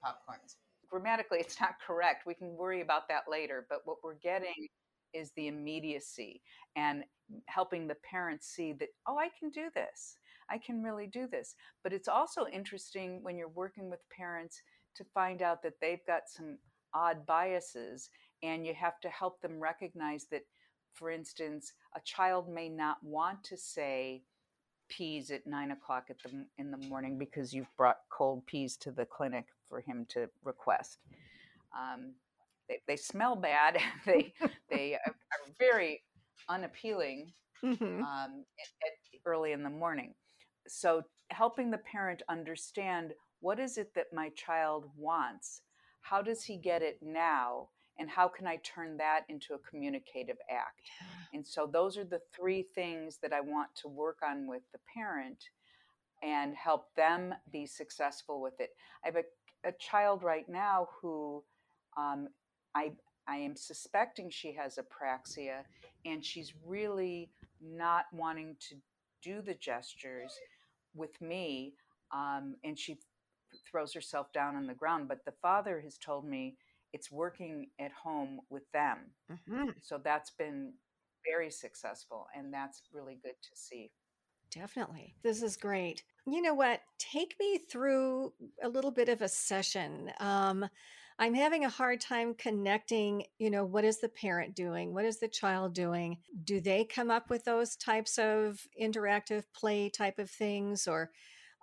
popcorns. 0.04 0.56
Grammatically, 0.93 1.39
it's 1.39 1.60
not 1.60 1.73
correct. 1.86 2.27
We 2.27 2.36
can 2.36 2.56
worry 2.56 2.82
about 2.82 3.08
that 3.10 3.23
later. 3.27 3.65
But 3.67 3.79
what 3.86 3.97
we're 4.03 4.13
mm-hmm. 4.13 4.29
getting 4.29 4.67
is 5.12 5.32
the 5.36 5.47
immediacy 5.47 6.41
and 6.75 7.03
helping 7.47 7.88
the 7.88 7.97
parents 8.08 8.53
see 8.53 8.73
that, 8.73 8.89
oh, 9.08 9.17
I 9.17 9.29
can 9.39 9.49
do 9.49 9.69
this. 9.73 10.17
I 10.51 10.60
can 10.60 10.84
really 10.84 11.08
do 11.08 11.25
this. 11.25 11.56
But 11.84 11.93
it's 11.93 12.08
also 12.08 12.45
interesting 12.45 13.23
when 13.23 13.38
you're 13.38 13.49
working 13.49 13.89
with 13.89 14.01
parents 14.15 14.62
to 14.95 15.03
find 15.15 15.41
out 15.41 15.63
that 15.63 15.73
they've 15.82 16.06
got 16.06 16.23
some 16.27 16.60
odd 16.93 17.25
biases 17.25 18.12
and 18.43 18.63
you 18.63 18.75
have 18.75 18.99
to 18.99 19.10
help 19.10 19.41
them 19.41 19.60
recognize 19.60 20.27
that 20.29 20.43
for 20.93 21.10
instance 21.10 21.73
a 21.95 22.01
child 22.06 22.47
may 22.47 22.69
not 22.69 22.97
want 23.01 23.43
to 23.43 23.58
say 23.58 24.21
peas 24.89 25.31
at 25.31 25.46
nine 25.48 25.71
o'clock 25.71 26.06
at 26.10 26.17
the, 26.23 26.46
in 26.58 26.71
the 26.71 26.77
morning 26.77 27.17
because 27.17 27.54
you've 27.54 27.75
brought 27.77 27.98
cold 28.10 28.46
peas 28.46 28.77
to 28.77 28.92
the 28.92 29.06
clinic 29.06 29.46
for 29.67 29.81
him 29.81 30.06
to 30.10 30.29
request. 30.44 31.00
Um, 31.77 32.13
they, 32.69 32.79
they, 32.88 32.96
smell 32.96 33.36
bad. 33.36 33.79
They 34.06 34.34
they 34.69 34.94
are, 34.96 35.13
very 35.60 36.02
unappealing 36.50 37.34
mm-hmm. 37.63 38.04
um, 38.04 38.46
at, 38.60 38.88
at 38.88 38.94
early 39.25 39.52
in 39.52 39.63
the 39.63 39.69
morning. 39.69 40.13
So 40.67 41.04
helping 41.29 41.71
the 41.71 41.79
parent 41.79 42.21
understand 42.29 43.13
what 43.40 43.60
is 43.60 43.77
it 43.77 43.94
that 43.96 44.13
my 44.13 44.29
child 44.29 44.86
wants? 44.98 45.62
How 46.02 46.21
does 46.21 46.44
he 46.44 46.58
get 46.58 46.81
it 46.81 47.00
now 47.02 47.69
and 48.00 48.10
how 48.10 48.27
can 48.27 48.48
i 48.48 48.58
turn 48.58 48.98
that 48.98 49.21
into 49.29 49.54
a 49.54 49.60
communicative 49.60 50.37
act 50.52 50.81
yeah. 51.02 51.08
and 51.33 51.48
so 51.48 51.67
those 51.71 51.98
are 51.98 52.06
the 52.06 52.21
three 52.35 52.63
things 52.75 53.19
that 53.21 53.33
i 53.33 53.41
want 53.41 53.69
to 53.75 53.87
work 53.87 54.19
on 54.27 54.48
with 54.48 54.63
the 54.73 54.79
parent 54.94 55.46
and 56.23 56.56
help 56.56 56.94
them 56.96 57.33
be 57.52 57.65
successful 57.65 58.41
with 58.41 58.60
it 58.60 58.71
i 59.06 59.08
have 59.08 59.17
a, 59.17 59.69
a 59.69 59.73
child 59.79 60.23
right 60.23 60.50
now 60.50 60.87
who 61.02 61.44
Um, 61.98 62.29
I 62.75 62.94
I 63.27 63.37
am 63.37 63.56
suspecting 63.56 64.29
she 64.29 64.54
has 64.54 64.79
apraxia, 64.79 65.63
and 66.06 66.25
she's 66.25 66.54
really 66.65 67.29
not 67.62 68.06
wanting 68.13 68.56
to 68.69 68.75
do 69.23 69.41
the 69.41 69.54
gestures 69.56 70.33
with 70.96 71.21
me, 71.21 71.75
um, 72.13 72.56
and 72.63 72.77
she 72.77 73.00
throws 73.69 73.94
herself 73.94 74.31
down 74.33 74.56
on 74.56 74.67
the 74.67 74.75
ground. 74.75 75.08
But 75.10 75.25
the 75.25 75.33
father 75.41 75.81
has 75.81 75.98
told 75.98 76.25
me 76.25 76.58
it's 76.94 77.12
working 77.12 77.67
at 77.79 77.91
home 77.91 78.39
with 78.50 78.71
them, 78.71 78.98
mm-hmm. 79.31 79.69
so 79.81 80.00
that's 80.04 80.31
been 80.31 80.73
very 81.29 81.50
successful, 81.50 82.27
and 82.35 82.54
that's 82.54 82.83
really 82.94 83.17
good 83.23 83.35
to 83.41 83.50
see. 83.54 83.91
Definitely. 84.52 85.15
This 85.23 85.41
is 85.41 85.58
great. 85.58 86.04
You 86.27 86.41
know 86.41 86.54
what? 86.54 86.81
Take 87.00 87.35
me 87.39 87.58
through 87.58 88.33
a 88.62 88.69
little 88.69 88.91
bit 88.91 89.10
of 89.10 89.21
a 89.21 89.27
session. 89.27 90.12
Um, 90.19 90.69
I'm 91.17 91.33
having 91.33 91.65
a 91.65 91.69
hard 91.69 92.02
time 92.02 92.33
connecting, 92.33 93.25
you 93.37 93.50
know, 93.50 93.65
what 93.65 93.83
is 93.83 94.00
the 94.00 94.10
parent 94.10 94.56
doing? 94.56 94.94
What 94.94 95.06
is 95.06 95.19
the 95.19 95.27
child 95.27 95.73
doing? 95.73 96.17
Do 96.44 96.60
they 96.60 96.85
come 96.85 97.10
up 97.10 97.29
with 97.29 97.46
those 97.46 97.75
types 97.75 98.17
of 98.17 98.67
interactive 98.79 99.44
play 99.56 99.89
type 99.89 100.19
of 100.19 100.29
things? 100.29 100.87
Or, 100.87 101.12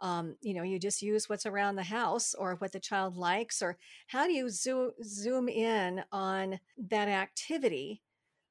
um, 0.00 0.36
you 0.40 0.54
know, 0.54 0.62
you 0.62 0.78
just 0.78 1.02
use 1.02 1.28
what's 1.28 1.46
around 1.46 1.76
the 1.76 1.82
house 1.82 2.34
or 2.34 2.56
what 2.56 2.72
the 2.72 2.80
child 2.80 3.16
likes? 3.16 3.62
Or 3.62 3.76
how 4.08 4.26
do 4.26 4.32
you 4.32 4.48
zo- 4.48 4.92
zoom 5.02 5.48
in 5.48 6.02
on 6.12 6.60
that 6.88 7.08
activity 7.08 8.02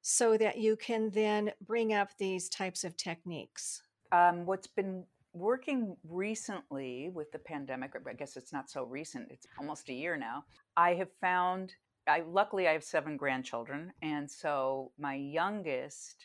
so 0.02 0.36
that 0.36 0.58
you 0.58 0.76
can 0.76 1.10
then 1.10 1.52
bring 1.66 1.92
up 1.92 2.10
these 2.18 2.48
types 2.48 2.84
of 2.84 2.96
techniques? 2.96 3.82
Um, 4.12 4.46
what's 4.46 4.66
been 4.66 5.04
working 5.32 5.96
recently 6.08 7.10
with 7.12 7.30
the 7.32 7.38
pandemic, 7.38 7.92
I 8.08 8.12
guess 8.14 8.36
it's 8.36 8.52
not 8.52 8.70
so 8.70 8.84
recent, 8.84 9.28
it's 9.30 9.46
almost 9.58 9.88
a 9.88 9.92
year 9.92 10.16
now, 10.16 10.44
I 10.76 10.94
have 10.94 11.10
found 11.20 11.74
I 12.08 12.22
luckily 12.26 12.66
I 12.66 12.72
have 12.72 12.82
seven 12.82 13.16
grandchildren 13.16 13.92
and 14.02 14.28
so 14.28 14.90
my 14.98 15.14
youngest, 15.14 16.16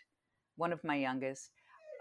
one 0.55 0.71
of 0.71 0.83
my 0.83 0.95
youngest 0.95 1.51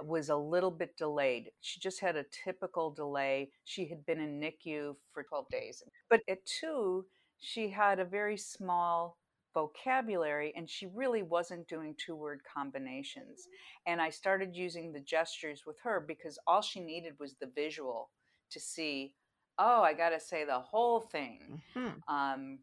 was 0.02 0.28
a 0.28 0.36
little 0.36 0.70
bit 0.70 0.96
delayed. 0.96 1.50
She 1.60 1.80
just 1.80 2.00
had 2.00 2.16
a 2.16 2.24
typical 2.44 2.90
delay. 2.90 3.50
She 3.64 3.86
had 3.86 4.04
been 4.06 4.20
in 4.20 4.40
NICU 4.40 4.96
for 5.12 5.22
12 5.22 5.48
days. 5.50 5.82
But 6.08 6.20
at 6.28 6.44
2, 6.60 7.04
she 7.38 7.68
had 7.68 7.98
a 7.98 8.04
very 8.04 8.36
small 8.36 9.18
vocabulary 9.52 10.52
and 10.56 10.68
she 10.68 10.86
really 10.86 11.22
wasn't 11.22 11.68
doing 11.68 11.94
two 11.96 12.16
word 12.16 12.40
combinations. 12.52 13.46
And 13.86 14.02
I 14.02 14.10
started 14.10 14.54
using 14.54 14.92
the 14.92 15.00
gestures 15.00 15.62
with 15.66 15.76
her 15.84 16.04
because 16.06 16.38
all 16.46 16.60
she 16.60 16.80
needed 16.80 17.14
was 17.20 17.34
the 17.40 17.50
visual 17.54 18.10
to 18.50 18.60
see, 18.60 19.14
oh, 19.58 19.82
I 19.82 19.94
got 19.94 20.10
to 20.10 20.20
say 20.20 20.44
the 20.44 20.58
whole 20.58 21.00
thing. 21.00 21.62
Mm-hmm. 21.76 22.14
Um, 22.14 22.58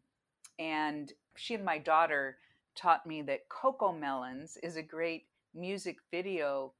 and 0.58 1.12
she 1.36 1.54
and 1.54 1.64
my 1.64 1.78
daughter 1.78 2.36
taught 2.76 3.06
me 3.06 3.22
that 3.22 3.48
CoComelons 3.48 4.56
is 4.62 4.76
a 4.76 4.82
great 4.82 5.24
music 5.54 5.96
video 6.10 6.72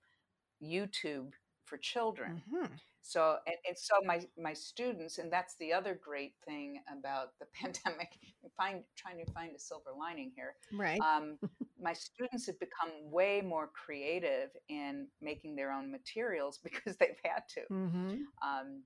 YouTube 0.62 1.32
for 1.64 1.76
children. 1.78 2.42
Mm-hmm. 2.48 2.66
So 3.04 3.36
and, 3.46 3.56
and, 3.66 3.76
so 3.76 3.94
my 4.04 4.20
my 4.40 4.52
students, 4.52 5.18
and 5.18 5.32
that's 5.32 5.56
the 5.56 5.72
other 5.72 5.98
great 6.02 6.34
thing 6.46 6.80
about 6.96 7.38
the 7.40 7.46
pandemic. 7.54 8.10
Find 8.56 8.82
trying 8.96 9.24
to 9.24 9.30
find 9.32 9.54
a 9.56 9.58
silver 9.58 9.90
lining 9.98 10.32
here. 10.36 10.54
Right. 10.72 11.00
Um, 11.00 11.38
my 11.80 11.92
students 11.92 12.46
have 12.46 12.60
become 12.60 12.90
way 13.10 13.40
more 13.40 13.70
creative 13.74 14.50
in 14.68 15.08
making 15.20 15.56
their 15.56 15.72
own 15.72 15.90
materials 15.90 16.58
because 16.62 16.96
they've 16.96 17.20
had 17.24 17.42
to. 17.54 17.60
Mm-hmm. 17.72 18.14
Um, 18.46 18.82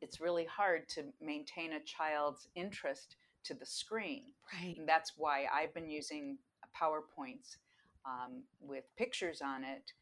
it's 0.00 0.20
really 0.20 0.46
hard 0.46 0.88
to 0.90 1.04
maintain 1.20 1.74
a 1.74 1.80
child's 1.80 2.48
interest 2.54 3.16
to 3.44 3.54
the 3.54 3.66
screen. 3.66 4.24
Right. 4.52 4.76
And 4.76 4.88
that's 4.88 5.12
why 5.16 5.46
I've 5.52 5.72
been 5.74 5.88
using 5.88 6.38
PowerPoints 6.80 7.56
um, 8.04 8.42
with 8.60 8.84
pictures 8.96 9.40
on 9.42 9.64
it 9.64 9.92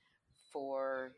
for 0.55 1.13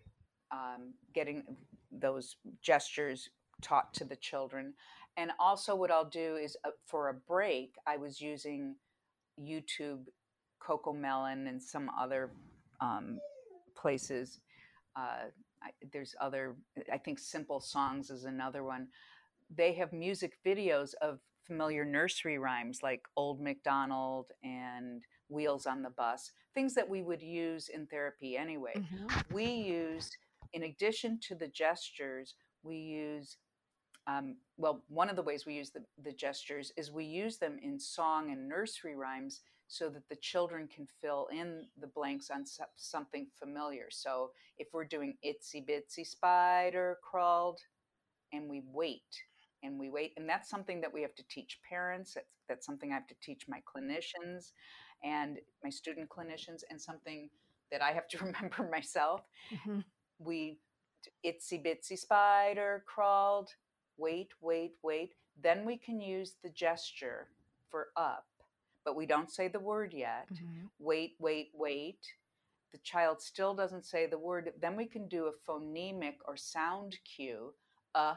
um, 0.50 0.94
getting 1.14 1.44
those 1.92 2.36
gestures 2.62 3.28
taught 3.60 3.94
to 3.94 4.04
the 4.04 4.16
children. 4.16 4.72
And 5.16 5.30
also, 5.38 5.76
what 5.76 5.90
I'll 5.90 6.08
do 6.08 6.36
is 6.36 6.56
uh, 6.64 6.70
for 6.86 7.10
a 7.10 7.14
break, 7.14 7.74
I 7.86 7.96
was 7.98 8.20
using 8.20 8.74
YouTube, 9.40 10.04
CoComelon, 10.60 11.48
and 11.48 11.62
some 11.62 11.90
other 11.98 12.30
um, 12.80 13.20
places. 13.76 14.40
Uh, 14.96 15.28
I, 15.62 15.70
there's 15.92 16.14
other, 16.20 16.56
I 16.92 16.98
think 16.98 17.18
Simple 17.18 17.60
Songs 17.60 18.10
is 18.10 18.24
another 18.24 18.64
one. 18.64 18.88
They 19.54 19.74
have 19.74 19.92
music 19.92 20.38
videos 20.44 20.94
of 21.00 21.20
familiar 21.46 21.84
nursery 21.84 22.38
rhymes 22.38 22.80
like 22.82 23.02
Old 23.16 23.40
MacDonald 23.40 24.26
and 24.42 25.02
Wheels 25.28 25.66
on 25.66 25.82
the 25.82 25.90
Bus, 25.90 26.32
things 26.54 26.74
that 26.74 26.88
we 26.88 27.02
would 27.02 27.22
use 27.22 27.68
in 27.68 27.86
therapy 27.86 28.36
anyway. 28.36 28.74
Mm-hmm. 28.76 29.34
We 29.34 29.46
used 29.46 30.16
in 30.52 30.64
addition 30.64 31.18
to 31.28 31.34
the 31.34 31.48
gestures, 31.48 32.34
we 32.62 32.76
use, 32.76 33.36
um, 34.06 34.36
well, 34.56 34.82
one 34.88 35.10
of 35.10 35.16
the 35.16 35.22
ways 35.22 35.44
we 35.44 35.54
use 35.54 35.70
the, 35.70 35.84
the 36.02 36.12
gestures 36.12 36.72
is 36.76 36.90
we 36.90 37.04
use 37.04 37.36
them 37.36 37.58
in 37.62 37.78
song 37.78 38.30
and 38.30 38.48
nursery 38.48 38.96
rhymes 38.96 39.42
so 39.68 39.88
that 39.88 40.08
the 40.08 40.16
children 40.16 40.68
can 40.74 40.86
fill 41.02 41.28
in 41.32 41.66
the 41.80 41.88
blanks 41.88 42.30
on 42.30 42.44
something 42.76 43.26
familiar. 43.38 43.86
So 43.90 44.30
if 44.58 44.68
we're 44.72 44.84
doing 44.84 45.16
itsy 45.26 45.64
bitsy 45.68 46.06
spider 46.06 46.98
crawled, 47.02 47.60
and 48.32 48.48
we 48.48 48.62
wait 48.72 49.02
and 49.62 49.78
we 49.78 49.90
wait, 49.90 50.12
and 50.16 50.28
that's 50.28 50.48
something 50.48 50.80
that 50.80 50.92
we 50.92 51.02
have 51.02 51.14
to 51.16 51.24
teach 51.28 51.58
parents. 51.68 52.14
That's, 52.14 52.26
that's 52.48 52.66
something 52.66 52.92
I 52.92 52.94
have 52.94 53.08
to 53.08 53.16
teach 53.22 53.46
my 53.48 53.60
clinicians 53.66 54.52
and 55.04 55.38
my 55.62 55.70
student 55.70 56.08
clinicians, 56.08 56.62
and 56.70 56.80
something 56.80 57.28
that 57.70 57.82
I 57.82 57.92
have 57.92 58.08
to 58.08 58.18
remember 58.24 58.68
myself. 58.70 59.22
Mm-hmm 59.52 59.80
we 60.18 60.58
itsy 61.24 61.62
bitsy 61.64 61.98
spider 61.98 62.84
crawled. 62.86 63.50
Wait, 63.96 64.28
wait, 64.40 64.74
wait. 64.82 65.14
Then 65.42 65.64
we 65.64 65.76
can 65.76 66.00
use 66.00 66.34
the 66.42 66.50
gesture 66.50 67.28
for 67.70 67.88
up, 67.96 68.26
but 68.84 68.96
we 68.96 69.06
don't 69.06 69.30
say 69.30 69.48
the 69.48 69.60
word 69.60 69.92
yet. 69.94 70.28
Mm-hmm. 70.32 70.66
Wait, 70.78 71.14
wait, 71.18 71.50
wait. 71.54 72.00
The 72.72 72.78
child 72.78 73.22
still 73.22 73.54
doesn't 73.54 73.84
say 73.84 74.06
the 74.06 74.18
word. 74.18 74.52
Then 74.60 74.76
we 74.76 74.86
can 74.86 75.08
do 75.08 75.26
a 75.26 75.50
phonemic 75.50 76.16
or 76.26 76.36
sound 76.36 76.96
cue. 77.04 77.54
Uh, 77.94 78.14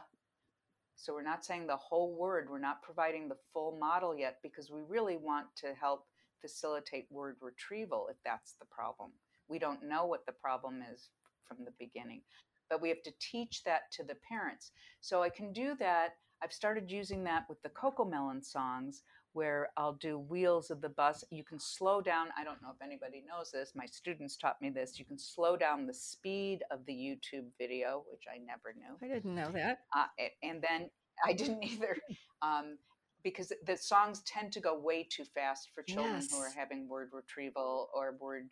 so 0.99 1.13
we're 1.13 1.21
not 1.21 1.45
saying 1.45 1.65
the 1.65 1.77
whole 1.77 2.13
word. 2.13 2.49
We're 2.49 2.59
not 2.59 2.83
providing 2.83 3.29
the 3.29 3.37
full 3.53 3.77
model 3.79 4.17
yet 4.17 4.37
because 4.43 4.69
we 4.69 4.81
really 4.87 5.15
want 5.15 5.47
to 5.57 5.73
help 5.79 6.05
facilitate 6.41 7.07
word 7.09 7.37
retrieval 7.41 8.07
if 8.11 8.17
that's 8.25 8.55
the 8.59 8.65
problem. 8.65 9.11
We 9.47 9.59
don't 9.59 9.87
know 9.87 10.05
what 10.05 10.25
the 10.25 10.33
problem 10.33 10.83
is 10.93 11.09
from 11.47 11.63
the 11.63 11.71
beginning. 11.79 12.21
But 12.69 12.81
we 12.81 12.89
have 12.89 13.01
to 13.03 13.13
teach 13.19 13.63
that 13.63 13.83
to 13.93 14.03
the 14.03 14.17
parents. 14.27 14.71
So 14.99 15.23
I 15.23 15.29
can 15.29 15.53
do 15.53 15.75
that. 15.79 16.15
I've 16.43 16.53
started 16.53 16.91
using 16.91 17.23
that 17.23 17.45
with 17.47 17.61
the 17.61 17.69
CoComelon 17.69 18.43
songs 18.43 19.03
where 19.33 19.69
I'll 19.77 19.93
do 19.93 20.17
wheels 20.17 20.71
of 20.71 20.81
the 20.81 20.89
bus. 20.89 21.23
You 21.29 21.43
can 21.43 21.59
slow 21.59 22.01
down. 22.01 22.27
I 22.37 22.43
don't 22.43 22.61
know 22.61 22.69
if 22.69 22.81
anybody 22.81 23.23
knows 23.27 23.51
this. 23.51 23.71
My 23.75 23.85
students 23.85 24.35
taught 24.35 24.61
me 24.61 24.69
this. 24.69 24.97
You 24.97 25.05
can 25.05 25.17
slow 25.17 25.55
down 25.55 25.85
the 25.85 25.93
speed 25.93 26.63
of 26.71 26.85
the 26.85 26.93
YouTube 26.93 27.45
video, 27.57 28.03
which 28.11 28.23
I 28.27 28.37
never 28.39 28.73
knew. 28.75 28.97
I 29.01 29.13
didn't 29.13 29.35
know 29.35 29.51
that. 29.51 29.79
Uh, 29.95 30.05
and 30.43 30.61
then 30.61 30.89
I 31.25 31.33
didn't 31.33 31.63
either. 31.63 31.97
Um, 32.41 32.77
because 33.23 33.51
the 33.65 33.75
songs 33.75 34.21
tend 34.25 34.51
to 34.53 34.59
go 34.59 34.79
way 34.79 35.07
too 35.09 35.25
fast 35.35 35.69
for 35.75 35.83
children 35.83 36.15
yes. 36.15 36.31
who 36.31 36.37
are 36.37 36.51
having 36.55 36.87
word 36.87 37.09
retrieval 37.11 37.89
or 37.93 38.15
word 38.19 38.49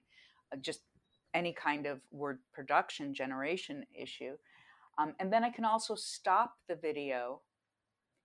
uh, 0.52 0.58
just 0.58 0.82
any 1.34 1.54
kind 1.54 1.86
of 1.86 2.00
word 2.12 2.40
production 2.54 3.14
generation 3.14 3.86
issue. 3.98 4.34
Um, 4.98 5.14
and 5.20 5.32
then 5.32 5.44
I 5.44 5.52
can 5.52 5.66
also 5.66 5.96
stop 5.96 6.56
the 6.68 6.76
video 6.76 7.42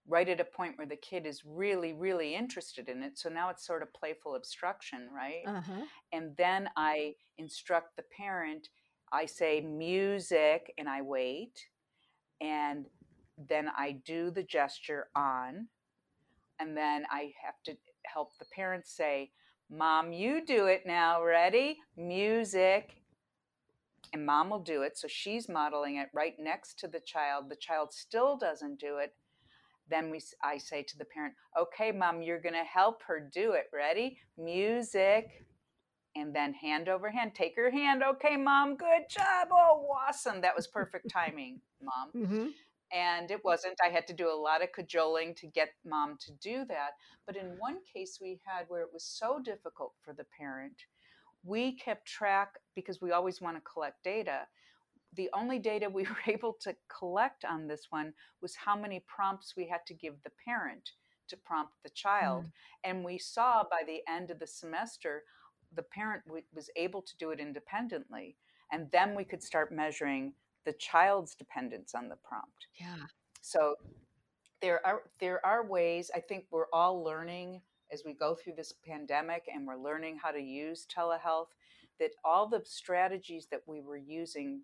right 0.08 0.28
at 0.28 0.40
a 0.40 0.44
point 0.44 0.76
where 0.76 0.86
the 0.86 0.96
kid 0.96 1.26
is 1.26 1.42
really, 1.46 1.92
really 1.92 2.34
interested 2.34 2.88
in 2.88 3.02
it. 3.02 3.18
So 3.18 3.28
now 3.28 3.50
it's 3.50 3.66
sort 3.66 3.82
of 3.82 3.92
playful 3.92 4.34
obstruction, 4.34 5.08
right? 5.14 5.42
Uh-huh. 5.46 5.84
And 6.12 6.36
then 6.36 6.68
I 6.76 7.14
instruct 7.38 7.96
the 7.96 8.04
parent. 8.16 8.68
I 9.12 9.26
say 9.26 9.60
music 9.60 10.72
and 10.76 10.88
I 10.88 11.02
wait. 11.02 11.66
And 12.40 12.86
then 13.48 13.68
I 13.76 14.00
do 14.04 14.30
the 14.30 14.42
gesture 14.42 15.08
on. 15.14 15.68
And 16.58 16.76
then 16.76 17.04
I 17.10 17.32
have 17.44 17.62
to 17.64 17.76
help 18.04 18.36
the 18.38 18.46
parent 18.46 18.86
say, 18.86 19.30
Mom, 19.70 20.12
you 20.12 20.44
do 20.44 20.66
it 20.66 20.82
now. 20.84 21.22
Ready? 21.22 21.78
Music 21.96 23.02
and 24.12 24.26
mom 24.26 24.50
will 24.50 24.60
do 24.60 24.82
it. 24.82 24.98
So 24.98 25.08
she's 25.08 25.48
modeling 25.48 25.96
it 25.96 26.08
right 26.12 26.34
next 26.38 26.78
to 26.80 26.88
the 26.88 27.00
child. 27.00 27.48
The 27.48 27.56
child 27.56 27.92
still 27.92 28.36
doesn't 28.36 28.78
do 28.78 28.98
it. 28.98 29.14
Then 29.92 30.10
we, 30.10 30.20
I 30.42 30.58
say 30.58 30.82
to 30.82 30.98
the 30.98 31.04
parent, 31.04 31.34
okay, 31.60 31.92
mom, 31.92 32.22
you're 32.22 32.40
going 32.40 32.54
to 32.54 32.64
help 32.64 33.02
her 33.08 33.20
do 33.32 33.52
it. 33.52 33.66
Ready? 33.72 34.18
Music. 34.38 35.28
And 36.16 36.34
then 36.34 36.52
hand 36.54 36.88
over 36.88 37.10
hand. 37.10 37.32
Take 37.34 37.56
her 37.56 37.70
hand. 37.70 38.02
Okay, 38.02 38.36
mom, 38.36 38.76
good 38.76 39.04
job. 39.08 39.48
Oh, 39.52 39.86
awesome. 40.08 40.40
That 40.40 40.56
was 40.56 40.66
perfect 40.66 41.10
timing, 41.10 41.60
mom. 41.82 42.08
Mm-hmm. 42.16 42.46
and 42.92 43.30
it 43.30 43.42
wasn't. 43.44 43.78
I 43.84 43.90
had 43.90 44.06
to 44.08 44.12
do 44.12 44.28
a 44.28 44.42
lot 44.48 44.62
of 44.62 44.72
cajoling 44.72 45.34
to 45.36 45.46
get 45.46 45.70
mom 45.84 46.18
to 46.26 46.32
do 46.42 46.64
that. 46.66 46.92
But 47.26 47.36
in 47.36 47.56
one 47.58 47.78
case 47.94 48.18
we 48.20 48.40
had 48.44 48.66
where 48.68 48.82
it 48.82 48.92
was 48.92 49.04
so 49.04 49.40
difficult 49.42 49.92
for 50.04 50.12
the 50.12 50.26
parent, 50.38 50.74
we 51.44 51.76
kept 51.76 52.06
track 52.06 52.50
because 52.74 53.00
we 53.00 53.12
always 53.12 53.40
want 53.40 53.56
to 53.56 53.62
collect 53.62 54.04
data. 54.04 54.40
The 55.14 55.30
only 55.34 55.58
data 55.58 55.88
we 55.88 56.02
were 56.04 56.32
able 56.32 56.56
to 56.62 56.74
collect 56.88 57.44
on 57.44 57.66
this 57.66 57.86
one 57.90 58.12
was 58.40 58.54
how 58.54 58.76
many 58.76 59.04
prompts 59.06 59.54
we 59.56 59.68
had 59.68 59.84
to 59.86 59.94
give 59.94 60.14
the 60.24 60.32
parent 60.44 60.90
to 61.28 61.36
prompt 61.36 61.72
the 61.82 61.90
child. 61.90 62.44
Mm. 62.44 62.50
And 62.84 63.04
we 63.04 63.18
saw 63.18 63.62
by 63.62 63.82
the 63.86 64.00
end 64.12 64.30
of 64.30 64.38
the 64.38 64.46
semester, 64.46 65.24
the 65.74 65.82
parent 65.82 66.24
w- 66.26 66.44
was 66.54 66.70
able 66.76 67.02
to 67.02 67.16
do 67.18 67.30
it 67.30 67.40
independently. 67.40 68.36
And 68.70 68.88
then 68.90 69.14
we 69.14 69.24
could 69.24 69.42
start 69.42 69.72
measuring 69.72 70.34
the 70.64 70.72
child's 70.74 71.34
dependence 71.34 71.94
on 71.94 72.08
the 72.08 72.16
prompt. 72.16 72.66
Yeah. 72.74 73.06
So 73.40 73.76
there 74.60 74.84
are 74.86 75.02
there 75.20 75.44
are 75.44 75.66
ways 75.66 76.10
I 76.14 76.20
think 76.20 76.44
we're 76.50 76.70
all 76.72 77.02
learning 77.02 77.60
as 77.92 78.02
we 78.06 78.14
go 78.14 78.34
through 78.34 78.54
this 78.56 78.72
pandemic 78.86 79.44
and 79.52 79.66
we're 79.66 79.76
learning 79.76 80.18
how 80.22 80.30
to 80.30 80.40
use 80.40 80.86
telehealth 80.86 81.48
that 81.98 82.12
all 82.24 82.48
the 82.48 82.62
strategies 82.64 83.48
that 83.50 83.62
we 83.66 83.80
were 83.80 83.96
using 83.96 84.62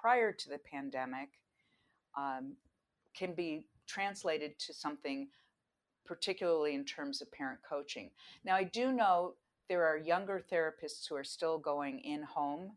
prior 0.00 0.32
to 0.32 0.48
the 0.48 0.58
pandemic 0.58 1.28
um, 2.16 2.54
can 3.16 3.34
be 3.34 3.64
translated 3.86 4.58
to 4.58 4.72
something 4.72 5.28
particularly 6.06 6.74
in 6.74 6.84
terms 6.84 7.20
of 7.22 7.30
parent 7.30 7.60
coaching. 7.68 8.10
Now, 8.44 8.56
I 8.56 8.64
do 8.64 8.92
know 8.92 9.34
there 9.68 9.86
are 9.86 9.96
younger 9.96 10.42
therapists 10.52 11.08
who 11.08 11.14
are 11.14 11.24
still 11.24 11.58
going 11.58 12.00
in 12.00 12.22
home. 12.22 12.72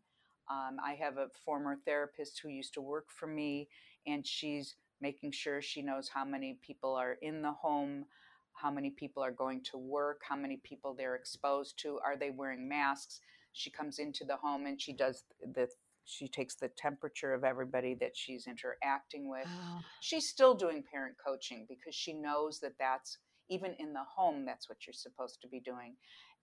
Um, 0.48 0.76
I 0.84 0.94
have 0.94 1.16
a 1.16 1.28
former 1.44 1.76
therapist 1.84 2.40
who 2.40 2.48
used 2.48 2.74
to 2.74 2.80
work 2.80 3.06
for 3.08 3.26
me, 3.26 3.68
and 4.06 4.24
she's 4.26 4.76
making 5.00 5.32
sure 5.32 5.60
she 5.60 5.82
knows 5.82 6.08
how 6.08 6.24
many 6.24 6.58
people 6.62 6.94
are 6.94 7.16
in 7.22 7.42
the 7.42 7.50
home, 7.50 8.04
how 8.52 8.70
many 8.70 8.90
people 8.90 9.22
are 9.22 9.32
going 9.32 9.62
to 9.62 9.78
work, 9.78 10.22
how 10.28 10.36
many 10.36 10.58
people 10.62 10.94
they're 10.94 11.16
exposed 11.16 11.78
to, 11.80 11.98
are 12.04 12.16
they 12.16 12.30
wearing 12.30 12.68
masks. 12.68 13.20
She 13.52 13.70
comes 13.70 13.98
into 13.98 14.24
the 14.24 14.36
home 14.36 14.66
and 14.66 14.80
she 14.80 14.92
does 14.92 15.24
the 15.54 15.68
she 16.04 16.28
takes 16.28 16.54
the 16.54 16.70
temperature 16.76 17.32
of 17.32 17.44
everybody 17.44 17.94
that 18.00 18.12
she's 18.14 18.46
interacting 18.46 19.28
with. 19.28 19.46
Oh. 19.46 19.80
She's 20.00 20.28
still 20.28 20.54
doing 20.54 20.84
parent 20.90 21.16
coaching 21.24 21.66
because 21.68 21.94
she 21.94 22.12
knows 22.12 22.60
that 22.60 22.74
that's 22.78 23.18
even 23.50 23.74
in 23.78 23.92
the 23.92 24.04
home, 24.16 24.44
that's 24.44 24.68
what 24.68 24.86
you're 24.86 24.94
supposed 24.94 25.40
to 25.42 25.48
be 25.48 25.60
doing. 25.60 25.94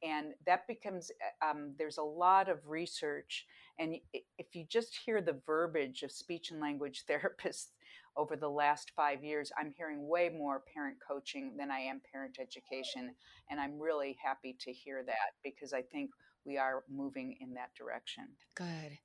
And 0.04 0.34
that 0.46 0.68
becomes, 0.68 1.12
eh, 1.12 1.48
um, 1.48 1.74
there's 1.78 1.98
a 1.98 2.04
lot 2.04 2.50
of 2.50 2.60
research. 2.68 3.46
And 3.80 3.96
if 4.14 4.48
you 4.54 4.66
just 4.68 4.98
hear 5.06 5.22
the 5.22 5.40
verbiage 5.46 6.04
of 6.04 6.12
speech 6.12 6.52
and 6.52 6.60
language 6.60 7.04
therapists 7.10 7.68
over 8.18 8.36
the 8.36 8.50
last 8.50 8.92
five 8.96 9.24
years, 9.24 9.52
I'm 9.58 9.74
hearing 9.78 10.08
way 10.08 10.30
more 10.30 10.64
parent 10.74 10.98
coaching 11.08 11.56
than 11.58 11.72
I 11.72 11.80
am 11.80 12.02
parent 12.12 12.38
education. 12.40 13.16
And 13.50 13.60
I'm 13.60 13.80
really 13.80 14.18
happy 14.24 14.56
to 14.62 14.72
hear 14.72 15.04
that 15.04 15.34
because 15.44 15.74
I 15.74 15.82
think 15.82 16.12
we 16.46 16.58
are 16.58 16.84
moving 16.90 17.38
in 17.40 17.54
that 17.54 17.74
direction. 17.76 18.28
Good. 18.56 18.98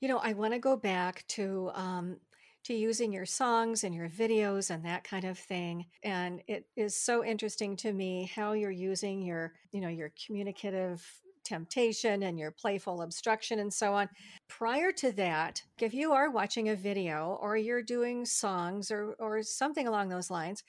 You 0.00 0.08
know, 0.08 0.18
I 0.18 0.32
want 0.32 0.52
to 0.52 0.58
go 0.58 0.76
back 0.76 1.24
to 1.28 1.70
um, 1.74 2.16
to 2.64 2.74
using 2.74 3.12
your 3.12 3.26
songs 3.26 3.82
and 3.82 3.94
your 3.94 4.08
videos 4.08 4.70
and 4.70 4.84
that 4.84 5.04
kind 5.04 5.24
of 5.24 5.38
thing. 5.38 5.86
And 6.04 6.42
it 6.46 6.66
is 6.76 6.94
so 6.94 7.24
interesting 7.24 7.76
to 7.78 7.92
me 7.92 8.30
how 8.34 8.52
you're 8.52 8.70
using 8.70 9.20
your, 9.22 9.52
you 9.72 9.80
know, 9.80 9.88
your 9.88 10.12
communicative 10.26 11.04
temptation 11.44 12.22
and 12.22 12.38
your 12.38 12.52
playful 12.52 13.02
obstruction 13.02 13.58
and 13.58 13.72
so 13.72 13.94
on. 13.94 14.08
Prior 14.48 14.92
to 14.92 15.10
that, 15.12 15.62
if 15.80 15.92
you 15.92 16.12
are 16.12 16.30
watching 16.30 16.68
a 16.68 16.76
video 16.76 17.36
or 17.40 17.56
you're 17.56 17.82
doing 17.82 18.24
songs 18.24 18.90
or 18.90 19.14
or 19.18 19.42
something 19.42 19.88
along 19.88 20.08
those 20.08 20.30
lines, 20.30 20.62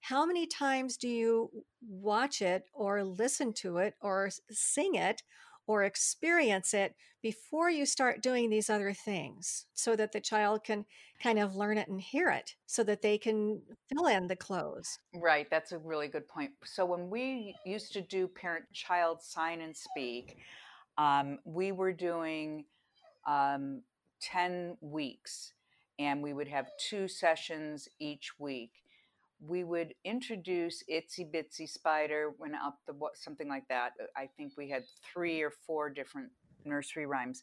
how 0.00 0.26
many 0.26 0.46
times 0.46 0.96
do 0.96 1.08
you 1.08 1.50
watch 1.88 2.42
it 2.42 2.64
or 2.72 3.02
listen 3.02 3.52
to 3.52 3.78
it 3.78 3.94
or 4.00 4.30
sing 4.50 4.94
it 4.94 5.22
or 5.68 5.84
experience 5.84 6.72
it 6.72 6.96
before 7.22 7.68
you 7.70 7.84
start 7.84 8.22
doing 8.22 8.48
these 8.48 8.70
other 8.70 8.92
things 8.92 9.66
so 9.74 9.94
that 9.94 10.12
the 10.12 10.20
child 10.20 10.64
can 10.64 10.84
kind 11.22 11.38
of 11.38 11.54
learn 11.54 11.76
it 11.76 11.88
and 11.88 12.00
hear 12.00 12.30
it 12.30 12.54
so 12.66 12.82
that 12.82 13.02
they 13.02 13.18
can 13.18 13.60
fill 13.88 14.06
in 14.06 14.26
the 14.26 14.34
clothes. 14.34 14.98
Right, 15.14 15.46
that's 15.50 15.72
a 15.72 15.78
really 15.78 16.08
good 16.08 16.26
point. 16.26 16.52
So 16.64 16.86
when 16.86 17.10
we 17.10 17.54
used 17.66 17.92
to 17.92 18.00
do 18.00 18.26
parent 18.26 18.64
child 18.72 19.20
sign 19.20 19.60
and 19.60 19.76
speak, 19.76 20.38
um, 20.96 21.38
we 21.44 21.70
were 21.70 21.92
doing 21.92 22.64
um, 23.26 23.82
10 24.22 24.78
weeks 24.80 25.52
and 25.98 26.22
we 26.22 26.32
would 26.32 26.48
have 26.48 26.68
two 26.78 27.08
sessions 27.08 27.88
each 28.00 28.38
week 28.38 28.70
we 29.40 29.64
would 29.64 29.94
introduce 30.04 30.82
Itsy 30.90 31.30
Bitsy 31.30 31.68
Spider 31.68 32.32
when 32.38 32.54
up 32.54 32.78
the 32.86 32.94
something 33.14 33.48
like 33.48 33.68
that. 33.68 33.92
Uh, 34.00 34.06
I 34.16 34.28
think 34.36 34.52
we 34.56 34.68
had 34.68 34.84
three 35.12 35.42
or 35.42 35.50
four 35.50 35.90
different 35.90 36.30
nursery 36.64 37.06
rhymes. 37.06 37.42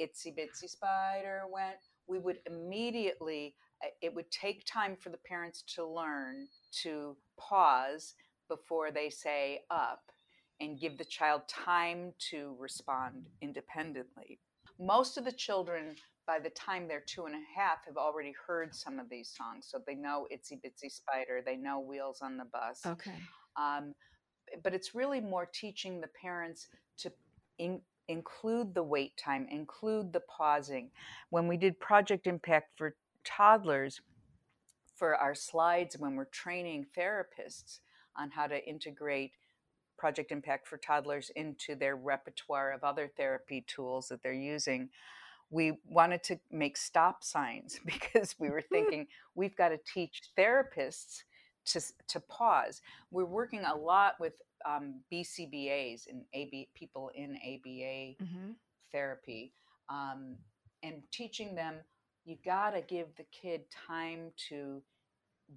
Itsy 0.00 0.36
Bitsy 0.36 0.68
Spider 0.68 1.42
went. 1.50 1.76
We 2.06 2.18
would 2.18 2.38
immediately. 2.46 3.54
Uh, 3.84 3.88
it 4.00 4.14
would 4.14 4.30
take 4.30 4.64
time 4.66 4.96
for 4.96 5.10
the 5.10 5.18
parents 5.18 5.62
to 5.74 5.86
learn 5.86 6.46
to 6.82 7.16
pause 7.38 8.14
before 8.48 8.90
they 8.90 9.10
say 9.10 9.62
up 9.70 10.02
and 10.60 10.78
give 10.78 10.96
the 10.96 11.04
child 11.04 11.42
time 11.48 12.12
to 12.30 12.54
respond 12.58 13.26
independently. 13.40 14.38
Most 14.78 15.18
of 15.18 15.24
the 15.24 15.32
children 15.32 15.96
by 16.26 16.38
the 16.38 16.50
time 16.50 16.86
they're 16.86 17.04
two 17.04 17.24
and 17.26 17.34
a 17.34 17.60
half, 17.60 17.84
have 17.86 17.96
already 17.96 18.34
heard 18.46 18.74
some 18.74 18.98
of 18.98 19.08
these 19.08 19.28
songs. 19.28 19.66
So 19.68 19.80
they 19.86 19.94
know 19.94 20.26
Itsy 20.32 20.60
Bitsy 20.60 20.90
Spider, 20.90 21.42
they 21.44 21.56
know 21.56 21.80
Wheels 21.80 22.20
on 22.22 22.36
the 22.36 22.44
Bus. 22.44 22.80
Okay. 22.86 23.14
Um, 23.56 23.94
but 24.62 24.74
it's 24.74 24.94
really 24.94 25.20
more 25.20 25.48
teaching 25.52 26.00
the 26.00 26.08
parents 26.08 26.68
to 26.98 27.12
in, 27.58 27.80
include 28.08 28.74
the 28.74 28.82
wait 28.82 29.16
time, 29.16 29.46
include 29.50 30.12
the 30.12 30.20
pausing. 30.20 30.90
When 31.30 31.48
we 31.48 31.56
did 31.56 31.78
Project 31.80 32.26
Impact 32.26 32.70
for 32.76 32.96
toddlers, 33.24 34.00
for 34.94 35.16
our 35.16 35.34
slides, 35.34 35.98
when 35.98 36.14
we're 36.14 36.26
training 36.26 36.86
therapists 36.96 37.80
on 38.16 38.30
how 38.30 38.46
to 38.46 38.64
integrate 38.68 39.32
Project 39.98 40.30
Impact 40.30 40.66
for 40.68 40.76
toddlers 40.76 41.30
into 41.34 41.74
their 41.74 41.96
repertoire 41.96 42.72
of 42.72 42.84
other 42.84 43.10
therapy 43.16 43.64
tools 43.66 44.08
that 44.08 44.22
they're 44.22 44.32
using, 44.32 44.90
we 45.52 45.78
wanted 45.88 46.24
to 46.24 46.40
make 46.50 46.76
stop 46.76 47.22
signs 47.22 47.78
because 47.86 48.34
we 48.38 48.50
were 48.50 48.62
thinking 48.72 49.06
we've 49.36 49.56
got 49.56 49.68
to 49.68 49.78
teach 49.92 50.22
therapists 50.36 51.22
to, 51.66 51.80
to 52.08 52.18
pause. 52.20 52.82
We're 53.12 53.24
working 53.24 53.64
a 53.64 53.76
lot 53.76 54.14
with 54.18 54.32
um, 54.66 55.00
BCBAs 55.12 56.08
and 56.08 56.24
AB, 56.32 56.68
people 56.74 57.10
in 57.14 57.36
ABA 57.36 58.24
mm-hmm. 58.24 58.50
therapy 58.90 59.52
um, 59.88 60.36
and 60.82 61.02
teaching 61.12 61.54
them 61.54 61.76
you 62.24 62.36
got 62.44 62.70
to 62.70 62.80
give 62.80 63.08
the 63.16 63.26
kid 63.32 63.62
time 63.88 64.30
to 64.48 64.82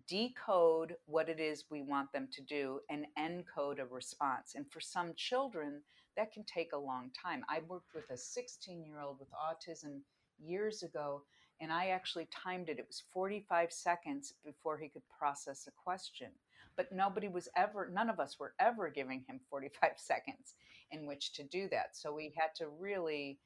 decode 0.08 0.96
what 1.06 1.30
it 1.30 1.40
is 1.40 1.66
we 1.70 1.82
want 1.82 2.12
them 2.12 2.28
to 2.32 2.42
do 2.42 2.80
and 2.90 3.06
encode 3.20 3.80
a 3.80 3.86
response. 3.86 4.54
And 4.56 4.66
for 4.72 4.80
some 4.80 5.14
children, 5.16 5.82
that 6.18 6.32
can 6.32 6.44
take 6.44 6.74
a 6.74 6.78
long 6.78 7.12
time. 7.22 7.44
I 7.50 7.62
worked 7.68 7.94
with 7.94 8.10
a 8.10 8.18
16 8.18 8.86
year 8.86 9.02
old 9.02 9.20
with 9.20 9.30
autism 9.32 10.00
years 10.40 10.84
ago, 10.84 11.24
and 11.62 11.72
I 11.72 11.88
actually 11.88 12.28
timed 12.32 12.70
it. 12.70 12.80
It 12.80 12.88
was 12.88 13.04
45 13.14 13.72
seconds 13.72 14.34
before 14.44 14.78
he 14.78 14.90
could 14.90 15.04
process 15.18 15.68
a 15.68 15.72
question. 15.72 16.32
But 16.78 16.92
nobody 16.92 17.30
was 17.30 17.48
ever, 17.56 17.90
none 17.94 18.10
of 18.10 18.20
us 18.20 18.38
were 18.40 18.54
ever 18.60 18.90
giving 18.90 19.24
him 19.28 19.40
45 19.50 19.92
seconds 19.98 20.56
in 20.92 21.06
which 21.06 21.34
to 21.34 21.44
do 21.44 21.68
that. 21.70 21.96
So 21.96 22.14
we 22.14 22.34
had 22.38 22.50
to 22.58 22.68
really, 22.68 23.40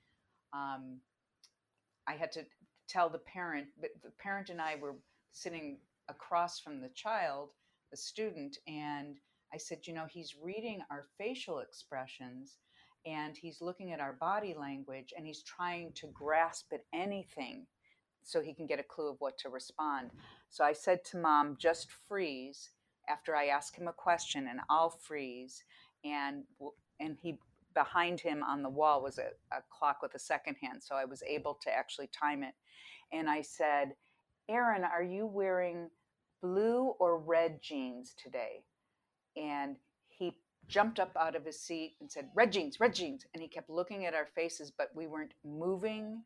um, 0.54 1.00
I 2.08 2.14
had 2.14 2.32
to 2.34 2.46
tell 2.88 3.10
the 3.10 3.20
parent, 3.20 3.68
but 3.80 3.92
the 4.04 4.12
parent 4.20 4.50
and 4.50 4.60
I 4.60 4.76
were 4.76 4.96
sitting 5.32 5.78
across 6.10 6.60
from 6.60 6.82
the 6.82 6.90
child, 6.90 7.50
the 7.92 7.98
student, 7.98 8.58
and 8.68 9.18
I 9.54 9.58
said, 9.58 9.80
you 9.84 9.94
know, 9.94 10.06
he's 10.10 10.36
reading 10.42 10.82
our 10.92 11.06
facial 11.18 11.60
expressions 11.60 12.58
and 13.06 13.36
he's 13.36 13.62
looking 13.62 13.92
at 13.92 14.00
our 14.00 14.14
body 14.14 14.56
language 14.58 15.14
and 15.16 15.26
he's 15.26 15.44
trying 15.44 15.92
to 15.94 16.08
grasp 16.14 16.68
at 16.74 16.84
anything 16.94 17.66
so 18.24 18.42
he 18.42 18.54
can 18.54 18.68
get 18.68 18.80
a 18.80 18.84
clue 18.84 19.10
of 19.10 19.16
what 19.20 19.38
to 19.40 19.50
respond. 19.50 20.12
So 20.50 20.64
I 20.64 20.74
said 20.74 21.04
to 21.06 21.18
mom, 21.18 21.58
just 21.60 21.88
freeze 22.08 22.70
after 23.08 23.36
I 23.36 23.48
ask 23.48 23.76
him 23.76 23.88
a 23.88 23.94
question 23.94 24.48
and 24.50 24.60
I'll 24.70 24.90
freeze. 24.90 25.64
And, 26.04 26.44
and 27.00 27.18
he, 27.22 27.40
behind 27.74 28.20
him 28.20 28.44
on 28.44 28.62
the 28.62 28.70
wall 28.70 29.02
was 29.02 29.18
a, 29.18 29.30
a 29.56 29.62
clock 29.70 30.02
with 30.02 30.14
a 30.14 30.20
second 30.20 30.58
hand. 30.62 30.84
So 30.84 30.96
I 30.96 31.06
was 31.06 31.24
able 31.24 31.58
to 31.64 31.72
actually 31.72 32.08
time 32.08 32.44
it. 32.44 32.54
And 33.12 33.30
I 33.30 33.42
said, 33.42 33.94
Aaron, 34.48 34.84
are 34.84 35.04
you 35.04 35.26
wearing 35.26 35.90
blue 36.42 36.94
or 37.00 37.18
red 37.20 37.62
jeans 37.62 38.14
today? 38.22 38.64
And 39.40 39.78
he 40.08 40.36
jumped 40.68 41.00
up 41.00 41.12
out 41.20 41.36
of 41.36 41.46
his 41.46 41.60
seat 41.60 41.96
and 42.00 42.12
said, 42.12 42.30
Red 42.36 42.52
jeans, 42.52 42.80
red 42.80 42.94
jeans. 42.94 43.26
And 43.34 43.42
he 43.42 43.48
kept 43.48 43.70
looking 43.70 44.06
at 44.06 44.14
our 44.14 44.28
faces, 44.36 44.72
but 44.76 44.90
we 44.96 45.08
weren't 45.08 45.34
moving. 45.46 46.24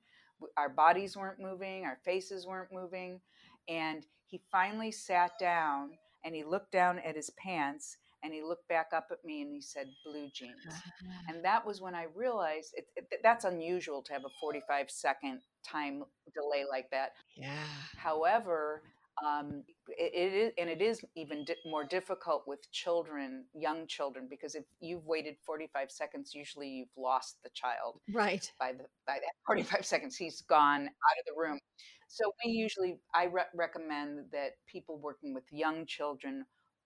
Our 0.58 0.70
bodies 0.70 1.16
weren't 1.16 1.40
moving. 1.40 1.86
Our 1.86 1.98
faces 2.04 2.46
weren't 2.46 2.72
moving. 2.72 3.22
And 3.70 4.06
he 4.26 4.42
finally 4.52 4.92
sat 4.92 5.32
down 5.40 5.92
and 6.26 6.36
he 6.36 6.44
looked 6.44 6.72
down 6.72 7.00
at 7.00 7.16
his 7.16 7.30
pants 7.32 7.98
and 8.24 8.34
he 8.34 8.42
looked 8.42 8.68
back 8.70 8.88
up 8.96 9.10
at 9.12 9.24
me 9.26 9.42
and 9.42 9.52
he 9.52 9.62
said 9.62 9.88
blue 10.06 10.30
jeans 10.34 10.56
uh-huh. 10.68 11.12
and 11.28 11.44
that 11.44 11.66
was 11.66 11.82
when 11.82 11.94
i 11.94 12.06
realized 12.16 12.74
it, 12.76 12.88
it, 12.96 13.20
that's 13.22 13.46
unusual 13.46 14.02
to 14.02 14.14
have 14.14 14.24
a 14.26 14.30
45 14.40 14.90
second 14.90 15.42
time 15.64 16.04
delay 16.34 16.64
like 16.70 16.90
that 16.90 17.12
yeah 17.36 17.52
however 17.98 18.82
um, 19.26 19.64
it, 19.88 20.12
it 20.14 20.34
is 20.34 20.52
and 20.58 20.70
it 20.70 20.82
is 20.82 21.02
even 21.16 21.46
di- 21.46 21.56
more 21.66 21.84
difficult 21.84 22.44
with 22.48 22.72
children 22.72 23.46
young 23.54 23.86
children 23.88 24.28
because 24.30 24.56
if 24.56 24.64
you've 24.80 25.06
waited 25.06 25.36
45 25.46 25.92
seconds 25.92 26.34
usually 26.34 26.70
you've 26.70 26.98
lost 26.98 27.38
the 27.44 27.50
child 27.54 28.00
right 28.12 28.52
by 28.60 28.72
the 28.72 28.86
by 29.06 29.16
that 29.16 29.34
45 29.46 29.86
seconds 29.86 30.16
he's 30.16 30.42
gone 30.42 30.82
out 30.82 31.18
of 31.20 31.26
the 31.28 31.40
room 31.40 31.60
so 32.08 32.34
we 32.44 32.52
usually 32.52 32.98
i 33.14 33.26
re- 33.26 33.44
recommend 33.54 34.26
that 34.32 34.52
people 34.68 34.98
working 34.98 35.34
with 35.34 35.44
young 35.52 35.86
children 35.86 36.46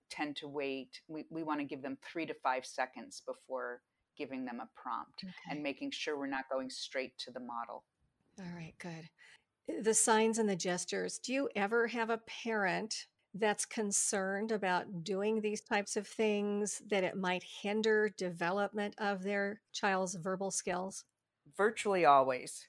tend 0.10 0.36
to 0.38 0.48
wait. 0.48 1.02
We, 1.08 1.26
we 1.30 1.44
want 1.44 1.60
to 1.60 1.66
give 1.66 1.82
them 1.82 1.98
three 2.12 2.26
to 2.26 2.34
five 2.34 2.66
seconds 2.66 3.22
before 3.26 3.82
giving 4.18 4.46
them 4.46 4.60
a 4.60 4.68
prompt 4.82 5.24
okay. 5.24 5.34
and 5.50 5.62
making 5.62 5.92
sure 5.92 6.18
we're 6.18 6.28
not 6.28 6.46
going 6.52 6.70
straight 6.70 7.18
to 7.20 7.32
the 7.32 7.40
model. 7.40 7.84
All 8.40 8.56
right, 8.56 8.74
good. 8.80 9.10
The 9.68 9.94
signs 9.94 10.40
and 10.40 10.48
the 10.48 10.56
gestures. 10.56 11.20
Do 11.20 11.34
you 11.34 11.50
ever 11.56 11.88
have 11.88 12.10
a 12.10 12.20
parent 12.20 13.08
that's 13.34 13.66
concerned 13.66 14.52
about 14.52 15.04
doing 15.04 15.42
these 15.42 15.62
types 15.62 15.98
of 15.98 16.08
things, 16.08 16.82
that 16.90 17.04
it 17.04 17.18
might 17.18 17.44
hinder 17.62 18.10
development 18.18 18.96
of 18.98 19.24
their 19.24 19.62
child's 19.74 20.16
verbal 20.16 20.52
skills? 20.52 21.04
Virtually 21.56 22.06
always. 22.06 22.68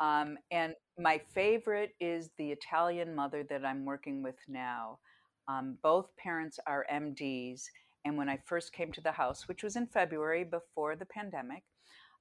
Um, 0.00 0.38
and 0.50 0.74
my 0.98 1.20
favorite 1.34 1.94
is 2.00 2.30
the 2.36 2.50
Italian 2.50 3.14
mother 3.14 3.44
that 3.48 3.64
I'm 3.64 3.84
working 3.84 4.22
with 4.22 4.36
now. 4.48 4.98
Um, 5.46 5.78
both 5.82 6.14
parents 6.16 6.58
are 6.66 6.86
MDs. 6.92 7.64
And 8.04 8.16
when 8.16 8.28
I 8.28 8.38
first 8.46 8.72
came 8.72 8.92
to 8.92 9.00
the 9.00 9.12
house, 9.12 9.46
which 9.46 9.62
was 9.62 9.76
in 9.76 9.86
February 9.86 10.44
before 10.44 10.96
the 10.96 11.06
pandemic, 11.06 11.62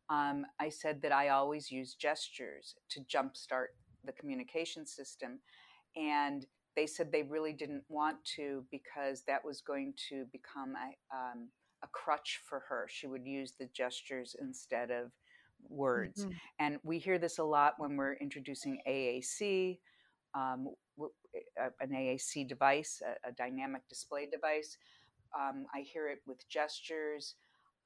um, 0.10 0.46
I 0.60 0.70
said 0.70 1.02
that 1.04 1.12
I 1.12 1.30
always 1.30 1.72
use 1.72 1.94
gestures 1.94 2.76
to 2.90 3.02
jumpstart 3.02 3.68
the 4.06 4.12
communication 4.12 4.86
system. 4.86 5.40
And 5.96 6.46
they 6.76 6.88
said 6.88 7.12
they 7.12 7.24
really 7.24 7.54
didn't 7.54 7.84
want 7.90 8.24
to 8.36 8.64
because 8.72 9.24
that 9.24 9.44
was 9.44 9.62
going 9.62 9.94
to 10.10 10.26
become 10.32 10.76
a, 10.76 11.16
um, 11.16 11.50
a 11.84 11.88
crutch 11.88 12.40
for 12.48 12.64
her. 12.70 12.88
She 12.90 13.08
would 13.08 13.26
use 13.26 13.54
the 13.60 13.70
gestures 13.74 14.36
instead 14.40 14.92
of 14.92 15.12
words. 15.68 16.22
Mm-hmm. 16.22 16.32
And 16.60 16.80
we 16.84 17.00
hear 17.00 17.18
this 17.18 17.40
a 17.40 17.44
lot 17.44 17.74
when 17.78 17.98
we're 17.98 18.14
introducing 18.14 18.80
AAC 18.88 19.80
um, 20.36 20.70
an 21.80 21.90
AAC 21.92 22.48
device, 22.48 23.02
a, 23.06 23.30
a 23.30 23.32
dynamic 23.32 23.88
display 23.88 24.28
device. 24.30 24.78
Um, 25.38 25.66
I 25.74 25.82
hear 25.82 26.10
it 26.10 26.20
with 26.28 26.48
gestures. 26.50 27.36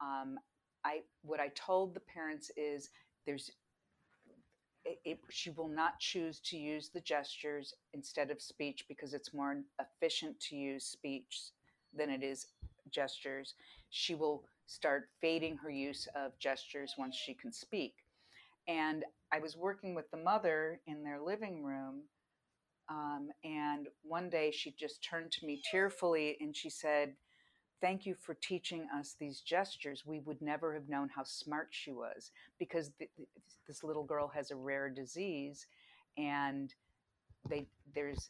Um, 0.01 0.38
I 0.86 1.01
what 1.22 1.39
I 1.39 1.49
told 1.49 1.93
the 1.93 2.01
parents 2.01 2.51
is 2.57 2.89
there's 3.26 3.51
it, 4.86 5.20
she 5.30 5.50
will 5.52 5.68
not 5.68 6.00
choose 6.00 6.40
to 6.42 6.58
use 6.58 6.90
the 6.90 7.02
gestures 7.02 7.74
instead 7.94 8.32
of 8.32 8.42
speech 8.42 8.86
because 8.88 9.14
it's 9.14 9.34
more 9.34 9.58
efficient 9.80 10.40
to 10.42 10.56
use 10.56 10.86
speech 10.86 11.52
than 11.96 12.10
it 12.10 12.24
is 12.24 12.48
gestures. 12.92 13.56
She 13.90 14.16
will 14.16 14.44
start 14.66 15.10
fading 15.22 15.58
her 15.58 15.70
use 15.70 16.08
of 16.16 16.38
gestures 16.40 16.96
once 16.98 17.16
she 17.16 17.34
can 17.34 17.52
speak. 17.52 17.96
And 18.68 19.04
I 19.32 19.40
was 19.40 19.58
working 19.58 19.96
with 19.96 20.10
the 20.12 20.18
mother 20.18 20.80
in 20.88 21.04
their 21.04 21.20
living 21.20 21.64
room 21.64 22.04
um, 22.90 23.30
and 23.44 23.88
one 24.04 24.30
day 24.30 24.52
she 24.52 24.72
just 24.72 25.04
turned 25.04 25.32
to 25.34 25.46
me 25.46 25.62
tearfully 25.72 26.38
and 26.42 26.56
she 26.56 26.70
said, 26.70 27.14
Thank 27.82 28.06
you 28.06 28.16
for 28.16 28.34
teaching 28.36 28.88
us 28.98 29.16
these 29.20 29.42
gestures. 29.42 30.06
We 30.06 30.20
would 30.20 30.42
never 30.42 30.74
have 30.74 30.88
known 30.88 31.10
how 31.14 31.24
smart 31.24 31.68
she 31.72 31.92
was 31.92 32.32
because 32.58 32.92
th- 32.98 33.12
this 33.68 33.84
little 33.84 34.04
girl 34.04 34.30
has 34.30 34.52
a 34.52 34.56
rare 34.56 34.90
disease 34.90 35.68
and 36.18 36.74
they, 37.50 37.68
there's 37.94 38.30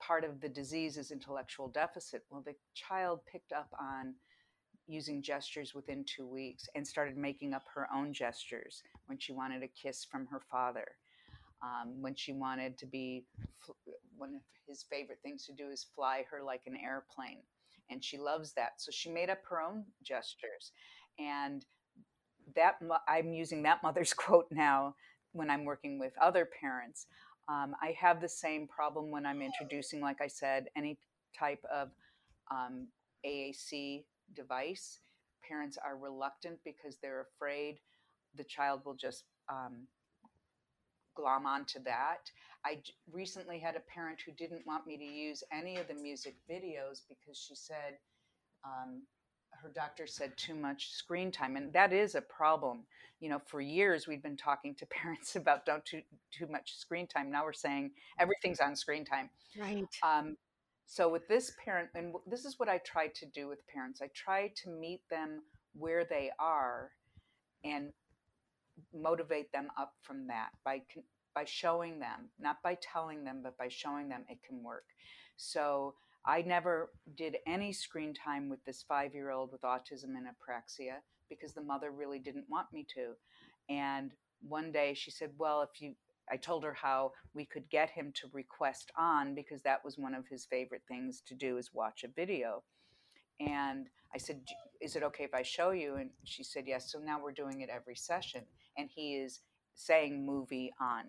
part 0.00 0.24
of 0.24 0.40
the 0.40 0.48
disease 0.48 0.96
is 0.96 1.10
intellectual 1.10 1.68
deficit. 1.68 2.22
Well, 2.30 2.42
the 2.44 2.54
child 2.74 3.20
picked 3.30 3.52
up 3.52 3.68
on 3.80 4.14
using 4.86 5.22
gestures 5.22 5.74
within 5.74 6.04
two 6.04 6.26
weeks 6.26 6.68
and 6.74 6.86
started 6.86 7.16
making 7.16 7.54
up 7.54 7.64
her 7.74 7.88
own 7.94 8.12
gestures 8.12 8.82
when 9.06 9.18
she 9.18 9.32
wanted 9.32 9.62
a 9.62 9.68
kiss 9.68 10.04
from 10.04 10.26
her 10.26 10.40
father 10.50 10.86
um, 11.62 12.02
when 12.02 12.14
she 12.14 12.32
wanted 12.32 12.76
to 12.78 12.86
be 12.86 13.24
one 14.16 14.34
of 14.34 14.42
his 14.68 14.84
favorite 14.90 15.18
things 15.22 15.46
to 15.46 15.52
do 15.52 15.70
is 15.70 15.86
fly 15.94 16.24
her 16.30 16.42
like 16.42 16.62
an 16.66 16.76
airplane 16.76 17.42
and 17.90 18.02
she 18.04 18.18
loves 18.18 18.52
that 18.54 18.72
so 18.78 18.90
she 18.92 19.10
made 19.10 19.30
up 19.30 19.38
her 19.48 19.60
own 19.60 19.84
gestures 20.02 20.72
and 21.18 21.64
that 22.54 22.76
i'm 23.08 23.32
using 23.32 23.62
that 23.62 23.82
mother's 23.82 24.12
quote 24.14 24.46
now 24.50 24.94
when 25.32 25.50
i'm 25.50 25.64
working 25.64 25.98
with 25.98 26.12
other 26.20 26.48
parents 26.60 27.06
um, 27.48 27.74
i 27.82 27.94
have 27.98 28.20
the 28.20 28.28
same 28.28 28.66
problem 28.66 29.10
when 29.10 29.26
i'm 29.26 29.42
introducing 29.42 30.00
like 30.00 30.20
i 30.20 30.26
said 30.28 30.66
any 30.76 30.98
type 31.38 31.62
of 31.72 31.90
um, 32.50 32.86
aac 33.26 34.04
device 34.34 35.00
parents 35.46 35.78
are 35.84 35.96
reluctant 35.96 36.58
because 36.64 36.96
they're 37.02 37.26
afraid 37.34 37.78
the 38.36 38.44
child 38.44 38.80
will 38.84 38.94
just 38.94 39.24
um, 39.48 39.86
glom 41.14 41.46
onto 41.46 41.82
that. 41.84 42.30
I 42.64 42.78
recently 43.12 43.58
had 43.58 43.76
a 43.76 43.80
parent 43.80 44.20
who 44.24 44.32
didn't 44.32 44.66
want 44.66 44.86
me 44.86 44.96
to 44.96 45.04
use 45.04 45.42
any 45.52 45.76
of 45.76 45.86
the 45.88 45.94
music 45.94 46.36
videos 46.50 47.02
because 47.08 47.38
she 47.38 47.54
said 47.54 47.98
um, 48.64 49.02
her 49.62 49.70
doctor 49.74 50.06
said 50.06 50.36
too 50.36 50.54
much 50.54 50.90
screen 50.90 51.30
time, 51.30 51.56
and 51.56 51.72
that 51.72 51.92
is 51.92 52.14
a 52.14 52.20
problem. 52.20 52.84
You 53.20 53.28
know, 53.28 53.40
for 53.46 53.60
years 53.60 54.06
we've 54.06 54.22
been 54.22 54.36
talking 54.36 54.74
to 54.76 54.86
parents 55.02 55.36
about 55.36 55.66
don't 55.66 55.84
too 55.84 56.02
too 56.32 56.46
much 56.46 56.76
screen 56.76 57.06
time. 57.06 57.30
Now 57.30 57.44
we're 57.44 57.52
saying 57.52 57.92
everything's 58.18 58.60
on 58.60 58.76
screen 58.76 59.04
time. 59.04 59.30
Right. 59.58 59.86
Um, 60.02 60.36
so 60.86 61.08
with 61.08 61.26
this 61.28 61.52
parent, 61.64 61.88
and 61.94 62.14
this 62.26 62.44
is 62.44 62.58
what 62.58 62.68
I 62.68 62.78
try 62.78 63.08
to 63.08 63.26
do 63.26 63.48
with 63.48 63.66
parents. 63.66 64.00
I 64.02 64.10
try 64.14 64.52
to 64.62 64.70
meet 64.70 65.00
them 65.10 65.42
where 65.74 66.04
they 66.04 66.30
are, 66.38 66.90
and 67.64 67.92
motivate 68.92 69.50
them 69.52 69.68
up 69.78 69.94
from 70.02 70.26
that 70.28 70.50
by 70.64 70.82
by 71.34 71.44
showing 71.44 71.98
them, 71.98 72.30
not 72.40 72.62
by 72.62 72.76
telling 72.80 73.24
them, 73.24 73.40
but 73.42 73.58
by 73.58 73.68
showing 73.68 74.08
them 74.08 74.24
it 74.28 74.38
can 74.46 74.62
work. 74.62 74.84
So 75.36 75.94
I 76.24 76.42
never 76.42 76.90
did 77.16 77.36
any 77.46 77.72
screen 77.72 78.14
time 78.14 78.48
with 78.48 78.64
this 78.64 78.84
five 78.86 79.14
year 79.14 79.30
old 79.30 79.52
with 79.52 79.62
autism 79.62 80.16
and 80.16 80.26
apraxia 80.26 80.98
because 81.28 81.52
the 81.52 81.62
mother 81.62 81.90
really 81.90 82.18
didn't 82.18 82.48
want 82.48 82.72
me 82.72 82.86
to. 82.94 83.12
And 83.68 84.12
one 84.46 84.72
day 84.72 84.94
she 84.94 85.10
said, 85.10 85.30
Well, 85.38 85.62
if 85.62 85.80
you, 85.80 85.94
I 86.30 86.36
told 86.36 86.64
her 86.64 86.72
how 86.72 87.12
we 87.34 87.44
could 87.44 87.68
get 87.68 87.90
him 87.90 88.12
to 88.20 88.28
request 88.32 88.90
on 88.96 89.34
because 89.34 89.62
that 89.62 89.84
was 89.84 89.98
one 89.98 90.14
of 90.14 90.26
his 90.26 90.46
favorite 90.46 90.82
things 90.88 91.22
to 91.26 91.34
do 91.34 91.58
is 91.58 91.70
watch 91.74 92.04
a 92.04 92.08
video. 92.08 92.62
And 93.40 93.88
I 94.14 94.18
said, 94.18 94.40
Is 94.80 94.96
it 94.96 95.02
okay 95.02 95.24
if 95.24 95.34
I 95.34 95.42
show 95.42 95.70
you? 95.72 95.96
And 95.96 96.10
she 96.24 96.44
said, 96.44 96.64
Yes. 96.66 96.90
So 96.90 96.98
now 96.98 97.20
we're 97.22 97.32
doing 97.32 97.60
it 97.60 97.68
every 97.68 97.96
session. 97.96 98.42
And 98.78 98.88
he 98.94 99.16
is 99.16 99.40
saying 99.74 100.24
movie 100.24 100.72
on. 100.80 101.04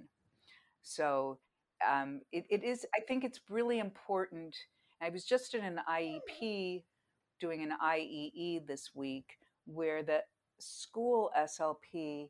So 0.86 1.40
um, 1.86 2.22
it, 2.32 2.46
it 2.50 2.64
is, 2.64 2.86
I 2.96 3.02
think 3.02 3.24
it's 3.24 3.42
really 3.50 3.80
important. 3.80 4.56
I 5.02 5.10
was 5.10 5.26
just 5.26 5.56
in 5.56 5.64
an 5.64 5.80
IEP 5.90 6.84
doing 7.42 7.64
an 7.64 7.74
IEE 7.84 8.66
this 8.68 8.92
week 8.94 9.38
where 9.66 10.04
the 10.04 10.22
school 10.60 11.32
SLP 11.38 12.30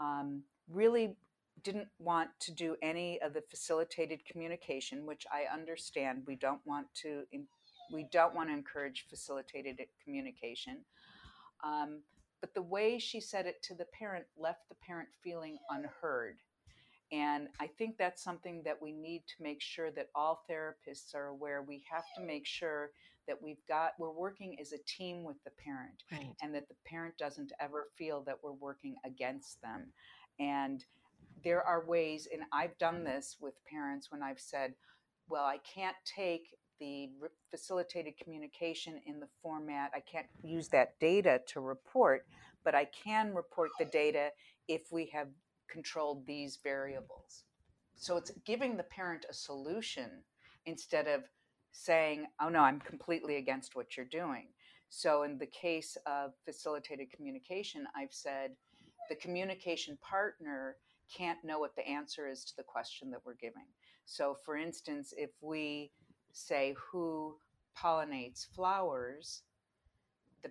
um, 0.00 0.42
really 0.68 1.16
didn't 1.62 1.88
want 1.98 2.28
to 2.40 2.52
do 2.52 2.76
any 2.82 3.20
of 3.22 3.32
the 3.32 3.42
facilitated 3.48 4.24
communication, 4.24 5.06
which 5.06 5.24
I 5.32 5.52
understand. 5.52 6.24
We 6.26 6.36
don't 6.36 6.60
want 6.66 6.86
to 7.02 7.22
we 7.92 8.08
don't 8.12 8.34
want 8.34 8.48
to 8.48 8.52
encourage 8.52 9.06
facilitated 9.08 9.78
communication. 10.02 10.78
Um, 11.64 12.00
but 12.40 12.52
the 12.52 12.62
way 12.62 12.98
she 12.98 13.20
said 13.20 13.46
it 13.46 13.62
to 13.62 13.74
the 13.74 13.86
parent 13.98 14.26
left 14.36 14.68
the 14.68 14.74
parent 14.74 15.08
feeling 15.22 15.58
unheard. 15.70 16.36
And 17.12 17.48
I 17.60 17.68
think 17.68 17.98
that's 17.98 18.22
something 18.22 18.62
that 18.64 18.80
we 18.80 18.92
need 18.92 19.22
to 19.36 19.42
make 19.42 19.62
sure 19.62 19.90
that 19.92 20.08
all 20.14 20.44
therapists 20.50 21.14
are 21.14 21.26
aware. 21.26 21.62
We 21.62 21.84
have 21.90 22.04
to 22.16 22.22
make 22.22 22.46
sure 22.46 22.90
that 23.28 23.40
we've 23.40 23.64
got, 23.68 23.92
we're 23.98 24.10
working 24.10 24.56
as 24.60 24.72
a 24.72 24.78
team 24.86 25.24
with 25.24 25.36
the 25.44 25.50
parent 25.62 26.02
right. 26.12 26.34
and 26.42 26.54
that 26.54 26.68
the 26.68 26.74
parent 26.84 27.16
doesn't 27.18 27.52
ever 27.60 27.88
feel 27.96 28.22
that 28.22 28.38
we're 28.42 28.52
working 28.52 28.96
against 29.04 29.60
them. 29.62 29.92
And 30.38 30.84
there 31.44 31.62
are 31.62 31.84
ways, 31.84 32.28
and 32.32 32.42
I've 32.52 32.76
done 32.78 33.04
this 33.04 33.36
with 33.40 33.54
parents 33.70 34.10
when 34.10 34.22
I've 34.22 34.40
said, 34.40 34.74
well, 35.28 35.44
I 35.44 35.58
can't 35.58 35.96
take 36.04 36.56
the 36.78 37.10
facilitated 37.50 38.14
communication 38.22 39.00
in 39.06 39.18
the 39.20 39.28
format. 39.42 39.90
I 39.94 40.00
can't 40.00 40.26
use 40.42 40.68
that 40.68 40.98
data 41.00 41.40
to 41.48 41.60
report, 41.60 42.26
but 42.64 42.74
I 42.74 42.84
can 42.86 43.34
report 43.34 43.70
the 43.78 43.86
data 43.86 44.30
if 44.68 44.82
we 44.92 45.06
have 45.12 45.28
controlled 45.70 46.26
these 46.26 46.58
variables. 46.62 47.44
So 47.96 48.16
it's 48.16 48.32
giving 48.44 48.76
the 48.76 48.82
parent 48.82 49.26
a 49.28 49.34
solution 49.34 50.10
instead 50.66 51.06
of 51.06 51.22
saying, 51.72 52.26
oh 52.40 52.48
no, 52.48 52.60
I'm 52.60 52.80
completely 52.80 53.36
against 53.36 53.76
what 53.76 53.96
you're 53.96 54.06
doing. 54.06 54.48
So, 54.88 55.24
in 55.24 55.36
the 55.38 55.46
case 55.46 55.96
of 56.06 56.32
facilitated 56.44 57.10
communication, 57.10 57.86
I've 57.96 58.12
said 58.12 58.52
the 59.08 59.16
communication 59.16 59.98
partner 60.00 60.76
can't 61.14 61.42
know 61.44 61.58
what 61.58 61.76
the 61.76 61.86
answer 61.86 62.28
is 62.28 62.44
to 62.44 62.56
the 62.56 62.62
question 62.62 63.10
that 63.10 63.20
we're 63.24 63.34
giving. 63.34 63.66
So, 64.04 64.36
for 64.44 64.56
instance, 64.56 65.12
if 65.16 65.30
we 65.40 65.90
say 66.32 66.74
who 66.90 67.36
pollinates 67.76 68.46
flowers, 68.54 69.42
the 70.42 70.50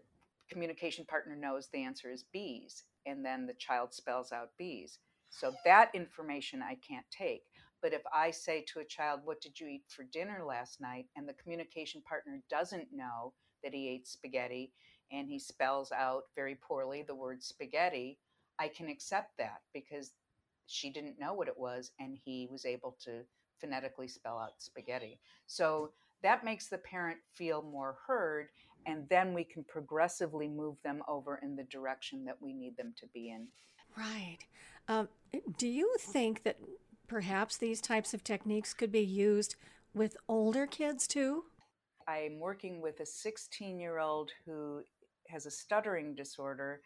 communication 0.49 1.05
partner 1.05 1.35
knows 1.35 1.67
the 1.67 1.83
answer 1.83 2.11
is 2.11 2.25
bees, 2.31 2.83
and 3.05 3.25
then 3.25 3.45
the 3.45 3.53
child 3.53 3.93
spells 3.93 4.31
out 4.31 4.51
bees. 4.57 4.99
So, 5.37 5.53
that 5.65 5.91
information 5.93 6.61
I 6.61 6.75
can't 6.87 7.05
take. 7.11 7.43
But 7.81 7.93
if 7.93 8.01
I 8.13 8.31
say 8.31 8.65
to 8.73 8.79
a 8.79 8.85
child, 8.85 9.21
What 9.23 9.41
did 9.41 9.59
you 9.59 9.67
eat 9.67 9.83
for 9.89 10.03
dinner 10.03 10.43
last 10.45 10.81
night? 10.81 11.05
and 11.15 11.27
the 11.27 11.33
communication 11.33 12.01
partner 12.07 12.41
doesn't 12.49 12.87
know 12.93 13.33
that 13.63 13.73
he 13.73 13.89
ate 13.89 14.07
spaghetti 14.07 14.71
and 15.11 15.27
he 15.27 15.37
spells 15.39 15.91
out 15.91 16.23
very 16.35 16.55
poorly 16.55 17.03
the 17.03 17.15
word 17.15 17.43
spaghetti, 17.43 18.17
I 18.59 18.69
can 18.69 18.87
accept 18.87 19.37
that 19.37 19.61
because 19.73 20.13
she 20.67 20.89
didn't 20.89 21.19
know 21.19 21.33
what 21.33 21.47
it 21.47 21.57
was 21.57 21.91
and 21.99 22.17
he 22.23 22.47
was 22.49 22.65
able 22.65 22.97
to 23.03 23.21
phonetically 23.59 24.07
spell 24.07 24.39
out 24.39 24.53
spaghetti. 24.57 25.19
So 25.45 25.91
that 26.23 26.43
makes 26.43 26.67
the 26.69 26.77
parent 26.79 27.19
feel 27.33 27.61
more 27.61 27.97
heard 28.07 28.47
and 28.85 29.07
then 29.09 29.33
we 29.33 29.43
can 29.43 29.63
progressively 29.63 30.47
move 30.47 30.75
them 30.83 31.01
over 31.07 31.39
in 31.41 31.55
the 31.55 31.63
direction 31.63 32.25
that 32.25 32.41
we 32.41 32.53
need 32.53 32.77
them 32.77 32.93
to 32.97 33.07
be 33.13 33.29
in. 33.29 33.47
Right. 33.97 34.39
Um, 34.87 35.09
do 35.57 35.67
you 35.67 35.95
think 35.99 36.43
that 36.43 36.57
perhaps 37.07 37.57
these 37.57 37.81
types 37.81 38.13
of 38.13 38.23
techniques 38.23 38.73
could 38.73 38.91
be 38.91 39.03
used 39.03 39.55
with 39.93 40.17
older 40.27 40.67
kids 40.67 41.07
too? 41.07 41.45
I'm 42.07 42.39
working 42.39 42.81
with 42.81 42.99
a 42.99 43.05
16 43.05 43.79
year 43.79 43.99
old 43.99 44.31
who 44.45 44.81
has 45.29 45.45
a 45.45 45.51
stuttering 45.51 46.13
disorder 46.13 46.81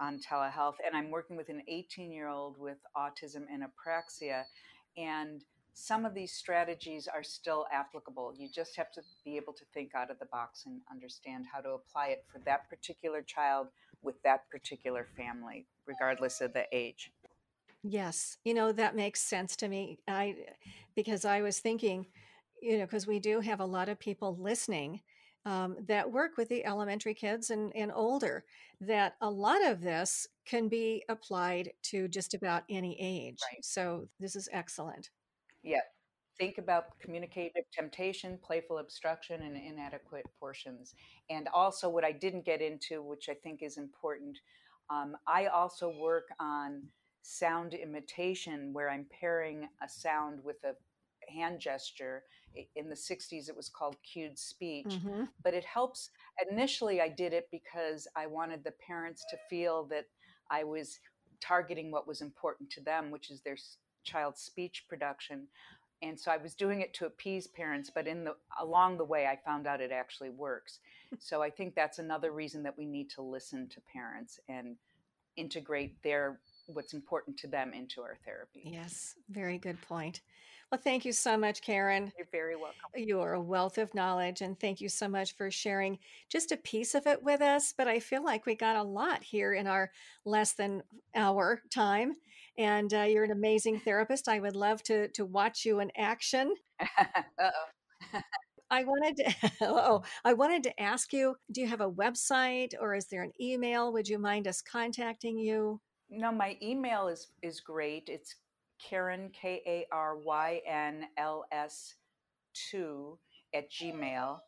on 0.00 0.20
telehealth, 0.20 0.76
and 0.86 0.96
I'm 0.96 1.10
working 1.10 1.36
with 1.36 1.48
an 1.48 1.62
18 1.66 2.12
year 2.12 2.28
old 2.28 2.56
with 2.58 2.78
autism 2.96 3.44
and 3.52 3.64
apraxia. 3.64 4.44
And 4.96 5.42
some 5.78 6.04
of 6.04 6.12
these 6.12 6.32
strategies 6.32 7.06
are 7.06 7.22
still 7.22 7.66
applicable. 7.72 8.34
You 8.36 8.48
just 8.52 8.76
have 8.76 8.90
to 8.92 9.02
be 9.24 9.36
able 9.36 9.52
to 9.52 9.64
think 9.72 9.94
out 9.94 10.10
of 10.10 10.18
the 10.18 10.26
box 10.26 10.64
and 10.66 10.80
understand 10.90 11.46
how 11.50 11.60
to 11.60 11.70
apply 11.70 12.08
it 12.08 12.24
for 12.30 12.40
that 12.40 12.68
particular 12.68 13.22
child 13.22 13.68
with 14.02 14.20
that 14.24 14.50
particular 14.50 15.06
family, 15.16 15.66
regardless 15.86 16.40
of 16.40 16.52
the 16.52 16.64
age. 16.72 17.12
Yes, 17.84 18.38
you 18.44 18.54
know 18.54 18.72
that 18.72 18.96
makes 18.96 19.20
sense 19.20 19.54
to 19.56 19.68
me. 19.68 20.00
I 20.08 20.34
because 20.96 21.24
I 21.24 21.42
was 21.42 21.60
thinking, 21.60 22.06
you 22.60 22.78
know, 22.78 22.84
because 22.84 23.06
we 23.06 23.20
do 23.20 23.38
have 23.38 23.60
a 23.60 23.64
lot 23.64 23.88
of 23.88 24.00
people 24.00 24.36
listening 24.36 25.00
um, 25.46 25.76
that 25.86 26.10
work 26.10 26.36
with 26.36 26.48
the 26.48 26.66
elementary 26.66 27.14
kids 27.14 27.50
and, 27.50 27.72
and 27.76 27.92
older, 27.94 28.44
that 28.80 29.14
a 29.20 29.30
lot 29.30 29.64
of 29.64 29.80
this 29.80 30.26
can 30.44 30.68
be 30.68 31.04
applied 31.08 31.70
to 31.84 32.08
just 32.08 32.34
about 32.34 32.64
any 32.68 32.96
age. 33.00 33.38
Right. 33.52 33.64
So 33.64 34.08
this 34.18 34.34
is 34.34 34.48
excellent. 34.52 35.10
Yeah. 35.68 35.80
Think 36.38 36.58
about 36.58 36.98
communicative 37.00 37.64
temptation, 37.72 38.38
playful 38.42 38.78
obstruction, 38.78 39.42
and 39.42 39.56
inadequate 39.56 40.26
portions. 40.38 40.94
And 41.30 41.48
also, 41.52 41.88
what 41.88 42.04
I 42.04 42.12
didn't 42.12 42.44
get 42.44 42.62
into, 42.62 43.02
which 43.02 43.28
I 43.28 43.34
think 43.34 43.62
is 43.62 43.76
important, 43.76 44.38
um, 44.88 45.16
I 45.26 45.46
also 45.46 45.92
work 46.00 46.28
on 46.38 46.82
sound 47.22 47.74
imitation 47.74 48.72
where 48.72 48.88
I'm 48.88 49.06
pairing 49.20 49.68
a 49.82 49.88
sound 49.88 50.38
with 50.44 50.56
a 50.64 50.74
hand 51.30 51.60
gesture. 51.60 52.22
In 52.76 52.88
the 52.88 52.94
60s, 52.94 53.48
it 53.48 53.56
was 53.56 53.68
called 53.68 53.96
cued 54.02 54.38
speech, 54.38 54.86
Mm-hmm. 54.86 55.24
but 55.44 55.54
it 55.54 55.64
helps. 55.64 56.10
Initially, 56.50 57.00
I 57.00 57.08
did 57.08 57.32
it 57.32 57.48
because 57.50 58.06
I 58.16 58.26
wanted 58.26 58.64
the 58.64 58.72
parents 58.86 59.24
to 59.30 59.36
feel 59.50 59.84
that 59.86 60.06
I 60.50 60.64
was 60.64 60.98
targeting 61.40 61.90
what 61.90 62.06
was 62.08 62.20
important 62.22 62.70
to 62.70 62.80
them, 62.80 63.10
which 63.10 63.30
is 63.30 63.42
their 63.42 63.56
child's 64.04 64.40
speech 64.40 64.84
production. 64.88 65.46
And 66.00 66.18
so 66.18 66.30
I 66.30 66.36
was 66.36 66.54
doing 66.54 66.80
it 66.80 66.94
to 66.94 67.06
appease 67.06 67.46
parents, 67.46 67.90
but 67.92 68.06
in 68.06 68.24
the 68.24 68.36
along 68.60 68.98
the 68.98 69.04
way, 69.04 69.26
I 69.26 69.36
found 69.44 69.66
out 69.66 69.80
it 69.80 69.92
actually 69.92 70.30
works. 70.30 70.80
So 71.20 71.40
I 71.40 71.48
think 71.48 71.74
that's 71.74 71.98
another 71.98 72.32
reason 72.32 72.62
that 72.64 72.76
we 72.76 72.84
need 72.84 73.08
to 73.12 73.22
listen 73.22 73.66
to 73.68 73.80
parents 73.90 74.38
and 74.46 74.76
integrate 75.36 76.02
their 76.02 76.38
what's 76.66 76.92
important 76.92 77.38
to 77.38 77.46
them 77.46 77.72
into 77.72 78.02
our 78.02 78.18
therapy. 78.26 78.60
Yes, 78.62 79.14
very 79.30 79.56
good 79.56 79.80
point. 79.80 80.20
Well, 80.70 80.80
thank 80.82 81.06
you 81.06 81.12
so 81.12 81.38
much, 81.38 81.62
Karyn. 81.62 82.12
You're 82.18 82.28
very 82.30 82.54
welcome. 82.54 82.90
You 82.94 83.20
are 83.20 83.32
a 83.32 83.40
wealth 83.40 83.78
of 83.78 83.94
knowledge, 83.94 84.42
and 84.42 84.58
thank 84.60 84.82
you 84.82 84.88
so 84.90 85.08
much 85.08 85.34
for 85.34 85.50
sharing 85.50 85.98
just 86.28 86.52
a 86.52 86.58
piece 86.58 86.94
of 86.94 87.06
it 87.06 87.22
with 87.22 87.40
us. 87.40 87.72
But 87.76 87.88
I 87.88 88.00
feel 88.00 88.22
like 88.22 88.44
we 88.44 88.54
got 88.54 88.76
a 88.76 88.82
lot 88.82 89.22
here 89.22 89.54
in 89.54 89.66
our 89.66 89.90
less 90.26 90.52
than 90.52 90.82
hour 91.14 91.62
time. 91.70 92.16
And 92.58 92.92
uh, 92.92 93.02
you're 93.02 93.24
an 93.24 93.30
amazing 93.30 93.80
therapist. 93.80 94.28
I 94.28 94.40
would 94.40 94.56
love 94.56 94.82
to 94.84 95.08
to 95.08 95.24
watch 95.24 95.64
you 95.64 95.80
in 95.80 95.90
action. 95.96 96.54
Uh-oh. 96.98 97.50
I 98.70 98.84
wanted 98.84 99.16
to, 99.16 99.52
oh, 99.62 100.02
I 100.24 100.32
wanted 100.34 100.62
to 100.64 100.80
ask 100.80 101.12
you: 101.12 101.36
Do 101.50 101.60
you 101.60 101.66
have 101.68 101.80
a 101.80 101.90
website, 101.90 102.74
or 102.80 102.94
is 102.94 103.06
there 103.06 103.22
an 103.22 103.32
email? 103.40 103.92
Would 103.92 104.08
you 104.08 104.18
mind 104.18 104.46
us 104.46 104.60
contacting 104.62 105.38
you? 105.38 105.80
No, 106.10 106.32
my 106.32 106.56
email 106.62 107.08
is 107.08 107.28
is 107.42 107.60
great. 107.60 108.08
It's 108.08 108.34
Karyn 108.78 109.32
K 109.32 109.62
A 109.66 109.86
R 109.92 110.16
Y 110.16 110.60
N 110.66 111.06
L 111.16 111.44
S 111.52 111.94
two 112.54 113.18
at 113.54 113.70
Gmail. 113.70 114.38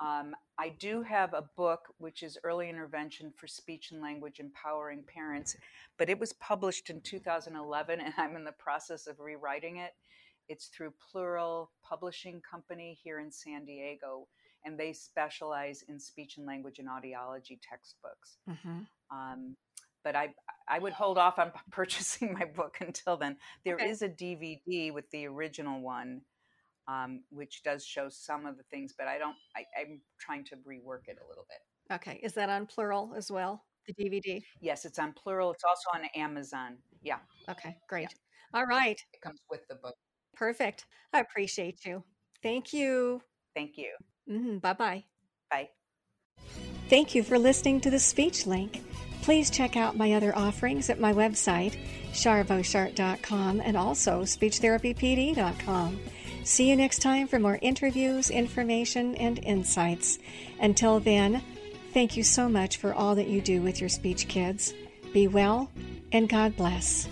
Um, 0.00 0.34
I 0.58 0.70
do 0.78 1.02
have 1.02 1.34
a 1.34 1.44
book 1.56 1.80
which 1.98 2.22
is 2.22 2.38
Early 2.42 2.70
Intervention 2.70 3.32
for 3.36 3.46
Speech 3.46 3.90
and 3.92 4.00
Language 4.00 4.40
Empowering 4.40 5.02
Parents, 5.02 5.56
but 5.98 6.08
it 6.08 6.18
was 6.18 6.32
published 6.34 6.88
in 6.88 7.02
2011 7.02 8.00
and 8.00 8.14
I'm 8.16 8.34
in 8.34 8.44
the 8.44 8.52
process 8.52 9.06
of 9.06 9.20
rewriting 9.20 9.76
it. 9.76 9.92
It's 10.48 10.66
through 10.66 10.94
Plural 11.12 11.70
Publishing 11.82 12.40
Company 12.50 12.98
here 13.02 13.20
in 13.20 13.30
San 13.30 13.64
Diego, 13.66 14.26
and 14.64 14.78
they 14.78 14.92
specialize 14.92 15.84
in 15.88 16.00
speech 16.00 16.38
and 16.38 16.46
language 16.46 16.78
and 16.78 16.88
audiology 16.88 17.58
textbooks. 17.62 18.38
hmm 18.48 18.80
Um, 19.10 19.56
but 20.04 20.16
I 20.16 20.34
I 20.68 20.78
would 20.78 20.92
hold 20.92 21.18
off 21.18 21.38
on 21.38 21.52
purchasing 21.70 22.32
my 22.32 22.44
book 22.44 22.78
until 22.80 23.16
then. 23.16 23.36
There 23.64 23.74
Okay. 23.76 23.88
is 23.88 24.02
a 24.02 24.08
DVD 24.08 24.92
with 24.92 25.10
the 25.10 25.26
original 25.26 25.80
one, 25.80 26.22
um, 26.88 27.22
which 27.30 27.62
does 27.62 27.84
show 27.84 28.08
some 28.08 28.46
of 28.46 28.56
the 28.56 28.62
things, 28.70 28.94
but 28.96 29.06
I 29.08 29.18
don't. 29.18 29.36
I, 29.56 29.64
I'm 29.80 30.00
trying 30.18 30.44
to 30.46 30.56
rework 30.56 31.08
it 31.08 31.18
a 31.24 31.28
little 31.28 31.46
bit. 31.48 31.94
Okay, 31.96 32.20
is 32.22 32.32
that 32.34 32.48
on 32.48 32.66
plural 32.66 33.14
as 33.16 33.30
well? 33.30 33.64
The 33.86 33.94
DVD. 33.94 34.42
Yes, 34.60 34.84
it's 34.84 34.98
on 34.98 35.12
Plural. 35.14 35.52
It's 35.52 35.64
also 35.64 35.88
on 35.94 36.02
Amazon. 36.14 36.76
Yeah, 37.02 37.16
Okay, 37.48 37.76
great. 37.88 38.14
All 38.54 38.66
right, 38.66 39.00
it 39.12 39.20
comes 39.22 39.40
with 39.50 39.66
the 39.68 39.74
book. 39.76 39.94
perfect. 40.36 40.84
I 41.12 41.20
appreciate 41.20 41.84
you. 41.86 42.04
Thank 42.42 42.72
you. 42.72 43.22
Thank 43.56 43.76
you. 43.78 43.92
hmm 44.28 44.58
Bye 44.58 44.74
bye. 44.74 45.04
Bye. 45.50 45.70
Thank 46.88 47.14
you 47.14 47.22
for 47.24 47.38
listening 47.38 47.80
to 47.80 47.90
the 47.90 47.98
Speech 47.98 48.46
Link. 48.46 48.82
Please 49.30 49.48
check 49.48 49.76
out 49.76 49.96
my 49.96 50.14
other 50.14 50.36
offerings 50.36 50.90
at 50.90 50.98
my 50.98 51.12
website, 51.12 51.78
charboshart.com, 52.12 53.60
and 53.60 53.76
also 53.76 54.22
speechtherapypd.com. 54.22 56.00
See 56.42 56.68
you 56.68 56.74
next 56.74 57.00
time 57.00 57.28
for 57.28 57.38
more 57.38 57.56
interviews, 57.62 58.30
information, 58.30 59.14
and 59.14 59.38
insights. 59.44 60.18
Until 60.58 60.98
then, 60.98 61.44
thank 61.94 62.16
you 62.16 62.24
so 62.24 62.48
much 62.48 62.78
for 62.78 62.92
all 62.92 63.14
that 63.14 63.28
you 63.28 63.40
do 63.40 63.62
with 63.62 63.78
your 63.78 63.88
speech 63.88 64.26
kids. 64.26 64.74
Be 65.12 65.28
well, 65.28 65.70
and 66.10 66.28
God 66.28 66.56
bless. 66.56 67.06